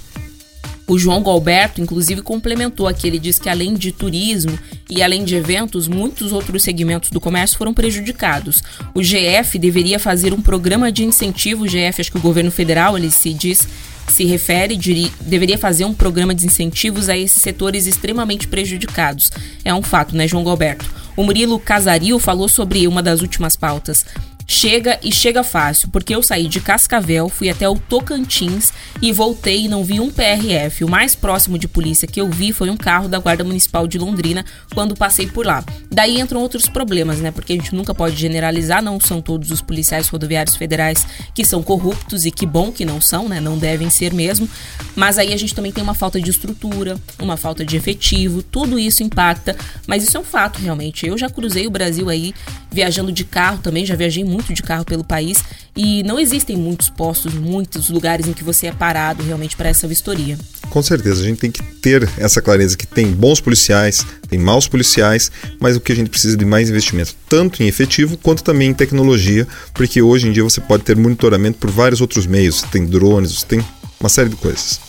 O 0.88 0.98
João 0.98 1.22
Galberto, 1.22 1.82
inclusive, 1.82 2.22
complementou 2.22 2.88
aqui. 2.88 3.08
Ele 3.08 3.20
diz 3.20 3.38
que 3.38 3.50
além 3.50 3.74
de 3.74 3.92
turismo 3.92 4.58
e 4.90 5.04
além 5.04 5.26
de 5.26 5.36
eventos, 5.36 5.88
muitos 5.88 6.32
outros 6.32 6.64
segmentos 6.64 7.10
do 7.10 7.20
comércio 7.20 7.58
foram 7.58 7.74
prejudicados. 7.74 8.64
O 8.94 9.02
GF 9.02 9.60
deveria 9.60 10.00
fazer 10.00 10.34
um 10.34 10.42
programa 10.42 10.92
de 10.92 11.04
incentivo. 11.04 11.66
O 11.66 11.68
GF, 11.68 12.00
acho 12.00 12.12
que 12.12 12.18
o 12.18 12.22
governo 12.22 12.52
federal, 12.52 12.98
ele 12.98 13.12
se 13.12 13.34
diz 13.34 13.68
se 14.08 14.24
refere, 14.24 14.76
diria, 14.76 15.10
deveria 15.22 15.58
fazer 15.58 15.86
um 15.86 15.94
programa 15.94 16.34
de 16.34 16.46
incentivos 16.46 17.10
a 17.10 17.18
esses 17.18 17.42
setores 17.42 17.86
extremamente 17.86 18.48
prejudicados. 18.48 19.32
É 19.64 19.74
um 19.74 19.84
fato, 19.84 20.16
né, 20.16 20.28
João 20.28 20.44
Galberto? 20.44 20.86
O 21.16 21.24
Murilo 21.24 21.60
Casaril 21.60 22.18
falou 22.20 22.48
sobre 22.48 22.88
uma 22.88 23.04
das 23.04 23.22
últimas 23.22 23.56
pautas, 23.56 24.06
Chega 24.50 24.98
e 25.04 25.12
chega 25.12 25.44
fácil, 25.44 25.90
porque 25.90 26.16
eu 26.16 26.24
saí 26.24 26.48
de 26.48 26.62
Cascavel, 26.62 27.28
fui 27.28 27.50
até 27.50 27.68
o 27.68 27.78
Tocantins 27.78 28.72
e 29.02 29.12
voltei 29.12 29.66
e 29.66 29.68
não 29.68 29.84
vi 29.84 30.00
um 30.00 30.10
PRF. 30.10 30.86
O 30.86 30.90
mais 30.90 31.14
próximo 31.14 31.60
de 31.60 31.68
polícia 31.68 32.08
que 32.08 32.20
eu 32.22 32.30
vi 32.30 32.54
foi 32.54 32.70
um 32.70 32.78
carro 32.78 33.10
da 33.10 33.20
Guarda 33.20 33.44
Municipal 33.44 33.86
de 33.86 33.98
Londrina 33.98 34.46
quando 34.74 34.96
passei 34.96 35.28
por 35.28 35.46
lá. 35.46 35.66
Daí 35.92 36.22
entram 36.22 36.42
outros 36.42 36.70
problemas, 36.70 37.20
né? 37.20 37.30
Porque 37.30 37.52
a 37.52 37.56
gente 37.58 37.76
nunca 37.76 37.94
pode 37.94 38.16
generalizar, 38.16 38.82
não 38.82 39.02
são 39.02 39.22
todos 39.22 39.52
os 39.52 39.62
policiais 39.62 40.08
rodoviários 40.08 40.56
federais 40.56 41.06
que 41.36 41.44
são 41.44 41.62
corruptos 41.62 42.26
e 42.26 42.32
que 42.32 42.46
bom 42.46 42.72
que 42.72 42.86
não 42.86 43.02
são, 43.02 43.28
né? 43.28 43.42
Não 43.42 43.58
devem 43.58 43.90
ser 43.90 44.14
mesmo. 44.14 44.50
Mas 44.96 45.18
aí 45.18 45.34
a 45.34 45.38
gente 45.38 45.54
também 45.54 45.74
tem 45.74 45.84
uma 45.84 45.94
falta 45.94 46.22
de 46.22 46.32
estrutura, 46.32 46.98
uma 47.20 47.36
falta 47.36 47.66
de 47.66 47.76
efetivo, 47.76 48.42
tudo 48.42 48.80
isso 48.80 49.04
impacta, 49.04 49.58
mas 49.86 50.04
isso 50.04 50.16
é 50.16 50.20
um 50.22 50.24
fato 50.24 50.60
realmente. 50.60 51.06
Eu 51.06 51.18
já 51.18 51.30
cruzei 51.30 51.68
o 51.68 51.70
Brasil 51.70 52.08
aí 52.08 52.34
viajando 52.78 53.12
de 53.12 53.24
carro 53.24 53.58
também, 53.58 53.88
já 53.88 53.96
viajei 53.96 54.24
muito 54.24 54.54
de 54.54 54.62
carro 54.62 54.86
pelo 54.86 55.04
país 55.04 55.44
e 55.76 56.04
não 56.04 56.20
existem 56.20 56.56
muitos 56.56 56.92
postos, 56.92 57.34
muitos 57.34 57.90
lugares 57.90 58.28
em 58.28 58.34
que 58.34 58.44
você 58.44 58.68
é 58.68 58.72
parado 58.72 59.24
realmente 59.24 59.58
para 59.58 59.68
essa 59.68 59.88
vistoria. 59.88 60.38
Com 60.70 60.84
certeza, 60.84 61.24
a 61.24 61.26
gente 61.26 61.40
tem 61.40 61.50
que 61.50 61.64
ter 61.64 62.08
essa 62.20 62.40
clareza 62.40 62.78
que 62.78 62.86
tem 62.86 63.08
bons 63.08 63.42
policiais, 63.42 64.06
tem 64.30 64.38
maus 64.38 64.68
policiais, 64.68 65.32
mas 65.60 65.76
o 65.76 65.80
que 65.80 65.92
a 65.92 65.96
gente 65.96 66.12
precisa 66.12 66.38
de 66.38 66.46
mais 66.46 66.70
investimento, 66.70 67.16
tanto 67.28 67.64
em 67.64 67.68
efetivo 67.68 68.16
quanto 68.16 68.44
também 68.44 68.70
em 68.70 68.74
tecnologia, 68.76 69.48
porque 69.74 70.00
hoje 70.00 70.28
em 70.28 70.32
dia 70.32 70.44
você 70.44 70.62
pode 70.62 70.84
ter 70.84 70.96
monitoramento 70.96 71.58
por 71.58 71.72
vários 71.72 72.00
outros 72.00 72.28
meios, 72.28 72.62
tem 72.62 72.86
drones, 72.86 73.42
tem 73.42 73.60
uma 74.00 74.10
série 74.10 74.30
de 74.30 74.36
coisas. 74.36 74.80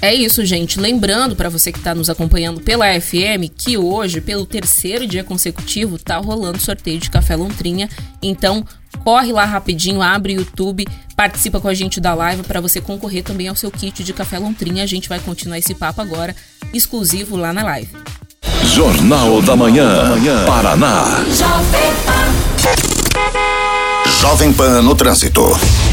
É 0.00 0.14
isso, 0.14 0.44
gente. 0.44 0.78
Lembrando 0.78 1.34
para 1.34 1.48
você 1.48 1.72
que 1.72 1.78
está 1.78 1.94
nos 1.94 2.08
acompanhando 2.08 2.60
pela 2.60 2.86
FM 3.00 3.50
que 3.56 3.76
hoje, 3.76 4.20
pelo 4.20 4.46
terceiro 4.46 5.06
dia 5.06 5.24
consecutivo, 5.24 5.98
tá 5.98 6.18
rolando 6.18 6.60
sorteio 6.60 7.00
de 7.00 7.10
café 7.10 7.34
Lontrinha. 7.34 7.88
Então, 8.22 8.64
corre 9.02 9.32
lá 9.32 9.44
rapidinho, 9.44 10.00
abre 10.00 10.34
o 10.34 10.38
YouTube, 10.38 10.86
participa 11.16 11.60
com 11.60 11.68
a 11.68 11.74
gente 11.74 12.00
da 12.00 12.14
live 12.14 12.44
para 12.44 12.60
você 12.60 12.80
concorrer 12.80 13.24
também 13.24 13.48
ao 13.48 13.56
seu 13.56 13.70
kit 13.70 14.04
de 14.04 14.12
café 14.12 14.38
Lontrinha. 14.38 14.84
A 14.84 14.86
gente 14.86 15.08
vai 15.08 15.18
continuar 15.18 15.58
esse 15.58 15.74
papo 15.74 16.00
agora, 16.00 16.34
exclusivo 16.72 17.36
lá 17.36 17.52
na 17.52 17.64
live. 17.64 17.90
Jornal 18.64 19.42
da 19.42 19.56
Manhã, 19.56 20.14
Paraná. 20.46 21.24
Jovem 24.20 24.52
Pan 24.52 24.82
no 24.82 24.94
Trânsito. 24.94 25.42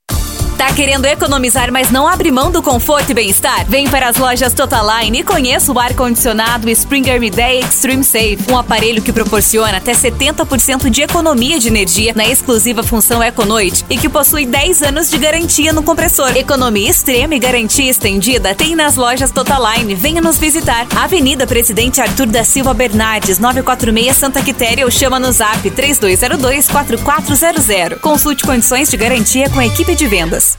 Tá 0.56 0.72
querendo 0.72 1.06
economizar, 1.06 1.72
mas 1.72 1.90
não 1.90 2.06
abre 2.06 2.30
mão 2.30 2.50
do 2.50 2.62
conforto 2.62 3.10
e 3.10 3.14
bem-estar? 3.14 3.66
Vem 3.66 3.88
para 3.88 4.08
as 4.08 4.16
lojas 4.16 4.52
Totaline 4.52 5.20
e 5.20 5.24
conheça 5.24 5.72
o 5.72 5.78
ar-condicionado 5.78 6.68
Springer 6.70 7.20
Midday 7.20 7.60
Extreme 7.60 8.04
Safe, 8.04 8.38
um 8.50 8.56
aparelho 8.56 9.02
que 9.02 9.12
proporciona 9.12 9.78
até 9.78 9.92
70% 9.92 10.88
de 10.88 11.02
economia 11.02 11.58
de 11.58 11.68
energia 11.68 12.12
na 12.14 12.26
exclusiva 12.26 12.82
função 12.82 13.22
EcoNoite 13.22 13.84
e 13.90 13.96
que 13.98 14.08
possui 14.08 14.46
10 14.46 14.82
anos 14.82 15.10
de 15.10 15.18
garantia 15.18 15.72
no 15.72 15.82
compressor. 15.82 16.36
Economia 16.36 16.90
extrema 16.90 17.34
e 17.34 17.38
garantia 17.38 17.90
estendida 17.90 18.54
tem 18.54 18.76
nas 18.76 18.96
lojas 18.96 19.30
Totaline. 19.30 19.94
Venha 19.94 20.20
nos 20.20 20.38
visitar. 20.38 20.86
Avenida 20.96 21.46
Presidente 21.46 22.00
Arthur 22.00 22.26
da 22.26 22.44
Silva 22.44 22.72
Bernardes, 22.72 23.38
946 23.38 24.16
Santa 24.16 24.42
Quitéria 24.42 24.84
ou 24.84 24.90
chama 24.90 25.18
no 25.18 25.32
zap 25.32 25.68
3202 25.70 26.68
4400. 26.68 28.00
Consulte 28.00 28.44
condições 28.44 28.88
de 28.88 28.96
garantia 28.96 29.50
com 29.50 29.58
a 29.58 29.66
equipe 29.66 29.94
de 29.94 30.06
vendas. 30.06 30.51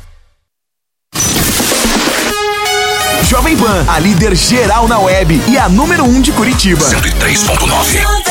Jovem 3.34 3.58
Pan, 3.58 3.84
a 3.88 3.98
líder 3.98 4.36
geral 4.36 4.88
na 4.88 5.00
web 5.00 5.42
e 5.48 5.58
a 5.58 5.68
número 5.68 6.04
1 6.04 6.08
um 6.08 6.22
de 6.22 6.32
Curitiba. 6.32 6.86
103.9. 6.86 8.23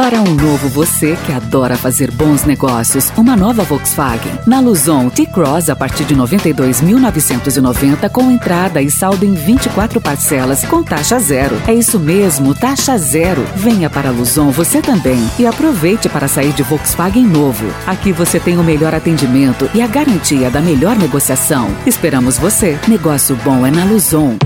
Para 0.00 0.22
um 0.22 0.34
novo 0.34 0.66
você 0.66 1.14
que 1.26 1.32
adora 1.32 1.76
fazer 1.76 2.10
bons 2.10 2.44
negócios, 2.46 3.12
uma 3.18 3.36
nova 3.36 3.64
Volkswagen. 3.64 4.32
Na 4.46 4.58
Luzon 4.58 5.10
T-Cross 5.10 5.68
a 5.68 5.76
partir 5.76 6.06
de 6.06 6.16
92.990 6.16 8.08
com 8.08 8.30
entrada 8.30 8.80
e 8.80 8.90
saldo 8.90 9.26
em 9.26 9.34
24 9.34 10.00
parcelas 10.00 10.64
com 10.64 10.82
taxa 10.82 11.18
zero. 11.18 11.54
É 11.68 11.74
isso 11.74 12.00
mesmo, 12.00 12.54
taxa 12.54 12.96
zero. 12.96 13.44
Venha 13.54 13.90
para 13.90 14.08
a 14.08 14.10
Luzon 14.10 14.50
você 14.50 14.80
também 14.80 15.20
e 15.38 15.46
aproveite 15.46 16.08
para 16.08 16.28
sair 16.28 16.54
de 16.54 16.62
Volkswagen 16.62 17.26
novo. 17.26 17.66
Aqui 17.86 18.10
você 18.10 18.40
tem 18.40 18.56
o 18.56 18.64
melhor 18.64 18.94
atendimento 18.94 19.68
e 19.74 19.82
a 19.82 19.86
garantia 19.86 20.50
da 20.50 20.62
melhor 20.62 20.96
negociação. 20.96 21.68
Esperamos 21.86 22.38
você. 22.38 22.78
Negócio 22.88 23.36
bom 23.44 23.66
é 23.66 23.70
na 23.70 23.84
Luzon. 23.84 24.38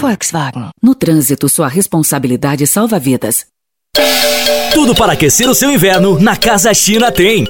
Volkswagen. 0.00 0.70
No 0.82 0.94
trânsito, 0.94 1.50
sua 1.50 1.68
responsabilidade 1.68 2.66
salva 2.66 2.98
vidas. 2.98 3.51
Tudo 4.72 4.94
para 4.94 5.12
aquecer 5.12 5.46
o 5.50 5.54
seu 5.54 5.70
inverno 5.70 6.18
na 6.18 6.34
Casa 6.34 6.72
China 6.72 7.12
tem. 7.12 7.46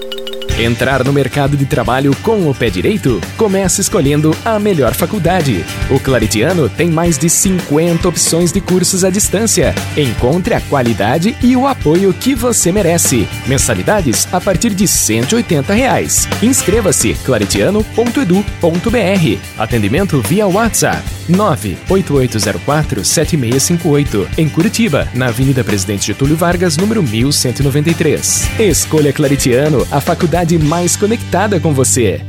Entrar 0.58 1.02
no 1.02 1.12
mercado 1.12 1.56
de 1.56 1.64
trabalho 1.64 2.14
com 2.22 2.48
o 2.48 2.54
pé 2.54 2.68
direito? 2.68 3.20
Comece 3.38 3.80
escolhendo 3.80 4.36
a 4.44 4.58
melhor 4.58 4.92
faculdade. 4.92 5.64
O 5.90 5.98
Claritiano 5.98 6.68
tem 6.68 6.90
mais 6.90 7.16
de 7.16 7.30
50 7.30 8.06
opções 8.06 8.52
de 8.52 8.60
cursos 8.60 9.02
à 9.02 9.10
distância. 9.10 9.74
Encontre 9.96 10.54
a 10.54 10.60
qualidade 10.60 11.34
e 11.42 11.56
o 11.56 11.66
apoio 11.66 12.12
que 12.12 12.34
você 12.34 12.70
merece. 12.70 13.26
Mensalidades 13.46 14.28
a 14.30 14.40
partir 14.40 14.74
de 14.74 14.86
180 14.86 15.72
reais. 15.72 16.28
Inscreva-se 16.42 17.14
claritiano.edu.br. 17.24 19.38
Atendimento 19.58 20.20
via 20.20 20.46
WhatsApp 20.46 21.02
988047658. 21.30 24.28
Em 24.36 24.48
Curitiba, 24.48 25.08
na 25.14 25.28
Avenida 25.28 25.62
Presidente 25.64 26.08
Getúlio 26.08 26.36
Vargas, 26.36 26.76
número 26.76 27.02
1193. 27.02 28.50
Escolha 28.58 29.12
Claritiano, 29.12 29.86
a 29.90 30.00
faculdade 30.00 30.41
mais 30.58 30.96
conectada 30.96 31.60
com 31.60 31.72
você 31.72 32.20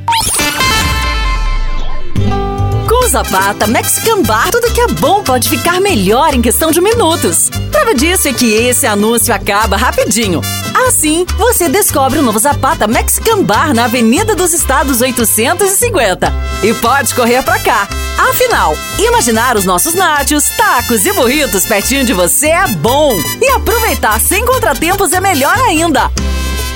Zapata, 3.14 3.68
Mexican 3.68 4.24
Bar, 4.24 4.50
tudo 4.50 4.74
que 4.74 4.82
é 4.82 4.88
bom 4.88 5.22
pode 5.22 5.48
ficar 5.48 5.80
melhor 5.80 6.34
em 6.34 6.42
questão 6.42 6.72
de 6.72 6.82
minutos. 6.82 7.48
Prova 7.72 7.94
disso 7.94 8.28
é 8.28 8.34
que 8.34 8.52
esse 8.52 8.88
anúncio 8.88 9.32
acaba 9.32 9.78
rapidinho. 9.78 10.42
Assim, 10.88 11.24
você 11.38 11.70
descobre 11.70 12.18
o 12.18 12.24
novo 12.24 12.40
Zapata 12.40 12.88
Mexican 12.88 13.44
Bar 13.44 13.72
na 13.72 13.86
Avenida 13.86 14.36
dos 14.36 14.52
Estados 14.52 15.00
850. 15.00 16.34
E 16.64 16.74
pode 16.74 17.14
correr 17.14 17.44
pra 17.44 17.60
cá. 17.60 17.88
Afinal, 18.18 18.76
imaginar 18.98 19.58
os 19.58 19.64
nossos 19.64 19.94
nachos, 19.94 20.46
tacos 20.58 21.06
e 21.06 21.14
burritos 21.14 21.68
pertinho 21.68 22.06
de 22.06 22.14
você 22.14 22.48
é 22.48 22.68
bom. 22.68 23.16
E 23.40 23.48
aproveitar 23.50 24.20
sem 24.20 24.44
contratempos 24.44 25.14
é 25.14 25.20
melhor 25.20 25.56
ainda. 25.60 26.12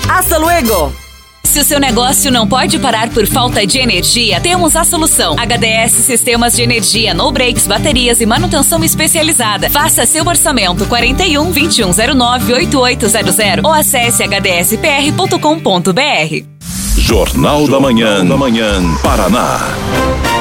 Hasta 0.08 0.38
luego! 0.38 1.07
Se 1.48 1.60
o 1.62 1.64
seu 1.64 1.80
negócio 1.80 2.30
não 2.30 2.45
pode 2.45 2.78
parar 2.78 3.10
por 3.10 3.26
falta 3.26 3.66
de 3.66 3.80
energia, 3.80 4.41
temos 4.41 4.76
a 4.76 4.84
solução. 4.84 5.34
HDS 5.39 5.93
Sistemas 5.93 6.54
de 6.54 6.62
Energia, 6.62 7.14
no 7.14 7.32
breaks, 7.32 7.66
baterias 7.66 8.20
e 8.20 8.26
manutenção 8.26 8.84
especializada. 8.84 9.70
Faça 9.70 10.06
seu 10.06 10.26
orçamento 10.26 10.86
41 10.86 11.50
2109 11.50 12.54
8800 12.54 13.64
ou 13.64 13.72
acesse 13.72 14.24
hdspr.com.br. 14.24 15.38
Jornal 16.98 17.66
da 17.68 17.80
Manhã, 17.80 18.26
da 18.26 18.36
Manhã, 18.36 18.82
Paraná. 19.02 20.37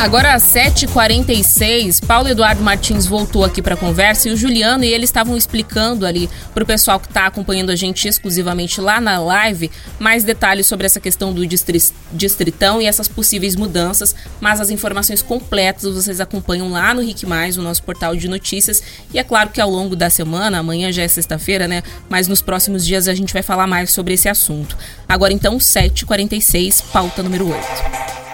Agora 0.00 0.32
às 0.32 0.44
7h46, 0.44 2.02
Paulo 2.06 2.26
Eduardo 2.26 2.62
Martins 2.62 3.04
voltou 3.04 3.44
aqui 3.44 3.60
para 3.60 3.74
a 3.74 3.76
conversa 3.76 4.30
e 4.30 4.32
o 4.32 4.36
Juliano 4.36 4.82
e 4.82 4.88
ele 4.88 5.04
estavam 5.04 5.36
explicando 5.36 6.06
ali 6.06 6.28
para 6.54 6.62
o 6.62 6.66
pessoal 6.66 6.98
que 6.98 7.06
está 7.06 7.26
acompanhando 7.26 7.68
a 7.68 7.76
gente 7.76 8.08
exclusivamente 8.08 8.80
lá 8.80 8.98
na 8.98 9.18
live 9.18 9.70
mais 9.98 10.24
detalhes 10.24 10.66
sobre 10.66 10.86
essa 10.86 10.98
questão 10.98 11.34
do 11.34 11.46
distritão 11.46 12.80
e 12.80 12.86
essas 12.86 13.08
possíveis 13.08 13.54
mudanças, 13.54 14.16
mas 14.40 14.58
as 14.58 14.70
informações 14.70 15.20
completas 15.20 15.94
vocês 15.94 16.18
acompanham 16.18 16.70
lá 16.70 16.94
no 16.94 17.02
Rick 17.02 17.26
Mais, 17.26 17.58
o 17.58 17.62
nosso 17.62 17.82
portal 17.82 18.16
de 18.16 18.26
notícias. 18.26 18.82
E 19.12 19.18
é 19.18 19.22
claro 19.22 19.50
que 19.50 19.60
ao 19.60 19.68
longo 19.68 19.94
da 19.94 20.08
semana, 20.08 20.60
amanhã 20.60 20.90
já 20.90 21.02
é 21.02 21.08
sexta-feira, 21.08 21.68
né? 21.68 21.82
Mas 22.08 22.26
nos 22.26 22.40
próximos 22.40 22.86
dias 22.86 23.06
a 23.06 23.12
gente 23.12 23.34
vai 23.34 23.42
falar 23.42 23.66
mais 23.66 23.92
sobre 23.92 24.14
esse 24.14 24.30
assunto. 24.30 24.78
Agora 25.06 25.34
então, 25.34 25.58
7h46, 25.58 26.84
pauta 26.90 27.22
número 27.22 27.48
8. 27.48 28.29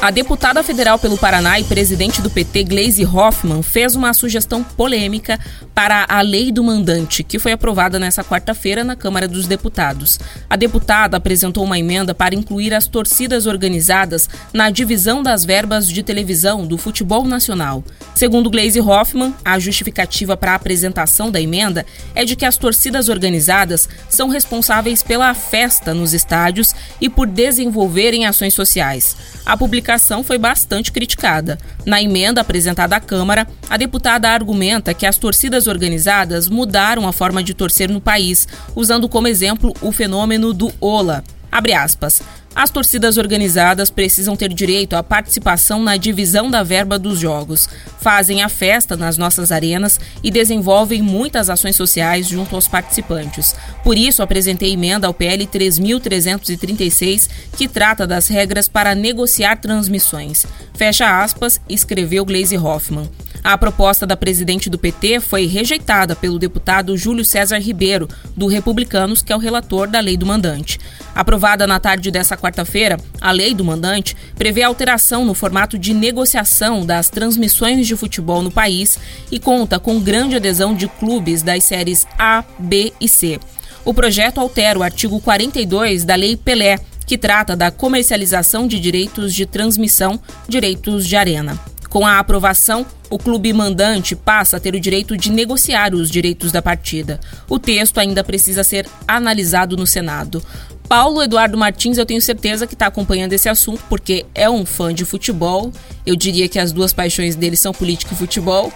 A 0.00 0.12
deputada 0.12 0.62
federal 0.62 0.96
pelo 0.96 1.18
Paraná 1.18 1.58
e 1.58 1.64
presidente 1.64 2.22
do 2.22 2.30
PT, 2.30 2.62
Gleisi 2.62 3.04
Hoffmann, 3.04 3.64
fez 3.64 3.96
uma 3.96 4.14
sugestão 4.14 4.62
polêmica 4.62 5.40
para 5.74 6.06
a 6.08 6.20
lei 6.20 6.52
do 6.52 6.62
mandante, 6.62 7.24
que 7.24 7.36
foi 7.36 7.50
aprovada 7.50 7.98
nesta 7.98 8.22
quarta-feira 8.22 8.84
na 8.84 8.94
Câmara 8.94 9.26
dos 9.26 9.48
Deputados. 9.48 10.18
A 10.48 10.54
deputada 10.54 11.16
apresentou 11.16 11.64
uma 11.64 11.80
emenda 11.80 12.14
para 12.14 12.36
incluir 12.36 12.72
as 12.74 12.86
torcidas 12.86 13.46
organizadas 13.46 14.28
na 14.52 14.70
divisão 14.70 15.20
das 15.20 15.44
verbas 15.44 15.88
de 15.88 16.04
televisão 16.04 16.64
do 16.64 16.78
futebol 16.78 17.24
nacional. 17.24 17.82
Segundo 18.14 18.50
Gleisi 18.50 18.80
Hoffmann, 18.80 19.34
a 19.44 19.58
justificativa 19.58 20.36
para 20.36 20.52
a 20.52 20.56
apresentação 20.56 21.28
da 21.28 21.40
emenda 21.40 21.84
é 22.14 22.24
de 22.24 22.36
que 22.36 22.46
as 22.46 22.56
torcidas 22.56 23.08
organizadas 23.08 23.88
são 24.08 24.28
responsáveis 24.28 25.02
pela 25.02 25.34
festa 25.34 25.92
nos 25.92 26.14
estádios 26.14 26.72
e 27.00 27.08
por 27.08 27.26
desenvolverem 27.26 28.26
ações 28.26 28.54
sociais. 28.54 29.16
A 29.44 29.56
publicação 29.56 29.87
foi 30.22 30.36
bastante 30.36 30.92
criticada. 30.92 31.58
Na 31.86 32.02
emenda 32.02 32.42
apresentada 32.42 32.96
à 32.96 33.00
Câmara, 33.00 33.46
a 33.70 33.76
deputada 33.78 34.28
argumenta 34.28 34.92
que 34.92 35.06
as 35.06 35.16
torcidas 35.16 35.66
organizadas 35.66 36.48
mudaram 36.48 37.08
a 37.08 37.12
forma 37.12 37.42
de 37.42 37.54
torcer 37.54 37.88
no 37.88 38.00
país, 38.00 38.46
usando 38.76 39.08
como 39.08 39.28
exemplo 39.28 39.72
o 39.80 39.90
fenômeno 39.90 40.52
do 40.52 40.70
Ola. 40.78 41.24
Abre 41.50 41.72
aspas. 41.72 42.20
As 42.58 42.70
torcidas 42.70 43.18
organizadas 43.18 43.88
precisam 43.88 44.34
ter 44.34 44.52
direito 44.52 44.96
à 44.96 45.02
participação 45.04 45.80
na 45.80 45.96
divisão 45.96 46.50
da 46.50 46.64
verba 46.64 46.98
dos 46.98 47.20
jogos, 47.20 47.68
fazem 48.00 48.42
a 48.42 48.48
festa 48.48 48.96
nas 48.96 49.16
nossas 49.16 49.52
arenas 49.52 50.00
e 50.24 50.28
desenvolvem 50.28 51.00
muitas 51.00 51.48
ações 51.48 51.76
sociais 51.76 52.26
junto 52.26 52.56
aos 52.56 52.66
participantes. 52.66 53.54
Por 53.84 53.96
isso, 53.96 54.24
apresentei 54.24 54.72
emenda 54.72 55.06
ao 55.06 55.14
PL 55.14 55.46
3336, 55.46 57.30
que 57.56 57.68
trata 57.68 58.08
das 58.08 58.26
regras 58.26 58.66
para 58.66 58.92
negociar 58.92 59.60
transmissões. 59.60 60.44
Fecha 60.74 61.22
aspas, 61.22 61.60
escreveu 61.68 62.24
Gleisi 62.24 62.58
Hoffmann. 62.58 63.08
A 63.42 63.56
proposta 63.56 64.06
da 64.06 64.16
presidente 64.16 64.68
do 64.68 64.78
PT 64.78 65.20
foi 65.20 65.46
rejeitada 65.46 66.16
pelo 66.16 66.38
deputado 66.38 66.96
Júlio 66.96 67.24
César 67.24 67.58
Ribeiro, 67.58 68.08
do 68.36 68.46
Republicanos, 68.46 69.22
que 69.22 69.32
é 69.32 69.36
o 69.36 69.38
relator 69.38 69.88
da 69.88 70.00
lei 70.00 70.16
do 70.16 70.26
mandante. 70.26 70.78
Aprovada 71.14 71.66
na 71.66 71.80
tarde 71.80 72.10
dessa 72.10 72.36
quarta-feira, 72.36 72.98
a 73.20 73.30
lei 73.30 73.54
do 73.54 73.64
mandante 73.64 74.16
prevê 74.36 74.62
alteração 74.62 75.24
no 75.24 75.34
formato 75.34 75.78
de 75.78 75.94
negociação 75.94 76.84
das 76.84 77.08
transmissões 77.08 77.86
de 77.86 77.96
futebol 77.96 78.42
no 78.42 78.50
país 78.50 78.98
e 79.30 79.38
conta 79.38 79.78
com 79.78 80.00
grande 80.00 80.36
adesão 80.36 80.74
de 80.74 80.88
clubes 80.88 81.42
das 81.42 81.64
séries 81.64 82.06
A, 82.18 82.44
B 82.58 82.92
e 83.00 83.08
C. 83.08 83.40
O 83.84 83.94
projeto 83.94 84.38
altera 84.38 84.78
o 84.78 84.82
artigo 84.82 85.20
42 85.20 86.04
da 86.04 86.14
Lei 86.14 86.36
Pelé, 86.36 86.78
que 87.06 87.16
trata 87.16 87.56
da 87.56 87.70
comercialização 87.70 88.66
de 88.66 88.78
direitos 88.78 89.34
de 89.34 89.46
transmissão, 89.46 90.20
direitos 90.46 91.06
de 91.06 91.16
arena. 91.16 91.58
Com 91.88 92.06
a 92.06 92.18
aprovação, 92.18 92.84
o 93.08 93.18
clube 93.18 93.52
mandante 93.52 94.14
passa 94.14 94.58
a 94.58 94.60
ter 94.60 94.74
o 94.74 94.80
direito 94.80 95.16
de 95.16 95.32
negociar 95.32 95.94
os 95.94 96.10
direitos 96.10 96.52
da 96.52 96.60
partida. 96.60 97.18
O 97.48 97.58
texto 97.58 97.98
ainda 97.98 98.22
precisa 98.22 98.62
ser 98.62 98.86
analisado 99.06 99.76
no 99.76 99.86
Senado. 99.86 100.42
Paulo 100.88 101.22
Eduardo 101.22 101.56
Martins, 101.56 101.98
eu 101.98 102.06
tenho 102.06 102.20
certeza 102.20 102.66
que 102.66 102.74
está 102.74 102.86
acompanhando 102.86 103.32
esse 103.32 103.48
assunto 103.48 103.82
porque 103.88 104.26
é 104.34 104.48
um 104.48 104.64
fã 104.66 104.92
de 104.92 105.04
futebol. 105.04 105.72
Eu 106.06 106.16
diria 106.16 106.48
que 106.48 106.58
as 106.58 106.72
duas 106.72 106.92
paixões 106.92 107.36
dele 107.36 107.56
são 107.56 107.72
política 107.72 108.14
e 108.14 108.16
futebol. 108.16 108.72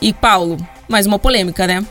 E 0.00 0.12
Paulo, 0.12 0.56
mais 0.88 1.06
uma 1.06 1.18
polêmica, 1.18 1.66
né? 1.66 1.84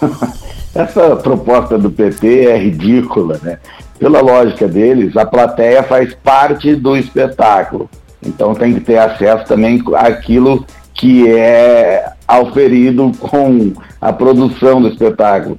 Essa 0.74 1.16
proposta 1.16 1.78
do 1.78 1.90
PT 1.90 2.46
é 2.46 2.56
ridícula, 2.56 3.38
né? 3.42 3.58
Pela 3.98 4.20
lógica 4.20 4.66
deles, 4.66 5.16
a 5.16 5.24
plateia 5.24 5.82
faz 5.82 6.14
parte 6.14 6.74
do 6.74 6.96
espetáculo. 6.96 7.88
Então 8.24 8.54
tem 8.54 8.74
que 8.74 8.80
ter 8.80 8.98
acesso 8.98 9.44
também 9.46 9.82
àquilo 9.96 10.64
que 10.94 11.28
é 11.28 12.12
auferido 12.26 13.10
com 13.18 13.72
a 14.00 14.12
produção 14.12 14.80
do 14.80 14.88
espetáculo. 14.88 15.56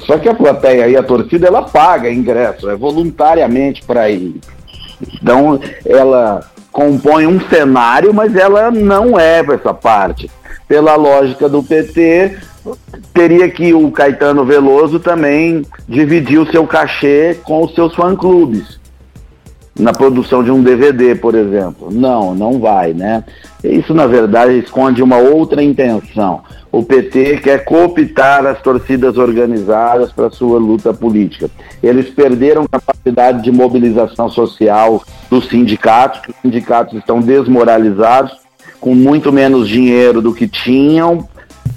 Só 0.00 0.18
que 0.18 0.28
a 0.28 0.34
plateia 0.34 0.88
e 0.88 0.96
a 0.96 1.02
torcida 1.02 1.46
ela 1.46 1.62
paga 1.62 2.10
ingresso, 2.10 2.68
é 2.68 2.74
voluntariamente 2.74 3.84
para 3.84 4.10
ir. 4.10 4.40
Então 5.14 5.60
ela 5.84 6.40
compõe 6.72 7.26
um 7.26 7.40
cenário, 7.48 8.12
mas 8.12 8.34
ela 8.34 8.70
não 8.70 9.18
é 9.18 9.38
essa 9.38 9.72
parte. 9.72 10.28
Pela 10.66 10.96
lógica 10.96 11.48
do 11.48 11.62
PT, 11.62 12.36
teria 13.14 13.48
que 13.48 13.72
o 13.72 13.88
Caetano 13.92 14.44
Veloso 14.44 14.98
também 14.98 15.64
dividir 15.88 16.40
o 16.40 16.50
seu 16.50 16.66
cachê 16.66 17.38
com 17.44 17.62
os 17.62 17.72
seus 17.74 17.94
fã-clubes 17.94 18.80
na 19.78 19.92
produção 19.92 20.42
de 20.42 20.50
um 20.50 20.62
DVD, 20.62 21.14
por 21.14 21.34
exemplo. 21.34 21.88
Não, 21.90 22.34
não 22.34 22.58
vai, 22.58 22.94
né? 22.94 23.24
Isso, 23.62 23.92
na 23.92 24.06
verdade, 24.06 24.58
esconde 24.58 25.02
uma 25.02 25.18
outra 25.18 25.62
intenção. 25.62 26.40
O 26.72 26.82
PT 26.82 27.38
quer 27.38 27.64
cooptar 27.64 28.46
as 28.46 28.60
torcidas 28.60 29.16
organizadas 29.16 30.12
para 30.12 30.30
sua 30.30 30.58
luta 30.58 30.92
política. 30.92 31.50
Eles 31.82 32.08
perderam 32.08 32.66
capacidade 32.66 33.42
de 33.42 33.52
mobilização 33.52 34.28
social 34.28 35.02
dos 35.30 35.48
sindicatos, 35.48 36.20
os 36.28 36.34
sindicatos 36.42 36.98
estão 36.98 37.20
desmoralizados, 37.20 38.36
com 38.80 38.94
muito 38.94 39.32
menos 39.32 39.68
dinheiro 39.68 40.20
do 40.20 40.34
que 40.34 40.46
tinham 40.46 41.26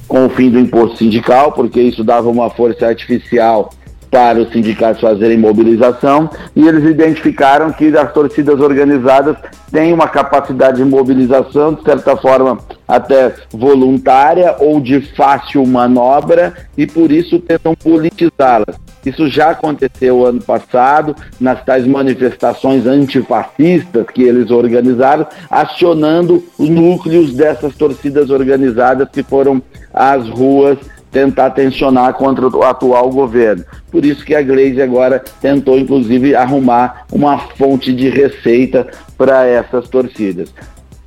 com 0.08 0.26
o 0.26 0.30
fim 0.30 0.50
do 0.50 0.60
imposto 0.60 0.98
sindical, 0.98 1.52
porque 1.52 1.80
isso 1.80 2.04
dava 2.04 2.30
uma 2.30 2.50
força 2.50 2.88
artificial 2.88 3.70
para 4.10 4.40
os 4.40 4.52
sindicatos 4.52 5.02
fazerem 5.02 5.38
mobilização 5.38 6.30
e 6.56 6.68
eles 6.68 6.84
identificaram 6.84 7.72
que 7.72 7.96
as 7.96 8.12
torcidas 8.12 8.60
organizadas 8.60 9.38
têm 9.72 9.94
uma 9.94 10.08
capacidade 10.08 10.78
de 10.78 10.84
mobilização, 10.84 11.74
de 11.74 11.84
certa 11.84 12.18
forma 12.18 12.58
até 12.88 13.34
voluntária 13.52 14.56
ou 14.60 14.82
de 14.82 15.00
fácil 15.16 15.66
manobra 15.66 16.54
e 16.76 16.88
por 16.88 17.12
isso 17.12 17.40
tentam 17.40 17.76
politizá-las. 17.76 18.76
Isso 19.06 19.30
já 19.30 19.52
aconteceu 19.52 20.26
ano 20.26 20.42
passado 20.42 21.16
nas 21.40 21.64
tais 21.64 21.86
manifestações 21.86 22.86
antifascistas 22.86 24.06
que 24.14 24.24
eles 24.24 24.50
organizaram, 24.52 25.26
acionando 25.50 26.44
os 26.58 26.68
núcleos 26.68 27.34
dessas 27.34 27.76
torcidas 27.76 28.30
organizadas 28.30 29.08
que 29.10 29.24
foram 29.24 29.62
às 29.94 30.28
ruas 30.28 30.78
tentar 31.12 31.52
tensionar 31.52 32.14
contra 32.14 32.48
o 32.48 32.64
atual 32.64 33.10
governo. 33.10 33.64
Por 33.92 34.06
isso 34.06 34.24
que 34.24 34.36
a 34.36 34.42
Gleisi 34.42 34.82
agora 34.82 35.24
tentou, 35.42 35.78
inclusive, 35.78 36.36
arrumar 36.36 37.06
uma 37.12 37.38
fonte 37.38 37.94
de 37.94 38.10
receita 38.10 38.88
para 39.18 39.46
essas 39.46 39.88
torcidas. 39.90 40.54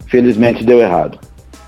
Felizmente 0.07 0.65
deu 0.65 0.81
errado. 0.81 1.19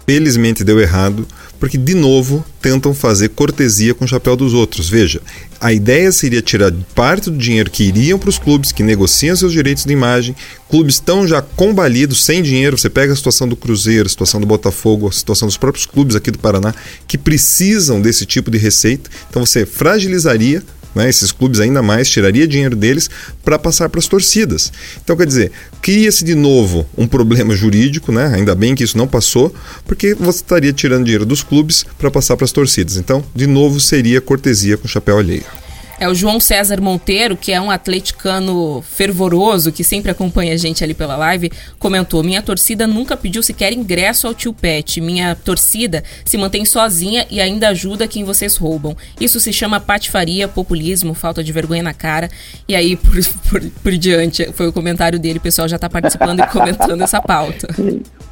Felizmente 0.06 0.64
deu 0.64 0.80
errado, 0.80 1.26
porque, 1.58 1.78
de 1.78 1.94
novo, 1.94 2.44
tentam 2.64 2.94
fazer 2.94 3.28
cortesia 3.28 3.92
com 3.92 4.06
o 4.06 4.08
chapéu 4.08 4.34
dos 4.34 4.54
outros. 4.54 4.88
Veja, 4.88 5.20
a 5.60 5.70
ideia 5.70 6.10
seria 6.10 6.40
tirar 6.40 6.72
parte 6.94 7.28
do 7.28 7.36
dinheiro 7.36 7.70
que 7.70 7.84
iriam 7.84 8.18
para 8.18 8.30
os 8.30 8.38
clubes 8.38 8.72
que 8.72 8.82
negociam 8.82 9.36
seus 9.36 9.52
direitos 9.52 9.84
de 9.84 9.92
imagem. 9.92 10.34
Clubes 10.70 10.94
estão 10.94 11.28
já 11.28 11.42
combalidos, 11.42 12.24
sem 12.24 12.42
dinheiro. 12.42 12.78
Você 12.78 12.88
pega 12.88 13.12
a 13.12 13.16
situação 13.16 13.46
do 13.46 13.54
Cruzeiro, 13.54 14.06
a 14.06 14.08
situação 14.08 14.40
do 14.40 14.46
Botafogo, 14.46 15.08
a 15.08 15.12
situação 15.12 15.46
dos 15.46 15.58
próprios 15.58 15.84
clubes 15.84 16.16
aqui 16.16 16.30
do 16.30 16.38
Paraná, 16.38 16.74
que 17.06 17.18
precisam 17.18 18.00
desse 18.00 18.24
tipo 18.24 18.50
de 18.50 18.56
receita. 18.56 19.10
Então 19.28 19.44
você 19.44 19.66
fragilizaria 19.66 20.62
né, 20.94 21.08
esses 21.08 21.32
clubes 21.32 21.60
ainda 21.60 21.82
mais, 21.82 22.08
tiraria 22.08 22.46
dinheiro 22.46 22.76
deles 22.76 23.10
para 23.44 23.58
passar 23.58 23.88
para 23.88 23.98
as 23.98 24.06
torcidas. 24.06 24.72
Então, 25.02 25.16
quer 25.16 25.26
dizer, 25.26 25.52
cria-se 25.82 26.24
de 26.24 26.34
novo 26.34 26.86
um 26.96 27.06
problema 27.06 27.54
jurídico, 27.54 28.12
né? 28.12 28.32
ainda 28.34 28.54
bem 28.54 28.74
que 28.74 28.84
isso 28.84 28.96
não 28.96 29.06
passou, 29.06 29.54
porque 29.86 30.14
você 30.14 30.38
estaria 30.38 30.72
tirando 30.72 31.04
dinheiro 31.04 31.26
dos 31.26 31.42
clubes 31.42 31.84
para 31.98 32.10
passar 32.10 32.36
para 32.36 32.44
as 32.44 32.52
torcidas. 32.52 32.96
Então, 32.96 33.24
de 33.34 33.46
novo, 33.46 33.80
seria 33.80 34.20
cortesia 34.20 34.76
com 34.76 34.88
chapéu 34.88 35.18
alheio. 35.18 35.63
É 35.98 36.08
o 36.08 36.14
João 36.14 36.40
César 36.40 36.80
Monteiro, 36.80 37.36
que 37.36 37.52
é 37.52 37.60
um 37.60 37.70
atleticano 37.70 38.82
fervoroso, 38.82 39.72
que 39.72 39.84
sempre 39.84 40.10
acompanha 40.10 40.54
a 40.54 40.56
gente 40.56 40.82
ali 40.82 40.94
pela 40.94 41.16
live, 41.16 41.50
comentou: 41.78 42.22
Minha 42.22 42.42
torcida 42.42 42.86
nunca 42.86 43.16
pediu 43.16 43.42
sequer 43.42 43.72
ingresso 43.72 44.26
ao 44.26 44.34
tio 44.34 44.52
Pet. 44.52 45.00
Minha 45.00 45.34
torcida 45.34 46.02
se 46.24 46.36
mantém 46.36 46.64
sozinha 46.64 47.26
e 47.30 47.40
ainda 47.40 47.68
ajuda 47.68 48.08
quem 48.08 48.24
vocês 48.24 48.56
roubam. 48.56 48.96
Isso 49.20 49.38
se 49.40 49.52
chama 49.52 49.80
patifaria, 49.80 50.48
populismo, 50.48 51.14
falta 51.14 51.42
de 51.42 51.52
vergonha 51.52 51.82
na 51.82 51.94
cara. 51.94 52.30
E 52.68 52.74
aí, 52.74 52.96
por, 52.98 53.16
por, 53.48 53.60
por 53.82 53.92
diante, 53.92 54.50
foi 54.52 54.68
o 54.68 54.72
comentário 54.72 55.18
dele. 55.18 55.38
O 55.38 55.42
pessoal 55.42 55.68
já 55.68 55.76
está 55.76 55.88
participando 55.88 56.40
e 56.40 56.46
comentando 56.46 57.02
essa 57.02 57.20
pauta. 57.20 57.68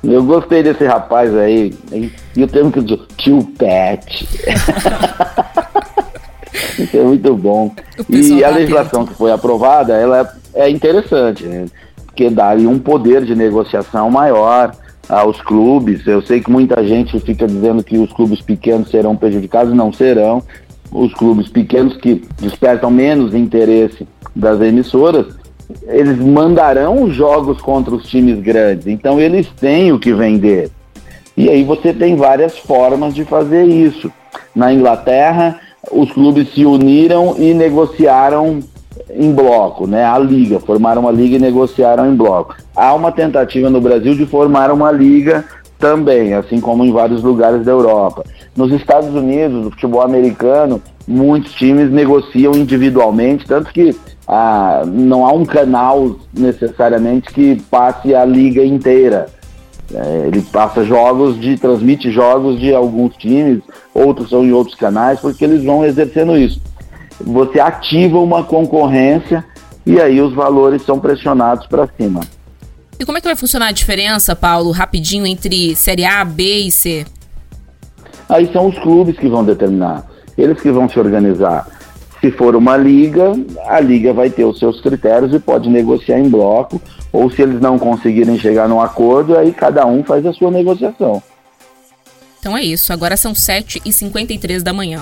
Eu 0.03 0.25
gostei 0.25 0.65
desse 0.65 0.85
rapaz 0.85 1.33
aí. 1.37 1.73
E 2.37 2.43
o 2.43 2.49
termo 2.49 2.73
que 2.73 2.81
eu 2.81 3.07
tio 3.17 3.45
Pet. 3.57 4.29
Isso 6.79 6.97
é 6.97 7.03
muito 7.03 7.35
bom. 7.35 7.73
E 8.09 8.45
a 8.45 8.49
tá 8.51 8.57
legislação 8.57 9.07
que 9.07 9.15
foi 9.15 9.33
aprovada, 9.33 9.95
ela 9.95 10.33
é 10.55 10.69
interessante, 10.69 11.45
né? 11.45 11.67
porque 12.13 12.29
dá 12.29 12.53
um 12.53 12.79
poder 12.79 13.25
de 13.25 13.35
negociação 13.35 14.11
maior 14.11 14.73
aos 15.09 15.41
clubes. 15.41 16.07
Eu 16.07 16.21
sei 16.21 16.41
que 16.41 16.51
muita 16.51 16.85
gente 16.85 17.19
fica 17.21 17.47
dizendo 17.47 17.83
que 17.83 17.97
os 17.97 18.13
clubes 18.13 18.41
pequenos 18.43 18.91
serão 18.91 19.17
prejudicados, 19.17 19.75
não 19.75 19.93
serão. 19.93 20.43
Os 20.91 21.13
clubes 21.15 21.49
pequenos 21.49 21.97
que 21.97 22.23
despertam 22.39 22.91
menos 22.91 23.35
interesse 23.35 24.07
das 24.37 24.61
emissoras, 24.61 25.35
eles 25.87 26.19
mandarão 26.19 27.11
jogos 27.11 27.61
contra 27.63 27.95
os 27.95 28.07
times 28.07 28.39
grandes, 28.41 28.87
então 28.87 29.19
eles 29.19 29.49
têm 29.59 29.91
o 29.91 29.99
que 29.99 30.13
vender. 30.13 30.71
E 31.35 31.49
aí 31.49 31.65
você 31.65 31.95
tem 31.95 32.15
várias 32.15 32.59
formas 32.59 33.15
de 33.15 33.25
fazer 33.25 33.65
isso. 33.65 34.13
Na 34.55 34.71
Inglaterra, 34.71 35.59
os 35.91 36.13
clubes 36.13 36.53
se 36.53 36.65
uniram 36.65 37.35
e 37.39 37.53
negociaram 37.53 38.61
em 39.11 39.33
bloco, 39.33 39.87
né? 39.87 40.05
A 40.05 40.19
liga, 40.19 40.61
formaram 40.61 41.03
uma 41.03 41.11
liga 41.11 41.37
e 41.37 41.41
negociaram 41.41 42.11
em 42.11 42.15
bloco. 42.15 42.55
Há 42.75 42.95
uma 42.95 43.11
tentativa 43.11 43.69
no 43.69 43.81
Brasil 43.81 44.15
de 44.15 44.27
formar 44.27 44.71
uma 44.71 44.93
liga 44.93 45.45
também, 45.79 46.33
assim 46.35 46.61
como 46.61 46.85
em 46.85 46.93
vários 46.93 47.23
lugares 47.23 47.65
da 47.65 47.73
Europa. 47.73 48.25
Nos 48.57 48.71
Estados 48.73 49.13
Unidos, 49.15 49.65
no 49.65 49.71
futebol 49.71 50.03
americano, 50.03 50.81
muitos 51.09 51.53
times 51.55 51.91
negociam 51.91 52.55
individualmente, 52.55 53.47
tanto 53.47 53.73
que 53.73 53.97
ah, 54.29 54.85
não 54.87 55.27
há 55.27 55.33
um 55.33 55.45
canal 55.45 56.17
necessariamente 56.33 57.33
que 57.33 57.61
passe 57.71 58.15
a 58.15 58.25
liga 58.25 58.65
inteira. 58.65 59.27
É, 59.93 60.27
ele 60.29 60.41
passa 60.41 60.85
jogos 60.85 61.39
de, 61.39 61.59
transmite 61.59 62.11
jogos 62.11 62.59
de 62.59 62.73
alguns 62.73 63.15
times, 63.17 63.63
outros 63.95 64.31
são 64.31 64.45
em 64.45 64.53
outros 64.53 64.77
canais, 64.77 65.21
porque 65.21 65.45
eles 65.45 65.65
vão 65.65 65.85
exercendo 65.85 66.37
isso. 66.37 66.61
Você 67.21 67.61
ativa 67.61 68.19
uma 68.19 68.43
concorrência 68.43 69.45
e 69.85 70.01
aí 70.01 70.21
os 70.21 70.33
valores 70.33 70.83
são 70.83 70.99
pressionados 70.99 71.67
para 71.67 71.89
cima. 71.97 72.21
E 72.99 73.05
como 73.05 73.19
é 73.19 73.21
que 73.21 73.27
vai 73.27 73.37
funcionar 73.37 73.69
a 73.69 73.73
diferença, 73.73 74.37
Paulo, 74.37 74.71
rapidinho, 74.71 75.27
entre 75.27 75.75
Série 75.75 76.05
A, 76.05 76.25
B 76.25 76.67
e 76.67 76.71
C? 76.71 77.05
Aí 78.29 78.51
são 78.53 78.69
os 78.69 78.79
clubes 78.79 79.19
que 79.19 79.29
vão 79.29 79.45
determinar, 79.45 80.07
eles 80.39 80.61
que 80.61 80.71
vão 80.71 80.89
se 80.89 80.99
organizar. 80.99 81.67
Se 82.21 82.31
for 82.31 82.55
uma 82.55 82.77
liga, 82.77 83.33
a 83.67 83.81
liga 83.81 84.13
vai 84.13 84.31
ter 84.31 84.45
os 84.45 84.59
seus 84.59 84.81
critérios 84.81 85.35
e 85.35 85.41
pode 85.41 85.69
negociar 85.69 86.21
em 86.21 86.29
bloco, 86.29 86.81
ou 87.13 87.29
se 87.29 87.43
eles 87.43 87.61
não 87.61 87.79
conseguirem 87.79 88.39
chegar 88.39 88.69
num 88.69 88.81
acordo, 88.81 89.37
aí 89.37 89.53
cada 89.53 89.85
um 89.85 90.05
faz 90.05 90.25
a 90.25 90.33
sua 90.33 90.51
negociação. 90.51 91.21
Então 92.43 92.57
é 92.57 92.65
isso, 92.65 92.93
agora 92.93 93.17
são 93.17 93.35
7h53 93.35 94.63
da 94.63 94.73
manhã. 94.73 95.01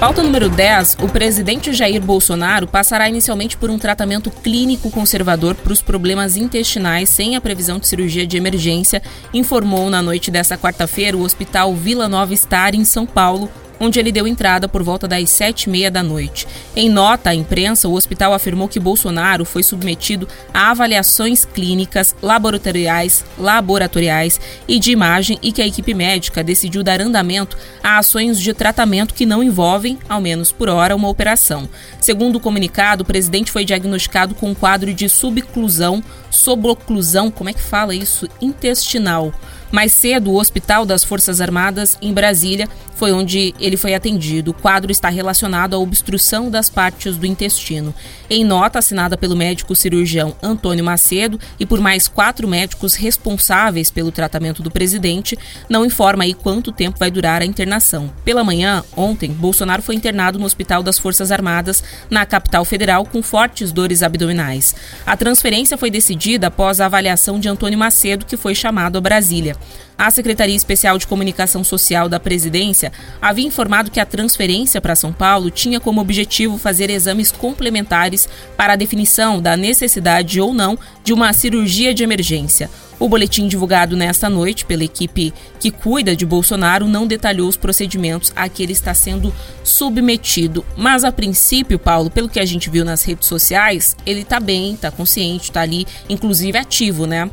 Pauta 0.00 0.20
número 0.20 0.48
10. 0.48 0.96
O 1.00 1.08
presidente 1.08 1.72
Jair 1.72 2.02
Bolsonaro 2.02 2.66
passará 2.66 3.08
inicialmente 3.08 3.56
por 3.56 3.70
um 3.70 3.78
tratamento 3.78 4.28
clínico 4.28 4.90
conservador 4.90 5.54
para 5.54 5.72
os 5.72 5.80
problemas 5.80 6.36
intestinais 6.36 7.10
sem 7.10 7.36
a 7.36 7.40
previsão 7.40 7.78
de 7.78 7.86
cirurgia 7.86 8.26
de 8.26 8.36
emergência, 8.36 9.00
informou 9.32 9.88
na 9.88 10.02
noite 10.02 10.32
desta 10.32 10.58
quarta-feira 10.58 11.16
o 11.16 11.22
Hospital 11.22 11.72
Vila 11.76 12.08
Nova 12.08 12.34
Star, 12.34 12.74
em 12.74 12.84
São 12.84 13.06
Paulo, 13.06 13.48
onde 13.82 13.98
ele 13.98 14.12
deu 14.12 14.28
entrada 14.28 14.68
por 14.68 14.80
volta 14.80 15.08
das 15.08 15.28
sete 15.28 15.64
e 15.64 15.68
meia 15.68 15.90
da 15.90 16.04
noite. 16.04 16.46
Em 16.76 16.88
nota 16.88 17.30
à 17.30 17.34
imprensa, 17.34 17.88
o 17.88 17.94
hospital 17.94 18.32
afirmou 18.32 18.68
que 18.68 18.78
Bolsonaro 18.78 19.44
foi 19.44 19.64
submetido 19.64 20.28
a 20.54 20.70
avaliações 20.70 21.44
clínicas, 21.44 22.14
laboratoriais, 22.22 23.24
laboratoriais 23.36 24.40
e 24.68 24.78
de 24.78 24.92
imagem 24.92 25.36
e 25.42 25.50
que 25.50 25.60
a 25.60 25.66
equipe 25.66 25.94
médica 25.94 26.44
decidiu 26.44 26.84
dar 26.84 27.00
andamento 27.00 27.58
a 27.82 27.98
ações 27.98 28.38
de 28.38 28.54
tratamento 28.54 29.14
que 29.14 29.26
não 29.26 29.42
envolvem, 29.42 29.98
ao 30.08 30.20
menos 30.20 30.52
por 30.52 30.68
hora, 30.68 30.94
uma 30.94 31.08
operação. 31.08 31.68
Segundo 32.00 32.36
o 32.36 32.40
comunicado, 32.40 33.02
o 33.02 33.06
presidente 33.06 33.50
foi 33.50 33.64
diagnosticado 33.64 34.32
com 34.36 34.50
um 34.50 34.54
quadro 34.54 34.94
de 34.94 35.08
subclusão, 35.08 36.04
soboclusão, 36.30 37.32
como 37.32 37.50
é 37.50 37.52
que 37.52 37.60
fala 37.60 37.92
isso? 37.92 38.28
Intestinal. 38.40 39.32
Mais 39.72 39.92
cedo, 39.94 40.30
o 40.30 40.38
Hospital 40.38 40.84
das 40.84 41.02
Forças 41.02 41.40
Armadas, 41.40 41.96
em 42.02 42.12
Brasília, 42.12 42.68
foi 42.94 43.10
onde 43.10 43.54
ele 43.58 43.76
foi 43.76 43.94
atendido. 43.94 44.50
O 44.50 44.54
quadro 44.54 44.92
está 44.92 45.08
relacionado 45.08 45.74
à 45.74 45.78
obstrução 45.78 46.50
das 46.50 46.68
partes 46.68 47.16
do 47.16 47.26
intestino. 47.26 47.92
Em 48.30 48.44
nota 48.44 48.78
assinada 48.78 49.16
pelo 49.16 49.34
médico 49.34 49.74
cirurgião 49.74 50.36
Antônio 50.42 50.84
Macedo 50.84 51.40
e 51.58 51.66
por 51.66 51.80
mais 51.80 52.06
quatro 52.06 52.46
médicos 52.46 52.94
responsáveis 52.94 53.90
pelo 53.90 54.12
tratamento 54.12 54.62
do 54.62 54.70
presidente, 54.70 55.38
não 55.68 55.84
informa 55.84 56.24
aí 56.24 56.34
quanto 56.34 56.70
tempo 56.70 56.98
vai 56.98 57.10
durar 57.10 57.42
a 57.42 57.46
internação. 57.46 58.12
Pela 58.24 58.44
manhã, 58.44 58.84
ontem, 58.96 59.32
Bolsonaro 59.32 59.82
foi 59.82 59.94
internado 59.94 60.38
no 60.38 60.44
Hospital 60.44 60.82
das 60.82 60.98
Forças 60.98 61.32
Armadas, 61.32 61.82
na 62.10 62.24
capital 62.24 62.64
federal, 62.64 63.04
com 63.04 63.22
fortes 63.22 63.72
dores 63.72 64.02
abdominais. 64.02 64.74
A 65.04 65.16
transferência 65.16 65.78
foi 65.78 65.90
decidida 65.90 66.48
após 66.48 66.80
a 66.80 66.86
avaliação 66.86 67.40
de 67.40 67.48
Antônio 67.48 67.78
Macedo, 67.78 68.26
que 68.26 68.36
foi 68.36 68.54
chamado 68.54 68.98
a 68.98 69.00
Brasília. 69.00 69.56
A 69.98 70.10
Secretaria 70.10 70.56
Especial 70.56 70.98
de 70.98 71.06
Comunicação 71.06 71.62
Social 71.62 72.08
da 72.08 72.18
Presidência 72.18 72.90
havia 73.20 73.46
informado 73.46 73.90
que 73.90 74.00
a 74.00 74.06
transferência 74.06 74.80
para 74.80 74.96
São 74.96 75.12
Paulo 75.12 75.50
tinha 75.50 75.78
como 75.78 76.00
objetivo 76.00 76.58
fazer 76.58 76.90
exames 76.90 77.30
complementares 77.30 78.28
para 78.56 78.72
a 78.72 78.76
definição 78.76 79.40
da 79.40 79.56
necessidade 79.56 80.40
ou 80.40 80.52
não 80.52 80.76
de 81.04 81.12
uma 81.12 81.32
cirurgia 81.32 81.94
de 81.94 82.02
emergência. 82.02 82.68
O 82.98 83.08
boletim 83.08 83.48
divulgado 83.48 83.96
nesta 83.96 84.28
noite 84.28 84.64
pela 84.64 84.84
equipe 84.84 85.34
que 85.58 85.70
cuida 85.72 86.14
de 86.14 86.24
Bolsonaro 86.24 86.86
não 86.86 87.06
detalhou 87.06 87.48
os 87.48 87.56
procedimentos 87.56 88.32
a 88.36 88.48
que 88.48 88.62
ele 88.62 88.72
está 88.72 88.94
sendo 88.94 89.34
submetido. 89.64 90.64
Mas, 90.76 91.02
a 91.02 91.10
princípio, 91.10 91.80
Paulo, 91.80 92.10
pelo 92.10 92.28
que 92.28 92.38
a 92.38 92.44
gente 92.44 92.70
viu 92.70 92.84
nas 92.84 93.02
redes 93.02 93.26
sociais, 93.26 93.96
ele 94.06 94.20
está 94.20 94.38
bem, 94.38 94.74
está 94.74 94.90
consciente, 94.90 95.44
está 95.44 95.62
ali, 95.62 95.84
inclusive 96.08 96.56
ativo, 96.56 97.06
né? 97.06 97.28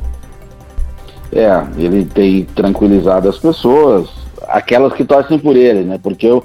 É, 1.32 1.64
ele 1.76 2.04
tem 2.04 2.44
tranquilizado 2.44 3.28
as 3.28 3.38
pessoas, 3.38 4.08
aquelas 4.48 4.92
que 4.92 5.04
torcem 5.04 5.38
por 5.38 5.56
ele, 5.56 5.84
né? 5.84 5.98
Porque 6.02 6.26
eu, 6.26 6.44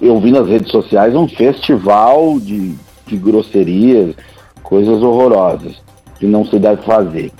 eu 0.00 0.20
vi 0.20 0.30
nas 0.30 0.46
redes 0.46 0.70
sociais 0.70 1.14
um 1.14 1.26
festival 1.26 2.38
de, 2.38 2.74
de 3.06 3.16
grosserias, 3.16 4.14
coisas 4.62 5.02
horrorosas, 5.02 5.82
que 6.18 6.26
não 6.26 6.44
se 6.44 6.58
deve 6.58 6.82
fazer. 6.82 7.32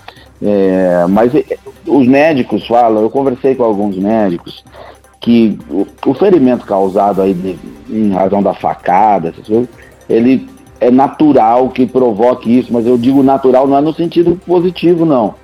É, 0.42 1.04
mas 1.08 1.34
é, 1.34 1.44
os 1.86 2.06
médicos 2.06 2.66
falam, 2.66 3.02
eu 3.02 3.10
conversei 3.10 3.54
com 3.54 3.62
alguns 3.62 3.96
médicos, 3.96 4.64
que 5.20 5.58
o, 5.68 5.86
o 6.06 6.14
ferimento 6.14 6.64
causado 6.64 7.20
aí 7.20 7.34
de, 7.34 7.58
em 7.90 8.10
razão 8.10 8.42
da 8.42 8.54
facada, 8.54 9.28
essas 9.28 9.46
coisas, 9.46 9.68
ele 10.08 10.48
é 10.80 10.90
natural 10.90 11.68
que 11.68 11.86
provoque 11.86 12.58
isso, 12.58 12.72
mas 12.72 12.86
eu 12.86 12.96
digo 12.96 13.22
natural 13.22 13.66
não 13.66 13.76
é 13.76 13.80
no 13.82 13.92
sentido 13.92 14.40
positivo, 14.46 15.04
não. 15.04 15.34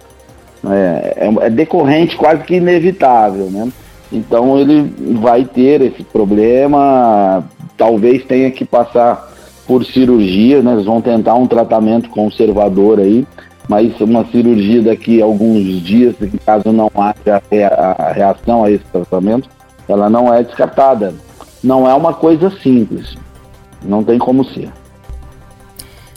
É, 0.70 1.26
é, 1.26 1.46
é 1.46 1.50
decorrente 1.50 2.16
quase 2.16 2.42
que 2.44 2.56
inevitável, 2.56 3.50
né? 3.50 3.68
Então 4.12 4.58
ele 4.58 4.92
vai 5.20 5.44
ter 5.44 5.80
esse 5.80 6.02
problema, 6.04 7.44
talvez 7.76 8.24
tenha 8.24 8.50
que 8.50 8.64
passar 8.64 9.32
por 9.66 9.84
cirurgia, 9.84 10.62
né? 10.62 10.72
Eles 10.72 10.84
vão 10.84 11.00
tentar 11.00 11.34
um 11.34 11.46
tratamento 11.46 12.08
conservador 12.08 13.00
aí 13.00 13.26
mas 13.68 14.00
uma 14.00 14.24
cirurgia 14.26 14.82
daqui 14.82 15.20
a 15.20 15.24
alguns 15.24 15.82
dias, 15.82 16.14
caso 16.44 16.72
não 16.72 16.90
haja 16.94 17.42
a 17.76 18.12
reação 18.12 18.64
a 18.64 18.70
esse 18.70 18.84
tratamento, 18.84 19.48
ela 19.88 20.08
não 20.08 20.32
é 20.32 20.42
descartada. 20.42 21.14
Não 21.62 21.88
é 21.88 21.94
uma 21.94 22.14
coisa 22.14 22.50
simples, 22.62 23.16
não 23.82 24.04
tem 24.04 24.18
como 24.18 24.44
ser. 24.44 24.70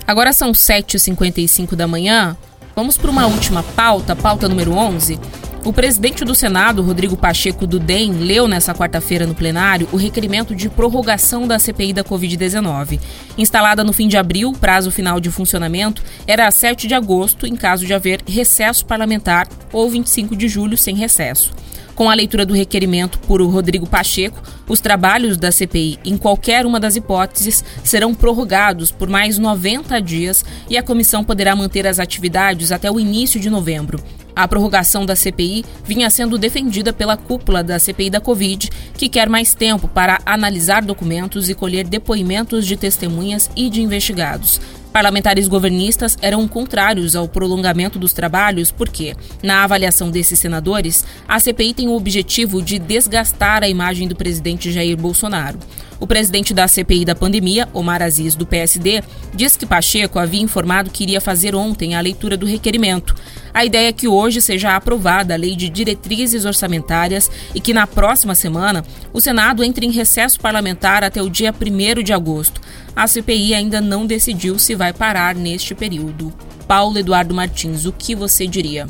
Agora 0.05 0.31
são 0.33 0.51
7h55 0.51 1.75
da 1.75 1.87
manhã. 1.87 2.37
Vamos 2.79 2.97
para 2.97 3.11
uma 3.11 3.27
última 3.27 3.61
pauta, 3.61 4.15
pauta 4.15 4.47
número 4.47 4.71
11. 4.71 5.19
O 5.65 5.73
presidente 5.73 6.23
do 6.23 6.33
Senado, 6.33 6.81
Rodrigo 6.81 7.17
Pacheco 7.17 7.67
do 7.67 7.79
DEM, 7.79 8.13
leu 8.13 8.47
nesta 8.47 8.73
quarta-feira 8.73 9.27
no 9.27 9.35
plenário 9.35 9.89
o 9.91 9.97
requerimento 9.97 10.55
de 10.55 10.69
prorrogação 10.69 11.45
da 11.45 11.59
CPI 11.59 11.91
da 11.91 12.03
Covid-19. 12.03 12.97
Instalada 13.37 13.83
no 13.83 13.91
fim 13.91 14.07
de 14.07 14.15
abril, 14.15 14.53
prazo 14.53 14.89
final 14.89 15.19
de 15.19 15.29
funcionamento 15.29 16.01
era 16.25 16.49
7 16.49 16.87
de 16.87 16.93
agosto, 16.93 17.45
em 17.45 17.57
caso 17.57 17.85
de 17.85 17.93
haver 17.93 18.21
recesso 18.25 18.85
parlamentar, 18.85 19.49
ou 19.73 19.89
25 19.89 20.33
de 20.33 20.47
julho 20.47 20.77
sem 20.77 20.95
recesso. 20.95 21.51
Com 21.93 22.09
a 22.09 22.13
leitura 22.13 22.45
do 22.45 22.53
requerimento 22.53 23.19
por 23.19 23.41
Rodrigo 23.41 23.85
Pacheco, 23.85 24.41
os 24.65 24.79
trabalhos 24.79 25.35
da 25.35 25.51
CPI, 25.51 25.99
em 26.05 26.17
qualquer 26.17 26.65
uma 26.65 26.79
das 26.79 26.95
hipóteses, 26.95 27.65
serão 27.83 28.15
prorrogados 28.15 28.91
por 28.91 29.09
mais 29.09 29.37
90 29.37 30.01
dias 30.01 30.45
e 30.69 30.77
a 30.77 30.83
comissão 30.83 31.21
poderá 31.21 31.53
manter 31.53 31.85
as 31.85 31.99
atividades 31.99 32.71
até 32.71 32.89
o 32.89 32.97
início 32.97 33.41
de 33.41 33.49
novembro. 33.49 34.01
A 34.35 34.47
prorrogação 34.47 35.05
da 35.05 35.15
CPI 35.15 35.65
vinha 35.83 36.09
sendo 36.09 36.37
defendida 36.37 36.93
pela 36.93 37.17
cúpula 37.17 37.63
da 37.63 37.77
CPI 37.77 38.09
da 38.09 38.21
Covid, 38.21 38.69
que 38.97 39.09
quer 39.09 39.29
mais 39.29 39.53
tempo 39.53 39.87
para 39.87 40.19
analisar 40.25 40.81
documentos 40.81 41.49
e 41.49 41.55
colher 41.55 41.87
depoimentos 41.87 42.65
de 42.65 42.77
testemunhas 42.77 43.49
e 43.55 43.69
de 43.69 43.81
investigados. 43.81 44.61
Parlamentares 44.91 45.47
governistas 45.47 46.17
eram 46.21 46.47
contrários 46.47 47.15
ao 47.15 47.27
prolongamento 47.27 47.99
dos 47.99 48.11
trabalhos 48.11 48.71
porque, 48.71 49.15
na 49.43 49.63
avaliação 49.63 50.09
desses 50.09 50.39
senadores, 50.39 51.05
a 51.27 51.39
CPI 51.39 51.73
tem 51.75 51.87
o 51.87 51.95
objetivo 51.95 52.61
de 52.61 52.79
desgastar 52.79 53.63
a 53.63 53.69
imagem 53.69 54.07
do 54.07 54.15
presidente 54.15 54.71
Jair 54.71 54.97
Bolsonaro. 54.97 55.59
O 55.99 56.07
presidente 56.07 56.53
da 56.53 56.65
CPI 56.65 57.03
da 57.03 57.13
pandemia, 57.13 57.67
Omar 57.73 58.01
Aziz, 58.01 58.33
do 58.33 58.45
PSD, 58.45 59.03
diz 59.33 59.57
que 59.57 59.65
Pacheco 59.65 60.17
havia 60.17 60.41
informado 60.41 60.89
que 60.89 61.03
iria 61.03 61.19
fazer 61.19 61.53
ontem 61.53 61.93
a 61.93 61.99
leitura 61.99 62.37
do 62.37 62.45
requerimento. 62.45 63.13
A 63.53 63.65
ideia 63.65 63.89
é 63.89 63.93
que 63.93 64.07
hoje 64.07 64.41
seja 64.41 64.75
aprovada 64.75 65.33
a 65.33 65.37
lei 65.37 65.57
de 65.57 65.67
diretrizes 65.67 66.45
orçamentárias 66.45 67.29
e 67.53 67.59
que 67.59 67.73
na 67.73 67.85
próxima 67.85 68.33
semana 68.33 68.85
o 69.11 69.19
Senado 69.19 69.61
entre 69.61 69.85
em 69.85 69.91
recesso 69.91 70.39
parlamentar 70.39 71.03
até 71.03 71.21
o 71.21 71.29
dia 71.29 71.53
1 71.53 72.01
de 72.01 72.13
agosto. 72.13 72.61
A 72.95 73.05
CPI 73.05 73.53
ainda 73.53 73.81
não 73.81 74.05
decidiu 74.05 74.57
se 74.57 74.75
vai 74.75 74.93
parar 74.93 75.35
neste 75.35 75.75
período. 75.75 76.33
Paulo 76.65 76.97
Eduardo 76.97 77.33
Martins, 77.33 77.85
o 77.85 77.91
que 77.91 78.15
você 78.15 78.47
diria? 78.47 78.87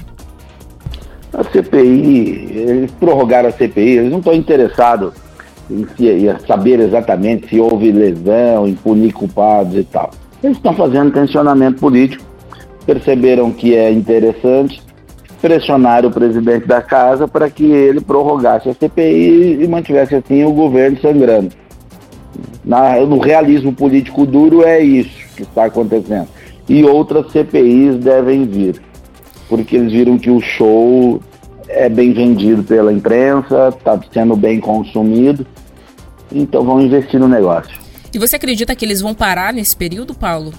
A 1.33 1.43
CPI, 1.43 2.51
eles 2.53 2.91
prorrogaram 2.91 3.49
a 3.49 3.51
CPI, 3.51 3.97
eles 3.97 4.11
não 4.11 4.19
estão 4.19 4.33
interessados 4.33 5.13
em, 5.69 5.85
saber 6.47 6.79
exatamente 6.79 7.47
se 7.49 7.59
houve 7.59 7.91
lesão, 7.91 8.67
em 8.67 8.73
punir 8.73 9.13
culpados 9.13 9.75
e 9.75 9.83
tal. 9.83 10.11
Eles 10.43 10.57
estão 10.57 10.73
fazendo 10.73 11.11
tensionamento 11.11 11.79
político, 11.79 12.23
perceberam 12.85 13.51
que 13.51 13.75
é 13.75 13.91
interessante 13.91 14.81
pressionar 15.41 16.05
o 16.05 16.11
presidente 16.11 16.67
da 16.67 16.81
casa 16.81 17.27
para 17.27 17.49
que 17.49 17.63
ele 17.63 18.01
prorrogasse 18.01 18.69
a 18.69 18.73
CPI 18.73 19.59
e 19.61 19.67
mantivesse 19.67 20.15
assim 20.15 20.43
o 20.43 20.51
governo 20.51 20.99
sangrando. 20.99 21.49
Na, 22.63 22.99
no 23.01 23.19
realismo 23.19 23.73
político 23.73 24.25
duro 24.25 24.63
é 24.63 24.79
isso 24.79 25.35
que 25.35 25.43
está 25.43 25.65
acontecendo. 25.65 26.27
E 26.67 26.83
outras 26.83 27.31
CPIs 27.31 27.97
devem 27.97 28.45
vir, 28.45 28.81
porque 29.47 29.75
eles 29.75 29.91
viram 29.91 30.17
que 30.17 30.29
o 30.29 30.39
show 30.39 31.19
é 31.69 31.87
bem 31.87 32.11
vendido 32.11 32.63
pela 32.63 32.91
imprensa, 32.91 33.69
está 33.69 33.99
sendo 34.11 34.35
bem 34.35 34.59
consumido, 34.59 35.45
então 36.31 36.63
vão 36.63 36.81
investir 36.81 37.19
no 37.19 37.27
negócio. 37.27 37.77
E 38.13 38.17
você 38.17 38.35
acredita 38.35 38.75
que 38.75 38.83
eles 38.83 39.01
vão 39.01 39.13
parar 39.13 39.53
nesse 39.53 39.75
período, 39.75 40.15
Paulo? 40.15 40.51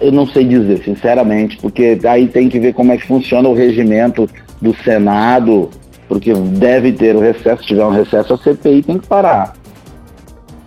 Eu 0.00 0.12
não 0.12 0.26
sei 0.26 0.44
dizer, 0.44 0.82
sinceramente, 0.84 1.56
porque 1.58 1.98
aí 2.08 2.28
tem 2.28 2.48
que 2.48 2.58
ver 2.58 2.72
como 2.74 2.92
é 2.92 2.96
que 2.96 3.06
funciona 3.06 3.48
o 3.48 3.54
regimento 3.54 4.28
do 4.60 4.74
Senado, 4.82 5.70
porque 6.08 6.32
deve 6.32 6.92
ter 6.92 7.14
o 7.16 7.20
recesso, 7.20 7.62
se 7.62 7.68
tiver 7.68 7.84
um 7.84 7.90
recesso, 7.90 8.34
a 8.34 8.38
CPI 8.38 8.82
tem 8.82 8.98
que 8.98 9.06
parar. 9.06 9.54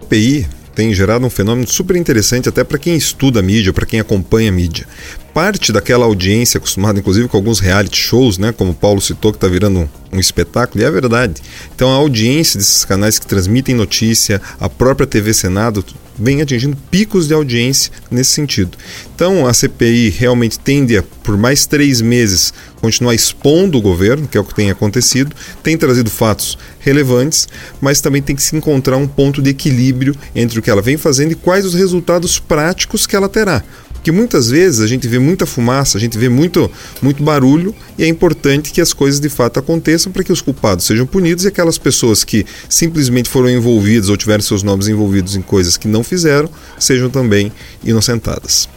CPI 0.02 0.55
tem 0.76 0.94
gerado 0.94 1.26
um 1.26 1.30
fenômeno 1.30 1.68
super 1.68 1.96
interessante 1.96 2.50
até 2.50 2.64
para 2.64 2.78
quem 2.78 2.96
estuda 2.96 3.42
mídia, 3.42 3.72
para 3.72 3.86
quem 3.86 4.00
acompanha 4.00 4.52
mídia. 4.52 4.86
Parte 5.34 5.72
daquela 5.72 6.06
audiência 6.06 6.58
acostumada, 6.58 7.00
inclusive, 7.00 7.28
com 7.28 7.38
alguns 7.38 7.60
reality 7.60 7.98
shows, 7.98 8.38
né, 8.38 8.52
como 8.52 8.72
o 8.72 8.76
Paulo 8.76 9.02
citou, 9.02 9.32
que 9.32 9.38
está 9.38 9.48
virando 9.48 9.90
um, 10.12 10.20
espetáculo, 10.20 10.84
e 10.84 10.86
é 10.86 10.92
verdade. 10.92 11.42
Então, 11.74 11.90
a 11.92 11.96
audiência 11.96 12.58
desses 12.58 12.84
canais 12.86 13.18
que 13.18 13.26
transmitem 13.26 13.74
notícia, 13.74 14.42
a 14.60 14.70
própria 14.70 15.08
TV 15.08 15.34
Senado, 15.34 15.84
vem 16.18 16.42
atingindo 16.42 16.78
picos 16.90 17.28
de 17.28 17.34
audiência 17.34 17.92
nesse 18.10 18.32
sentido. 18.32 18.78
Então, 19.14 19.46
a 19.46 19.54
CPI 19.54 20.10
realmente 20.10 20.60
tende 20.60 20.98
a, 20.98 21.04
por 21.24 21.38
mais 21.38 21.66
três 21.66 22.02
meses, 22.02 22.54
continuar 22.82 23.16
expondo 23.16 23.78
o 23.78 23.82
governo, 23.82 24.28
que 24.28 24.38
é 24.38 24.42
o 24.42 24.44
que 24.44 24.56
tem 24.56 24.70
acontecido, 24.70 25.36
tem 25.64 25.78
trazido 25.78 26.10
fatos 26.10 26.58
relevantes, 26.80 27.48
mas 27.82 28.02
também 28.02 28.22
tem 28.22 28.36
que 28.36 28.44
se 28.44 28.56
encontrar 28.56 28.98
um 28.98 29.08
ponto 29.08 29.42
de 29.42 29.50
equilíbrio 29.50 30.16
entre 30.36 30.60
o 30.60 30.62
que 30.62 30.70
ela 30.70 30.82
vem 30.82 30.98
fazendo 30.98 31.32
e 31.32 31.36
quais 31.36 31.66
os 31.66 31.74
resultados 31.74 32.40
práticos 32.40 33.08
que 33.08 33.16
ela 33.16 33.30
terá. 33.30 33.64
Porque 34.06 34.12
muitas 34.12 34.52
vezes 34.52 34.82
a 34.82 34.88
gente 34.88 35.08
vê 35.08 35.18
muita 35.18 35.48
fumaça, 35.48 35.98
a 35.98 36.00
gente 36.00 36.16
vê 36.16 36.30
muito, 36.30 36.72
muito 37.02 37.24
barulho 37.24 37.74
e 37.98 38.04
é 38.04 38.08
importante 38.08 38.72
que 38.72 38.80
as 38.80 38.94
coisas 38.94 39.20
de 39.20 39.30
fato 39.30 39.58
aconteçam 39.58 40.12
para 40.12 40.24
que 40.24 40.32
os 40.32 40.42
culpados 40.42 40.86
sejam 40.86 41.08
punidos 41.08 41.44
e 41.44 41.48
aquelas 41.48 41.80
pessoas 41.80 42.24
que 42.24 42.46
simplesmente 42.70 43.28
foram 43.28 43.50
envolvidas 43.50 44.08
ou 44.08 44.16
tiveram 44.16 44.44
seus 44.44 44.62
nomes 44.62 44.88
envolvidos 44.88 45.36
em 45.36 45.42
coisas 45.42 45.76
que 45.76 45.88
não 45.88 46.04
fizeram 46.04 46.48
sejam 46.78 47.10
também 47.10 47.52
inocentadas. 47.84 48.70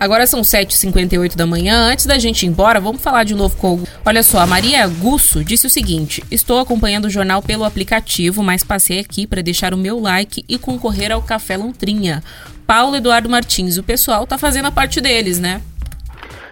Agora 0.00 0.26
são 0.26 0.40
7h58 0.40 1.36
da 1.36 1.46
manhã. 1.46 1.84
Antes 1.92 2.06
da 2.06 2.18
gente 2.18 2.42
ir 2.42 2.48
embora, 2.48 2.80
vamos 2.80 3.00
falar 3.00 3.22
de 3.22 3.36
novo 3.36 3.54
com. 3.56 3.84
Olha 4.04 4.24
só, 4.24 4.40
a 4.40 4.46
Maria 4.48 4.84
Gusso 4.88 5.44
disse 5.44 5.68
o 5.68 5.70
seguinte: 5.70 6.24
Estou 6.28 6.58
acompanhando 6.58 7.04
o 7.04 7.10
jornal 7.10 7.40
pelo 7.40 7.62
aplicativo, 7.62 8.42
mas 8.42 8.64
passei 8.64 8.98
aqui 8.98 9.28
para 9.28 9.42
deixar 9.42 9.72
o 9.72 9.76
meu 9.76 10.00
like 10.00 10.44
e 10.48 10.58
concorrer 10.58 11.12
ao 11.12 11.22
Café 11.22 11.56
Lontrinha. 11.56 12.20
Paulo 12.66 12.96
Eduardo 12.96 13.28
Martins, 13.28 13.76
o 13.78 13.82
pessoal 13.82 14.26
tá 14.26 14.38
fazendo 14.38 14.66
a 14.66 14.70
parte 14.70 15.00
deles, 15.00 15.38
né? 15.38 15.60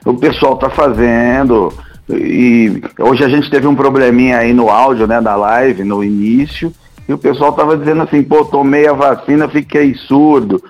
O 0.04 0.14
pessoal 0.14 0.56
tá 0.56 0.70
fazendo. 0.70 1.72
E 2.08 2.82
hoje 2.98 3.24
a 3.24 3.28
gente 3.28 3.50
teve 3.50 3.66
um 3.66 3.74
probleminha 3.74 4.38
aí 4.38 4.52
no 4.52 4.68
áudio, 4.68 5.06
né, 5.06 5.20
da 5.20 5.36
live, 5.36 5.84
no 5.84 6.02
início, 6.02 6.72
e 7.08 7.12
o 7.12 7.18
pessoal 7.18 7.52
tava 7.52 7.76
dizendo 7.76 8.02
assim, 8.02 8.22
pô, 8.22 8.44
tomei 8.44 8.86
a 8.86 8.92
vacina, 8.92 9.48
fiquei 9.48 9.94
surdo. 9.94 10.62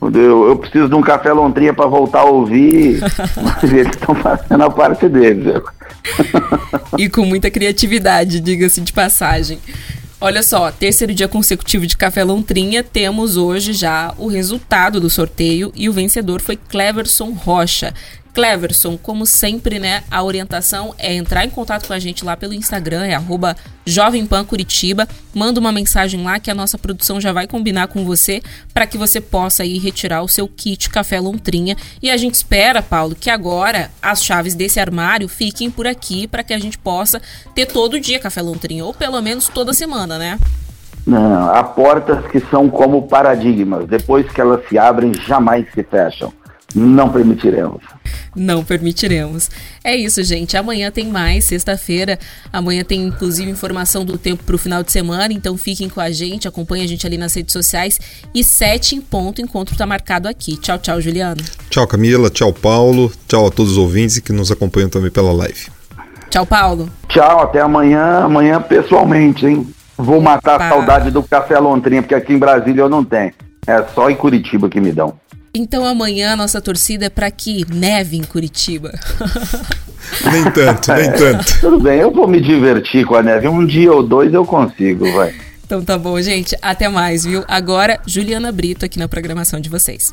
Eu, 0.00 0.48
eu 0.48 0.56
preciso 0.56 0.88
de 0.88 0.94
um 0.94 1.00
café 1.00 1.32
lontrinha 1.32 1.72
para 1.72 1.86
voltar 1.86 2.20
a 2.20 2.24
ouvir. 2.24 3.00
Mas 3.42 3.72
eles 3.72 3.88
estão 3.88 4.14
fazendo 4.14 4.62
a 4.62 4.70
parte 4.70 5.08
deles. 5.08 5.62
e 6.98 7.08
com 7.08 7.24
muita 7.24 7.50
criatividade, 7.50 8.40
diga-se 8.40 8.80
de 8.80 8.92
passagem. 8.92 9.58
Olha 10.24 10.42
só, 10.42 10.72
terceiro 10.72 11.12
dia 11.12 11.28
consecutivo 11.28 11.86
de 11.86 11.98
Café 11.98 12.24
Lontrinha, 12.24 12.82
temos 12.82 13.36
hoje 13.36 13.74
já 13.74 14.14
o 14.16 14.26
resultado 14.26 14.98
do 14.98 15.10
sorteio 15.10 15.70
e 15.76 15.86
o 15.86 15.92
vencedor 15.92 16.40
foi 16.40 16.56
Cleverson 16.56 17.32
Rocha. 17.32 17.92
Cleverson, 18.34 18.98
como 18.98 19.24
sempre, 19.24 19.78
né, 19.78 20.02
a 20.10 20.22
orientação 20.22 20.92
é 20.98 21.14
entrar 21.14 21.44
em 21.44 21.50
contato 21.50 21.86
com 21.86 21.92
a 21.92 21.98
gente 22.00 22.24
lá 22.24 22.36
pelo 22.36 22.52
Instagram, 22.52 23.06
é 23.06 23.14
arroba. 23.14 23.56
Manda 25.34 25.60
uma 25.60 25.70
mensagem 25.70 26.24
lá 26.24 26.40
que 26.40 26.50
a 26.50 26.54
nossa 26.54 26.76
produção 26.76 27.20
já 27.20 27.32
vai 27.32 27.46
combinar 27.46 27.88
com 27.88 28.04
você 28.04 28.42
para 28.72 28.86
que 28.86 28.98
você 28.98 29.20
possa 29.20 29.64
ir 29.64 29.78
retirar 29.78 30.22
o 30.22 30.28
seu 30.28 30.48
kit 30.48 30.90
Café 30.90 31.20
Lontrinha. 31.20 31.76
E 32.02 32.10
a 32.10 32.16
gente 32.16 32.34
espera, 32.34 32.82
Paulo, 32.82 33.14
que 33.14 33.30
agora 33.30 33.90
as 34.02 34.24
chaves 34.24 34.54
desse 34.54 34.80
armário 34.80 35.28
fiquem 35.28 35.70
por 35.70 35.86
aqui 35.86 36.26
para 36.26 36.42
que 36.42 36.54
a 36.54 36.58
gente 36.58 36.78
possa 36.78 37.20
ter 37.54 37.66
todo 37.66 38.00
dia 38.00 38.18
Café 38.18 38.42
Lontrinha, 38.42 38.84
ou 38.84 38.94
pelo 38.94 39.20
menos 39.20 39.48
toda 39.48 39.72
semana, 39.72 40.18
né? 40.18 40.38
Não, 41.06 41.54
há 41.54 41.62
portas 41.62 42.26
que 42.30 42.40
são 42.50 42.70
como 42.70 43.02
paradigmas. 43.02 43.86
Depois 43.86 44.30
que 44.32 44.40
elas 44.40 44.66
se 44.68 44.78
abrem, 44.78 45.12
jamais 45.14 45.66
se 45.74 45.82
fecham. 45.82 46.32
Não 46.74 47.08
permitiremos. 47.08 47.82
Não 48.34 48.64
permitiremos. 48.64 49.48
É 49.84 49.94
isso, 49.94 50.22
gente. 50.24 50.56
Amanhã 50.56 50.90
tem 50.90 51.06
mais, 51.06 51.44
sexta-feira. 51.44 52.18
Amanhã 52.52 52.82
tem 52.82 53.04
inclusive 53.04 53.48
informação 53.48 54.04
do 54.04 54.18
tempo 54.18 54.42
para 54.42 54.56
o 54.56 54.58
final 54.58 54.82
de 54.82 54.90
semana. 54.90 55.32
Então 55.32 55.56
fiquem 55.56 55.88
com 55.88 56.00
a 56.00 56.10
gente, 56.10 56.48
acompanhem 56.48 56.84
a 56.84 56.88
gente 56.88 57.06
ali 57.06 57.16
nas 57.16 57.34
redes 57.34 57.52
sociais. 57.52 58.00
E 58.34 58.42
sete 58.42 58.96
em 58.96 59.00
ponto, 59.00 59.38
o 59.38 59.42
encontro 59.42 59.74
está 59.74 59.86
marcado 59.86 60.26
aqui. 60.26 60.56
Tchau, 60.56 60.78
tchau, 60.78 61.00
Juliano. 61.00 61.42
Tchau, 61.70 61.86
Camila. 61.86 62.28
Tchau, 62.28 62.52
Paulo. 62.52 63.12
Tchau 63.28 63.46
a 63.46 63.50
todos 63.50 63.72
os 63.72 63.78
ouvintes 63.78 64.18
que 64.18 64.32
nos 64.32 64.50
acompanham 64.50 64.88
também 64.88 65.10
pela 65.10 65.32
live. 65.32 65.68
Tchau, 66.28 66.44
Paulo. 66.44 66.90
Tchau, 67.08 67.42
até 67.42 67.60
amanhã. 67.60 68.24
Amanhã 68.24 68.60
pessoalmente, 68.60 69.46
hein? 69.46 69.64
Vou 69.96 70.20
matar 70.20 70.60
a 70.60 70.68
saudade 70.68 71.12
do 71.12 71.22
Café 71.22 71.56
Lontrinha, 71.60 72.02
porque 72.02 72.16
aqui 72.16 72.32
em 72.32 72.38
Brasília 72.38 72.82
eu 72.82 72.88
não 72.88 73.04
tenho. 73.04 73.32
É 73.66 73.82
só 73.94 74.10
em 74.10 74.16
Curitiba 74.16 74.68
que 74.68 74.80
me 74.80 74.92
dão. 74.92 75.14
Então 75.54 75.86
amanhã 75.86 76.34
nossa 76.34 76.60
torcida 76.60 77.06
é 77.06 77.08
para 77.08 77.30
que 77.30 77.64
neve 77.72 78.16
em 78.16 78.24
Curitiba. 78.24 78.92
nem 80.32 80.44
tanto, 80.50 80.92
nem 80.92 81.12
tanto. 81.12 81.60
Tudo 81.60 81.78
bem, 81.78 82.00
eu 82.00 82.10
vou 82.10 82.26
me 82.26 82.40
divertir 82.40 83.06
com 83.06 83.14
a 83.14 83.22
neve. 83.22 83.46
Um 83.46 83.64
dia 83.64 83.92
ou 83.92 84.02
dois 84.02 84.34
eu 84.34 84.44
consigo, 84.44 85.10
vai. 85.12 85.32
Então 85.64 85.82
tá 85.82 85.96
bom, 85.96 86.20
gente. 86.20 86.56
Até 86.60 86.88
mais, 86.88 87.24
viu? 87.24 87.44
Agora, 87.48 87.98
Juliana 88.06 88.52
Brito 88.52 88.84
aqui 88.84 88.98
na 88.98 89.08
programação 89.08 89.60
de 89.60 89.70
vocês. 89.70 90.12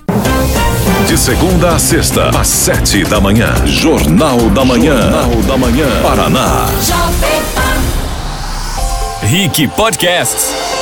De 1.08 1.18
segunda 1.18 1.76
a 1.76 1.80
sexta, 1.80 2.30
às 2.30 2.48
sete 2.48 3.04
da 3.04 3.20
manhã. 3.20 3.54
Jornal 3.66 4.38
da 4.52 4.64
Manhã. 4.64 4.96
Jornal 5.02 5.42
da 5.48 5.58
Manhã. 5.58 6.02
Paraná. 6.02 6.68
Rick 9.24 9.68
Podcasts. 9.70 10.81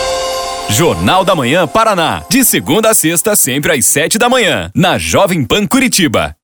Jornal 0.70 1.26
da 1.26 1.36
Manhã 1.36 1.67
Paraná. 1.67 2.24
De 2.30 2.43
segunda 2.45 2.91
a 2.91 2.93
sexta, 2.93 3.36
sempre 3.36 3.74
às 3.74 3.86
sete 3.86 4.17
da 4.17 4.30
manhã. 4.30 4.70
Na 4.74 4.97
Jovem 4.97 5.43
Pan 5.43 5.65
Curitiba. 5.65 6.34